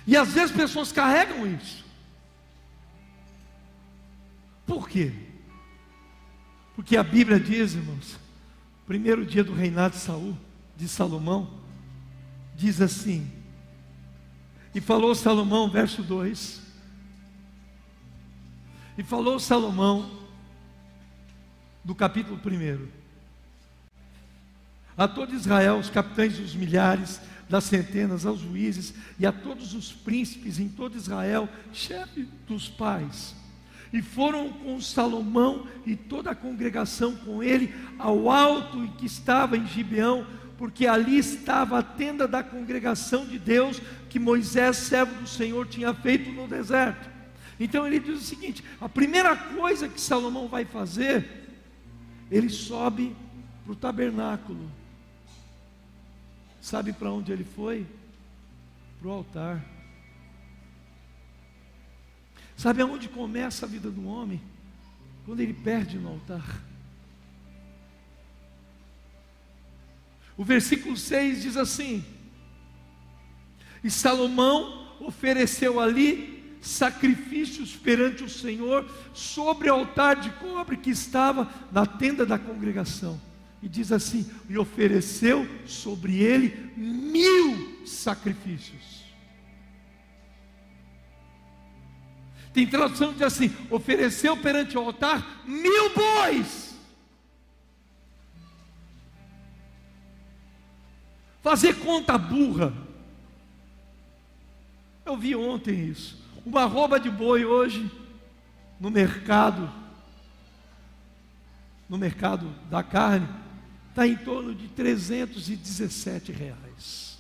E 0.06 0.18
às 0.18 0.34
vezes 0.34 0.54
pessoas 0.54 0.92
carregam 0.92 1.48
isso. 1.48 1.86
Por 4.66 4.90
quê? 4.90 5.25
Porque 6.76 6.98
a 6.98 7.04
Bíblia 7.04 7.40
diz, 7.40 7.74
irmãos, 7.74 8.18
primeiro 8.86 9.26
dia 9.26 9.44
do 9.44 9.54
reinado 9.54 9.96
de 9.96 10.02
Saul, 10.02 10.38
de 10.76 10.88
Salomão, 10.88 11.50
diz 12.56 12.82
assim: 12.82 13.32
e 14.76 14.82
falou 14.82 15.16
Salomão, 15.16 15.70
verso 15.70 16.04
2. 16.04 16.62
E 18.98 19.04
falou 19.04 19.40
Salomão, 19.40 20.20
do 21.82 21.96
capítulo 21.96 22.38
1. 22.38 22.86
A 24.98 25.08
todo 25.08 25.34
Israel, 25.34 25.78
os 25.78 25.90
capitães 25.90 26.38
dos 26.38 26.54
milhares, 26.54 27.22
das 27.50 27.64
centenas, 27.64 28.26
aos 28.26 28.42
juízes 28.42 28.94
e 29.18 29.26
a 29.26 29.32
todos 29.32 29.74
os 29.74 29.94
príncipes 29.94 30.60
em 30.60 30.68
todo 30.68 30.98
Israel, 30.98 31.48
chefe 31.72 32.28
dos 32.46 32.68
pais. 32.68 33.34
E 33.96 34.02
foram 34.02 34.50
com 34.50 34.82
Salomão 34.82 35.66
e 35.86 35.96
toda 35.96 36.32
a 36.32 36.36
congregação 36.36 37.16
com 37.16 37.42
ele 37.42 37.74
ao 37.98 38.30
alto 38.30 38.86
que 38.98 39.06
estava 39.06 39.56
em 39.56 39.66
Gibeão, 39.66 40.28
porque 40.58 40.86
ali 40.86 41.18
estava 41.18 41.80
a 41.80 41.82
tenda 41.82 42.28
da 42.28 42.44
congregação 42.44 43.26
de 43.26 43.40
Deus 43.40 43.82
que 44.10 44.20
Moisés, 44.20 44.76
servo 44.76 45.22
do 45.22 45.26
Senhor, 45.30 45.66
tinha 45.68 45.94
feito 45.94 46.30
no 46.30 46.46
deserto. 46.46 47.10
Então 47.58 47.88
ele 47.88 48.02
diz 48.02 48.18
o 48.18 48.26
seguinte: 48.26 48.62
a 48.82 48.90
primeira 48.90 49.34
coisa 49.34 49.88
que 49.88 50.02
Salomão 50.02 50.50
vai 50.50 50.66
fazer, 50.66 51.48
ele 52.30 52.50
sobe 52.50 53.16
para 53.64 53.72
o 53.72 53.78
tabernáculo. 53.78 54.70
Sabe 56.60 56.92
para 56.92 57.10
onde 57.10 57.32
ele 57.32 57.46
foi? 57.46 57.86
Para 59.00 59.08
o 59.08 59.12
altar. 59.14 59.75
Sabe 62.58 62.82
aonde 62.82 63.10
começa 63.10 63.66
a 63.66 63.70
vida 63.70 63.92
do 63.92 64.08
homem? 64.08 64.42
Quando 65.26 65.40
ele 65.40 65.54
perde 65.54 65.98
no 65.98 66.10
altar. 66.10 66.62
O 70.38 70.44
versículo 70.44 70.96
6 70.96 71.42
diz 71.42 71.58
assim: 71.58 72.04
E 73.84 73.90
Salomão 73.90 74.98
ofereceu 75.00 75.80
ali 75.80 76.58
sacrifícios 76.62 77.76
perante 77.76 78.24
o 78.24 78.30
Senhor 78.30 78.90
sobre 79.14 79.70
o 79.70 79.74
altar 79.74 80.16
de 80.16 80.30
cobre 80.32 80.78
que 80.78 80.90
estava 80.90 81.50
na 81.72 81.86
tenda 81.86 82.26
da 82.26 82.40
congregação. 82.40 83.20
E 83.62 83.70
diz 83.70 83.92
assim: 83.92 84.30
E 84.50 84.58
ofereceu 84.58 85.48
sobre 85.66 86.18
ele 86.18 86.72
mil 86.76 87.86
sacrifícios. 87.86 88.95
Tem 92.56 92.66
tradução 92.66 93.10
que 93.10 93.16
diz 93.16 93.24
assim: 93.24 93.54
ofereceu 93.70 94.38
perante 94.38 94.78
o 94.78 94.82
altar 94.82 95.44
mil 95.46 95.94
bois. 95.94 96.74
Fazer 101.44 101.76
conta 101.76 102.18
burra. 102.18 102.74
Eu 105.06 105.18
vi 105.18 105.36
ontem 105.36 105.90
isso. 105.90 106.18
Uma 106.46 106.64
arroba 106.64 106.98
de 106.98 107.10
boi 107.10 107.44
hoje 107.44 107.92
no 108.80 108.90
mercado, 108.90 109.70
no 111.90 111.98
mercado 111.98 112.50
da 112.70 112.82
carne, 112.82 113.28
está 113.90 114.08
em 114.08 114.16
torno 114.16 114.56
de 114.56 114.70
317 114.70 116.32
reais. 116.32 117.18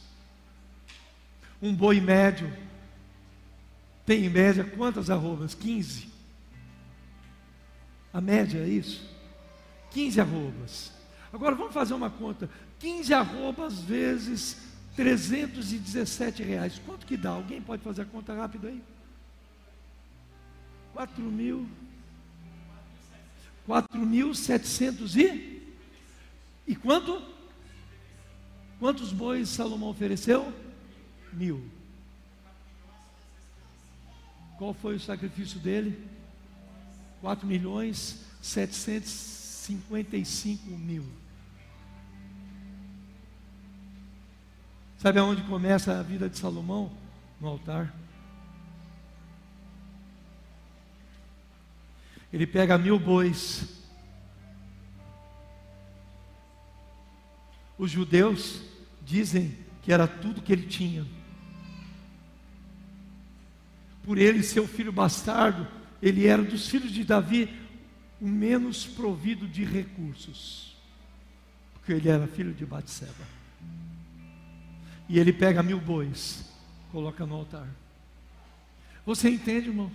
Um 1.62 1.76
boi 1.76 2.00
médio 2.00 2.52
tem 4.06 4.26
em 4.26 4.30
média 4.30 4.64
quantas 4.64 5.10
arrobas? 5.10 5.56
15. 5.56 6.08
A 8.14 8.22
média 8.22 8.60
é 8.60 8.68
isso? 8.68 9.10
15 9.92 10.22
arrobas. 10.22 10.92
Agora 11.34 11.56
vamos 11.56 11.74
fazer 11.74 11.94
uma 11.94 12.10
conta. 12.10 12.50
15 12.80 13.14
arrobas 13.14 13.80
vezes 13.80 14.58
317 14.96 16.44
reais. 16.44 16.80
Quanto 16.86 17.06
que 17.06 17.18
dá? 17.18 17.32
Alguém 17.32 17.62
pode 17.62 17.82
fazer 17.82 18.04
a 18.04 18.06
conta 18.06 18.34
rápido 18.34 18.68
aí? 18.68 18.82
4 20.94 21.22
mil. 21.24 21.68
4.700 23.68 25.16
e? 25.18 25.76
E 26.68 26.76
quanto? 26.76 27.22
Quantos 28.80 29.12
bois 29.12 29.50
Salomão 29.50 29.90
ofereceu? 29.90 30.54
Mil. 31.34 31.64
Qual 34.58 34.74
foi 34.74 34.96
o 34.96 35.00
sacrifício 35.00 35.60
dele? 35.60 36.04
4 37.22 37.48
milhões 37.48 38.26
755 38.42 40.70
mil. 40.70 41.06
Sabe 44.98 45.20
aonde 45.20 45.44
começa 45.44 46.00
a 46.00 46.04
vida 46.04 46.30
de 46.30 46.38
Salomão? 46.38 46.92
No 47.42 47.48
altar. 47.48 47.94
Ele 52.32 52.48
pega 52.48 52.78
mil 52.78 53.00
bois. 53.00 53.84
Os 57.78 57.92
judeus 57.92 58.62
dizem 59.02 59.58
que 59.82 59.92
era 59.92 60.08
tudo 60.08 60.42
que 60.42 60.54
ele 60.54 60.68
tinha. 60.68 61.06
Por 64.06 64.20
ele 64.20 64.44
ser 64.44 64.60
o 64.60 64.68
filho 64.68 64.92
bastardo, 64.92 65.68
ele 66.02 66.28
era 66.28 66.44
dos 66.44 66.70
filhos 66.70 66.92
de 66.92 67.04
Davi 67.04 67.50
o 68.22 68.28
menos 68.28 68.86
provido 68.86 69.48
de 69.48 69.64
recursos. 69.64 70.76
Porque 71.74 71.92
ele 71.92 72.08
era 72.08 72.28
filho 72.28 72.54
de 72.54 72.66
Batseba. 72.66 73.26
E 75.10 75.20
ele 75.20 75.34
pega 75.34 75.64
mil 75.64 75.80
bois, 75.80 76.46
coloca 76.92 77.26
no 77.26 77.36
altar. 77.36 77.68
Você 79.06 79.30
entende, 79.30 79.70
irmão? 79.70 79.92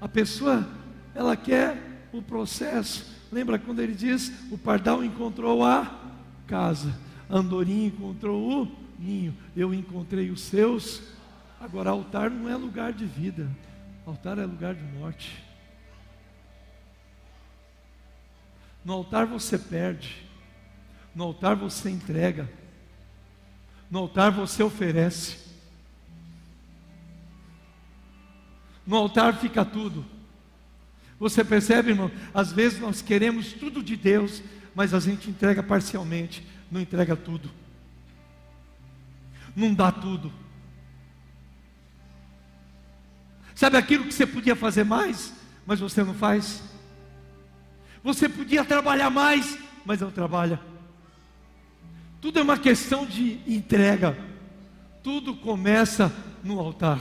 A 0.00 0.08
pessoa, 0.08 0.68
ela 1.14 1.36
quer 1.36 2.08
o 2.12 2.20
processo. 2.20 3.14
Lembra 3.32 3.58
quando 3.58 3.80
ele 3.80 3.94
diz: 3.94 4.30
o 4.50 4.58
pardal 4.58 5.02
encontrou 5.02 5.64
a 5.64 6.14
casa, 6.46 6.94
a 7.28 7.38
andorinha 7.38 7.88
encontrou 7.88 8.62
o 8.62 8.76
ninho, 8.98 9.34
eu 9.56 9.72
encontrei 9.72 10.30
os 10.30 10.42
seus. 10.42 11.15
Agora, 11.60 11.90
altar 11.90 12.30
não 12.30 12.48
é 12.48 12.56
lugar 12.56 12.92
de 12.92 13.04
vida, 13.04 13.50
altar 14.04 14.38
é 14.38 14.44
lugar 14.44 14.74
de 14.74 14.84
morte. 14.98 15.42
No 18.84 18.92
altar 18.92 19.26
você 19.26 19.58
perde, 19.58 20.24
No 21.16 21.24
altar 21.24 21.56
você 21.56 21.88
entrega. 21.88 22.46
No 23.90 24.00
altar 24.00 24.30
você 24.30 24.62
oferece. 24.62 25.38
No 28.86 28.96
altar 28.96 29.34
fica 29.38 29.64
tudo. 29.64 30.04
Você 31.18 31.42
percebe, 31.42 31.90
irmão? 31.90 32.10
Às 32.34 32.52
vezes 32.52 32.78
nós 32.78 33.00
queremos 33.00 33.54
tudo 33.54 33.82
de 33.82 33.96
Deus, 33.96 34.42
mas 34.74 34.92
a 34.92 35.00
gente 35.00 35.30
entrega 35.30 35.62
parcialmente, 35.62 36.46
não 36.70 36.82
entrega 36.82 37.16
tudo. 37.16 37.50
Não 39.56 39.72
dá 39.72 39.90
tudo. 39.90 40.30
Sabe 43.56 43.78
aquilo 43.78 44.04
que 44.04 44.12
você 44.12 44.26
podia 44.26 44.54
fazer 44.54 44.84
mais, 44.84 45.32
mas 45.64 45.80
você 45.80 46.04
não 46.04 46.12
faz? 46.12 46.62
Você 48.04 48.28
podia 48.28 48.62
trabalhar 48.62 49.08
mais, 49.08 49.58
mas 49.82 49.98
não 49.98 50.10
trabalha. 50.10 50.60
Tudo 52.20 52.38
é 52.38 52.42
uma 52.42 52.58
questão 52.58 53.06
de 53.06 53.40
entrega. 53.46 54.14
Tudo 55.02 55.34
começa 55.34 56.14
no 56.44 56.60
altar. 56.60 57.00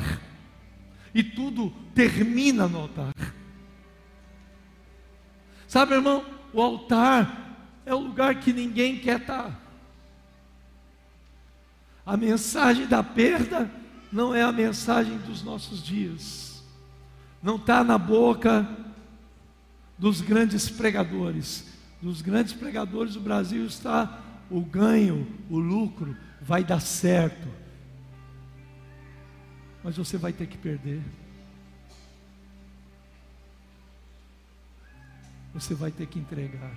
E 1.13 1.21
tudo 1.21 1.71
termina 1.93 2.69
no 2.69 2.79
altar. 2.79 3.13
Sabe, 5.67 5.95
irmão, 5.95 6.25
o 6.53 6.61
altar 6.61 7.67
é 7.85 7.93
o 7.93 7.99
lugar 7.99 8.39
que 8.39 8.53
ninguém 8.53 8.97
quer 8.97 9.19
estar. 9.19 9.59
A 12.05 12.15
mensagem 12.15 12.87
da 12.87 13.03
perda 13.03 13.69
não 14.15 14.33
é 14.33 14.41
a 14.41 14.51
mensagem 14.51 15.17
dos 15.17 15.43
nossos 15.43 15.83
dias. 15.83 16.63
Não 17.43 17.57
está 17.57 17.83
na 17.83 17.97
boca 17.97 18.65
dos 19.97 20.21
grandes 20.21 20.69
pregadores. 20.69 21.67
Dos 22.01 22.21
grandes 22.21 22.53
pregadores 22.53 23.15
do 23.15 23.19
Brasil 23.19 23.65
está 23.65 24.21
o 24.49 24.61
ganho, 24.61 25.27
o 25.49 25.59
lucro, 25.59 26.15
vai 26.41 26.63
dar 26.63 26.79
certo. 26.79 27.45
Mas 29.83 29.97
você 29.97 30.17
vai 30.17 30.31
ter 30.31 30.47
que 30.47 30.57
perder. 30.57 31.01
Você 35.53 35.75
vai 35.75 35.91
ter 35.91 36.07
que 36.07 36.19
entregar. 36.19 36.73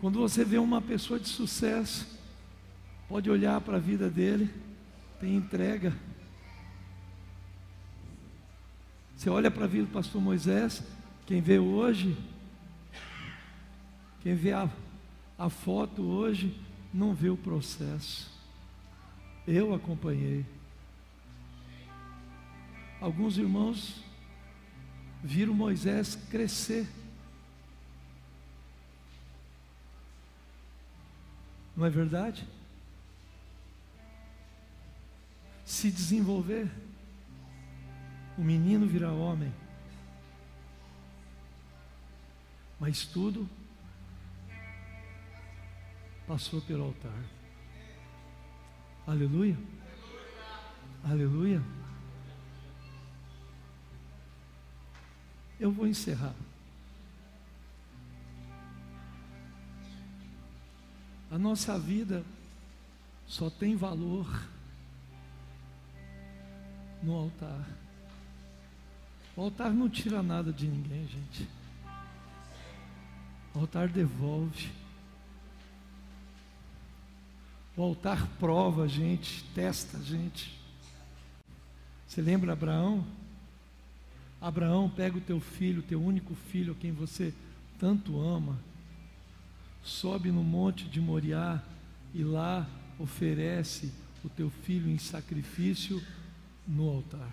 Quando 0.00 0.20
você 0.20 0.42
vê 0.42 0.56
uma 0.56 0.80
pessoa 0.80 1.20
de 1.20 1.28
sucesso, 1.28 2.18
pode 3.08 3.28
olhar 3.28 3.60
para 3.60 3.76
a 3.76 3.80
vida 3.80 4.08
dele, 4.08 4.67
tem 5.20 5.36
entrega. 5.36 5.92
Você 9.16 9.28
olha 9.28 9.50
para 9.50 9.64
a 9.64 9.68
vida 9.68 9.84
do 9.84 9.92
pastor 9.92 10.22
Moisés, 10.22 10.82
quem 11.26 11.40
vê 11.40 11.58
hoje, 11.58 12.16
quem 14.20 14.34
vê 14.34 14.52
a, 14.52 14.70
a 15.36 15.50
foto 15.50 16.02
hoje, 16.02 16.56
não 16.94 17.14
vê 17.14 17.28
o 17.28 17.36
processo. 17.36 18.30
Eu 19.46 19.74
acompanhei. 19.74 20.46
Alguns 23.00 23.38
irmãos 23.38 24.02
viram 25.22 25.54
Moisés 25.54 26.14
crescer. 26.30 26.86
Não 31.76 31.86
é 31.86 31.90
verdade? 31.90 32.46
Se 35.68 35.90
desenvolver. 35.90 36.66
O 38.38 38.40
menino 38.42 38.86
vira 38.86 39.12
homem. 39.12 39.52
Mas 42.80 43.04
tudo 43.04 43.46
passou 46.26 46.62
pelo 46.62 46.84
altar. 46.84 47.22
Aleluia. 49.06 49.58
Aleluia. 51.04 51.62
Eu 55.60 55.70
vou 55.70 55.86
encerrar. 55.86 56.34
A 61.30 61.36
nossa 61.36 61.78
vida 61.78 62.24
só 63.26 63.50
tem 63.50 63.76
valor 63.76 64.26
no 67.02 67.14
altar. 67.14 67.66
O 69.36 69.42
altar 69.42 69.72
não 69.72 69.88
tira 69.88 70.22
nada 70.22 70.52
de 70.52 70.66
ninguém, 70.66 71.06
gente. 71.06 71.48
O 73.54 73.60
altar 73.60 73.88
devolve. 73.88 74.70
O 77.76 77.82
altar 77.82 78.26
prova 78.40 78.84
a 78.84 78.88
gente, 78.88 79.44
testa 79.54 79.98
a 79.98 80.02
gente. 80.02 80.58
Você 82.06 82.20
lembra 82.20 82.52
Abraão? 82.52 83.06
Abraão, 84.40 84.88
pega 84.88 85.18
o 85.18 85.20
teu 85.20 85.40
filho, 85.40 85.82
teu 85.82 86.02
único 86.02 86.34
filho, 86.34 86.74
quem 86.74 86.92
você 86.92 87.34
tanto 87.78 88.20
ama, 88.20 88.58
sobe 89.82 90.30
no 90.30 90.42
monte 90.42 90.84
de 90.84 91.00
Moriá 91.00 91.62
e 92.14 92.22
lá 92.24 92.66
oferece 92.98 93.92
o 94.24 94.28
teu 94.28 94.50
filho 94.50 94.88
em 94.88 94.98
sacrifício 94.98 96.02
no 96.68 96.90
altar. 96.90 97.32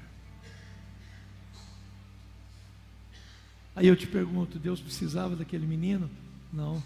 Aí 3.75 3.87
eu 3.87 3.95
te 3.95 4.07
pergunto: 4.07 4.57
Deus 4.57 4.79
precisava 4.79 5.35
daquele 5.35 5.67
menino? 5.67 6.09
Não. 6.53 6.81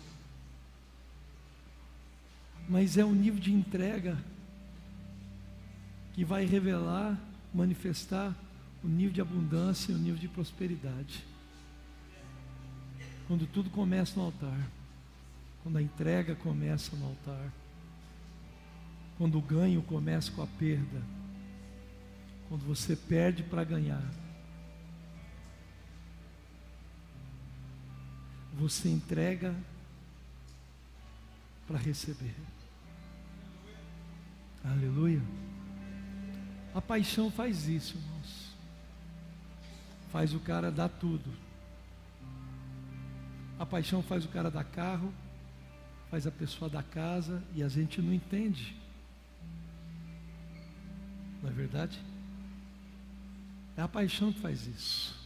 Mas 2.68 2.98
é 2.98 3.06
um 3.06 3.14
nível 3.14 3.40
de 3.40 3.54
entrega 3.54 4.18
que 6.14 6.26
vai 6.26 6.46
revelar, 6.46 7.18
manifestar 7.54 8.36
o 8.84 8.88
nível 8.88 9.14
de 9.14 9.22
abundância 9.22 9.92
e 9.92 9.96
o 9.96 9.98
nível 9.98 10.20
de 10.20 10.28
prosperidade. 10.28 11.24
Quando 13.28 13.46
tudo 13.46 13.70
começa 13.70 14.20
no 14.20 14.26
altar, 14.26 14.68
quando 15.62 15.78
a 15.78 15.82
entrega 15.82 16.36
começa 16.36 16.96
no 16.96 17.06
altar, 17.06 17.54
quando 19.18 19.38
o 19.38 19.42
ganho 19.42 19.82
começa 19.84 20.32
com 20.32 20.42
a 20.42 20.48
perda, 20.48 21.02
quando 22.50 22.66
você 22.66 22.96
perde 22.96 23.44
para 23.44 23.64
ganhar, 23.64 24.04
você 28.56 28.90
entrega 28.90 29.56
para 31.66 31.78
receber. 31.78 32.36
Aleluia. 34.66 35.22
A 36.76 36.82
paixão 36.82 37.32
faz 37.32 37.68
isso, 37.68 37.96
irmãos 37.96 38.50
faz 40.12 40.34
o 40.34 40.40
cara 40.40 40.72
dar 40.72 40.90
tudo. 40.90 41.32
A 43.58 43.66
paixão 43.66 44.02
faz 44.02 44.26
o 44.26 44.30
cara 44.30 44.50
dar 44.50 44.64
carro, 44.64 45.14
faz 46.10 46.26
a 46.26 46.32
pessoa 46.32 46.70
dar 46.70 46.84
casa 46.84 47.44
e 47.54 47.64
a 47.64 47.70
gente 47.70 48.02
não 48.02 48.14
entende. 48.14 48.76
Não 51.42 51.50
é 51.50 51.54
verdade? 51.54 52.00
É 53.80 53.82
a 53.82 53.88
paixão 53.88 54.34
que 54.34 54.42
faz 54.42 54.68
isso. 54.68 55.18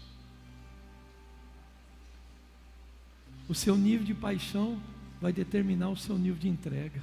O 3.50 3.56
seu 3.56 3.76
nível 3.76 4.06
de 4.06 4.14
paixão 4.14 4.80
vai 5.20 5.34
determinar 5.34 5.90
o 5.90 5.98
seu 5.98 6.20
nível 6.20 6.38
de 6.38 6.48
entrega. 6.48 7.02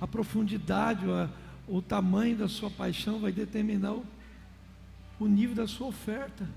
A 0.00 0.06
profundidade, 0.06 1.04
a, 1.10 1.28
o 1.68 1.82
tamanho 1.82 2.38
da 2.38 2.48
sua 2.48 2.70
paixão 2.70 3.20
vai 3.20 3.32
determinar 3.32 3.92
o, 3.92 4.06
o 5.18 5.26
nível 5.26 5.54
da 5.54 5.66
sua 5.66 5.88
oferta. 5.88 6.48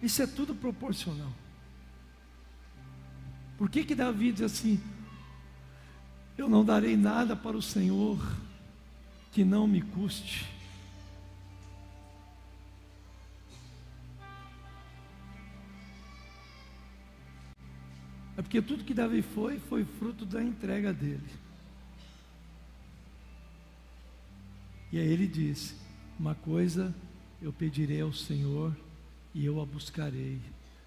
Isso 0.00 0.22
é 0.22 0.28
tudo 0.28 0.54
proporcional. 0.54 1.32
Por 3.58 3.68
que 3.68 3.82
que 3.82 3.96
Davi 3.96 4.30
diz 4.30 4.42
assim: 4.42 4.80
Eu 6.36 6.48
não 6.48 6.64
darei 6.64 6.96
nada 6.96 7.36
para 7.36 7.56
o 7.56 7.62
Senhor 7.62 8.18
que 9.30 9.44
não 9.44 9.66
me 9.66 9.80
custe? 9.80 10.46
É 18.36 18.42
porque 18.42 18.60
tudo 18.60 18.84
que 18.84 18.92
Davi 18.92 19.22
foi, 19.22 19.60
foi 19.60 19.84
fruto 19.84 20.26
da 20.26 20.42
entrega 20.42 20.92
dele. 20.92 21.28
E 24.92 24.98
aí 24.98 25.06
ele 25.06 25.26
disse: 25.26 25.74
Uma 26.18 26.34
coisa 26.34 26.92
eu 27.40 27.52
pedirei 27.52 28.00
ao 28.00 28.12
Senhor 28.12 28.76
e 29.32 29.44
eu 29.44 29.60
a 29.60 29.66
buscarei, 29.66 30.40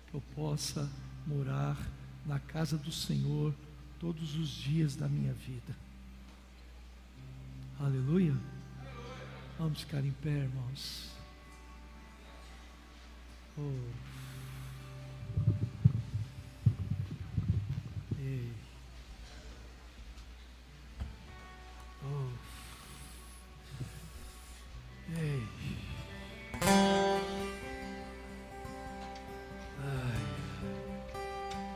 que 0.07 0.13
eu 0.13 0.21
possa 0.35 0.89
morar 1.25 1.77
na 2.25 2.39
casa 2.39 2.77
do 2.77 2.91
Senhor 2.91 3.53
todos 3.99 4.35
os 4.35 4.49
dias 4.49 4.95
da 4.95 5.07
minha 5.07 5.33
vida. 5.33 5.75
Aleluia. 7.79 8.35
Vamos 9.57 9.81
ficar 9.81 10.03
em 10.03 10.11
pé, 10.11 10.29
irmãos. 10.29 11.11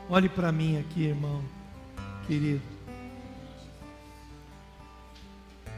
Olhe 0.08 0.28
para 0.28 0.52
mim 0.52 0.78
aqui, 0.78 1.04
irmão, 1.04 1.42
querido. 2.26 2.62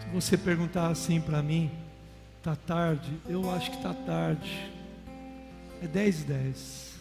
Se 0.01 0.09
você 0.13 0.37
perguntar 0.37 0.89
assim 0.89 1.21
para 1.21 1.43
mim, 1.43 1.71
tá 2.43 2.55
tarde? 2.55 3.11
Eu 3.29 3.51
acho 3.51 3.71
que 3.71 3.83
tá 3.83 3.95
tarde. 3.95 4.71
É 5.83 5.87
10 5.87 6.21
e 6.21 6.25
10. 6.25 6.95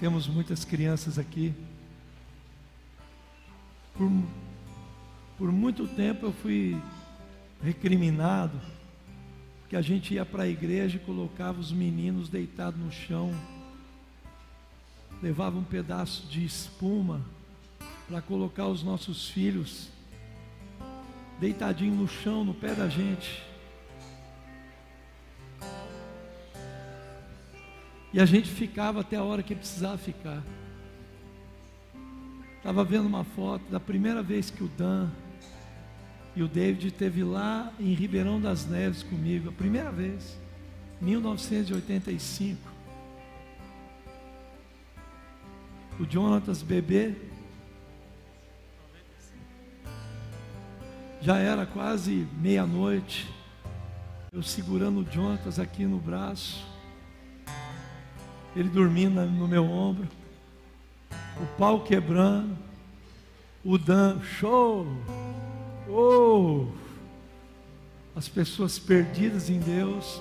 Temos 0.00 0.26
muitas 0.26 0.64
crianças 0.64 1.18
aqui. 1.18 1.54
Por, 3.94 4.10
por 5.38 5.52
muito 5.52 5.86
tempo 5.86 6.26
eu 6.26 6.32
fui 6.32 6.76
recriminado 7.62 8.60
que 9.68 9.76
a 9.76 9.80
gente 9.80 10.12
ia 10.12 10.26
para 10.26 10.42
a 10.42 10.48
igreja 10.48 10.96
e 10.96 11.00
colocava 11.00 11.60
os 11.60 11.72
meninos 11.72 12.28
deitados 12.28 12.78
no 12.78 12.90
chão, 12.90 13.32
levava 15.22 15.56
um 15.56 15.62
pedaço 15.62 16.26
de 16.26 16.44
espuma 16.44 17.22
para 18.08 18.20
colocar 18.20 18.66
os 18.66 18.82
nossos 18.82 19.28
filhos 19.28 19.88
deitadinho 21.38 21.94
no 21.94 22.08
chão, 22.08 22.44
no 22.44 22.52
pé 22.52 22.74
da 22.74 22.88
gente. 22.88 23.42
E 28.12 28.20
a 28.20 28.26
gente 28.26 28.50
ficava 28.50 29.00
até 29.00 29.16
a 29.16 29.22
hora 29.22 29.42
que 29.42 29.54
precisava 29.54 29.96
ficar. 29.96 30.42
Estava 32.56 32.84
vendo 32.84 33.06
uma 33.06 33.24
foto 33.24 33.64
da 33.70 33.80
primeira 33.80 34.22
vez 34.22 34.50
que 34.50 34.62
o 34.62 34.68
Dan 34.68 35.08
e 36.34 36.42
o 36.42 36.48
David 36.48 36.88
esteve 36.88 37.24
lá 37.24 37.72
em 37.78 37.92
Ribeirão 37.94 38.40
das 38.40 38.66
Neves 38.66 39.02
comigo, 39.02 39.48
a 39.48 39.52
primeira 39.52 39.90
vez, 39.90 40.38
1985. 41.00 42.71
O 46.00 46.04
Jonatas 46.08 46.62
bebê. 46.62 47.14
Já 51.20 51.38
era 51.38 51.64
quase 51.64 52.26
meia-noite. 52.40 53.32
Eu 54.32 54.42
segurando 54.42 55.00
o 55.00 55.12
Jonatas 55.12 55.58
aqui 55.58 55.84
no 55.84 55.98
braço. 55.98 56.66
Ele 58.56 58.68
dormindo 58.68 59.24
no 59.26 59.46
meu 59.46 59.64
ombro. 59.64 60.08
O 61.40 61.46
pau 61.58 61.80
quebrando. 61.84 62.56
O 63.64 63.78
Dan, 63.78 64.20
show! 64.22 64.86
Oh, 65.88 66.66
as 68.16 68.28
pessoas 68.28 68.78
perdidas 68.78 69.48
em 69.48 69.60
Deus. 69.60 70.20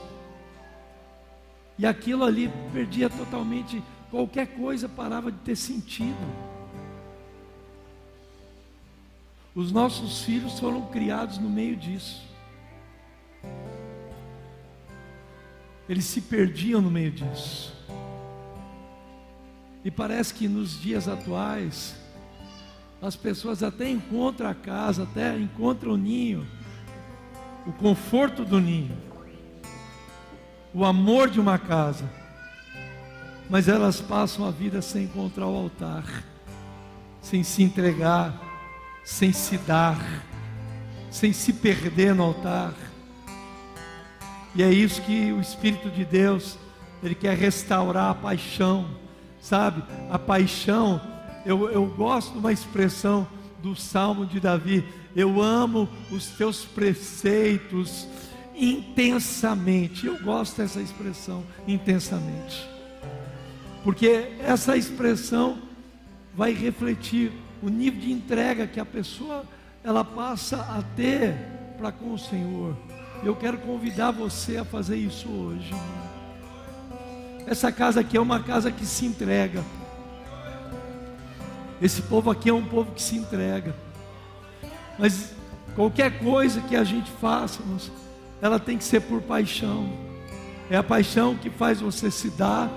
E 1.78 1.86
aquilo 1.86 2.24
ali 2.24 2.51
perdia 2.72 3.09
totalmente, 3.09 3.82
qualquer 4.12 4.47
coisa 4.47 4.89
parava 4.89 5.32
de 5.32 5.39
ter 5.39 5.55
sentido. 5.55 6.18
Os 9.55 9.72
nossos 9.72 10.22
filhos 10.24 10.59
foram 10.59 10.82
criados 10.88 11.38
no 11.38 11.49
meio 11.49 11.76
disso. 11.76 12.22
Eles 15.89 16.05
se 16.05 16.22
perdiam 16.22 16.82
no 16.82 16.91
meio 16.91 17.12
disso. 17.12 17.74
E 19.84 19.89
parece 19.89 20.34
que 20.34 20.47
nos 20.47 20.80
dias 20.80 21.07
atuais, 21.07 21.95
as 23.01 23.16
pessoas 23.16 23.64
até 23.64 23.89
encontram 23.89 24.49
a 24.49 24.53
casa, 24.53 25.03
até 25.03 25.36
encontram 25.38 25.93
o 25.93 25.97
ninho, 25.97 26.45
o 27.66 27.74
conforto 27.74 28.45
do 28.45 28.59
ninho, 28.59 28.95
o 30.74 30.86
amor 30.86 31.30
de 31.30 31.39
uma 31.39 31.57
casa, 31.57 32.20
mas 33.52 33.68
elas 33.68 33.99
passam 33.99 34.47
a 34.47 34.49
vida 34.49 34.82
sem 34.82 35.04
encontrar 35.04 35.45
o 35.45 35.54
altar, 35.54 36.06
sem 37.22 37.43
se 37.43 37.62
entregar, 37.62 38.34
sem 39.04 39.34
se 39.34 39.58
dar, 39.58 40.24
sem 41.12 41.34
se 41.34 41.52
perder 41.52 42.16
no 42.16 42.24
altar. 42.24 42.74
E 44.56 44.64
é 44.64 44.72
isso 44.72 45.02
que 45.02 45.34
o 45.34 45.41
Espírito 45.41 45.89
de 45.89 46.06
Deus, 46.06 46.58
Ele 47.04 47.14
quer 47.14 47.38
restaurar 47.38 48.12
a 48.12 48.16
paixão, 48.16 48.89
sabe? 49.41 49.84
A 50.10 50.18
paixão 50.18 51.02
eu, 51.45 51.70
eu 51.72 51.86
gosto 51.88 52.32
de 52.32 52.38
uma 52.38 52.54
expressão 52.54 53.28
do 53.62 53.76
Salmo 53.76 54.26
de 54.26 54.39
Davi: 54.39 54.88
Eu 55.14 55.41
amo 55.41 55.89
os 56.10 56.28
teus 56.28 56.64
preceitos 56.64 58.08
intensamente. 58.56 60.06
Eu 60.06 60.18
gosto 60.24 60.56
dessa 60.56 60.80
expressão, 60.80 61.43
intensamente, 61.68 62.72
porque 63.84 64.34
essa 64.39 64.77
expressão 64.77 65.59
vai 66.34 66.53
refletir 66.53 67.32
o 67.61 67.69
nível 67.69 67.99
de 67.99 68.11
entrega 68.11 68.67
que 68.67 68.79
a 68.79 68.86
pessoa 68.86 69.43
ela 69.84 70.03
passa 70.03 70.57
a 70.57 70.82
ter 70.95 71.36
para 71.77 71.91
com 71.91 72.13
o 72.13 72.19
Senhor. 72.19 72.75
Eu 73.23 73.36
quero 73.36 73.57
convidar 73.57 74.11
você 74.11 74.57
a 74.57 74.65
fazer 74.65 74.97
isso 74.97 75.29
hoje. 75.29 75.73
Essa 77.45 77.71
casa 77.71 78.01
aqui 78.01 78.17
é 78.17 78.21
uma 78.21 78.41
casa 78.41 78.71
que 78.71 78.86
se 78.86 79.05
entrega. 79.05 79.63
Esse 81.82 82.03
povo 82.03 82.29
aqui 82.29 82.49
é 82.49 82.53
um 82.53 82.65
povo 82.65 82.91
que 82.91 83.01
se 83.01 83.15
entrega. 83.15 83.75
Mas 84.97 85.34
qualquer 85.75 86.19
coisa 86.19 86.61
que 86.61 86.75
a 86.75 86.84
gente 86.84 87.09
faça, 87.11 87.61
ela 88.41 88.59
tem 88.59 88.77
que 88.77 88.84
ser 88.84 89.01
por 89.01 89.21
paixão. 89.21 89.91
É 90.69 90.77
a 90.77 90.84
paixão 90.84 91.36
que 91.36 91.49
faz 91.49 91.82
você 91.82 92.11
se 92.11 92.29
dar, 92.29 92.69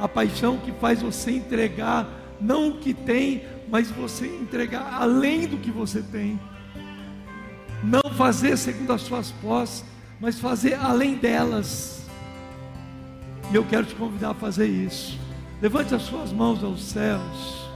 a 0.00 0.08
paixão 0.08 0.56
que 0.58 0.72
faz 0.72 1.02
você 1.02 1.32
entregar, 1.32 2.08
não 2.40 2.70
o 2.70 2.78
que 2.78 2.94
tem, 2.94 3.44
mas 3.68 3.90
você 3.90 4.26
entregar 4.26 4.94
além 4.94 5.46
do 5.46 5.58
que 5.58 5.70
você 5.70 6.02
tem. 6.02 6.40
Não 7.82 8.12
fazer 8.16 8.56
segundo 8.56 8.92
as 8.92 9.02
suas 9.02 9.30
posses, 9.30 9.84
mas 10.20 10.40
fazer 10.40 10.74
além 10.74 11.14
delas. 11.14 12.04
E 13.50 13.54
eu 13.54 13.64
quero 13.64 13.86
te 13.86 13.94
convidar 13.94 14.30
a 14.30 14.34
fazer 14.34 14.66
isso. 14.66 15.18
Levante 15.60 15.94
as 15.94 16.02
suas 16.02 16.32
mãos 16.32 16.64
aos 16.64 16.82
céus. 16.82 17.68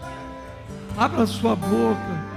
Abra 0.97 1.27
sua 1.27 1.55
boca. 1.55 2.34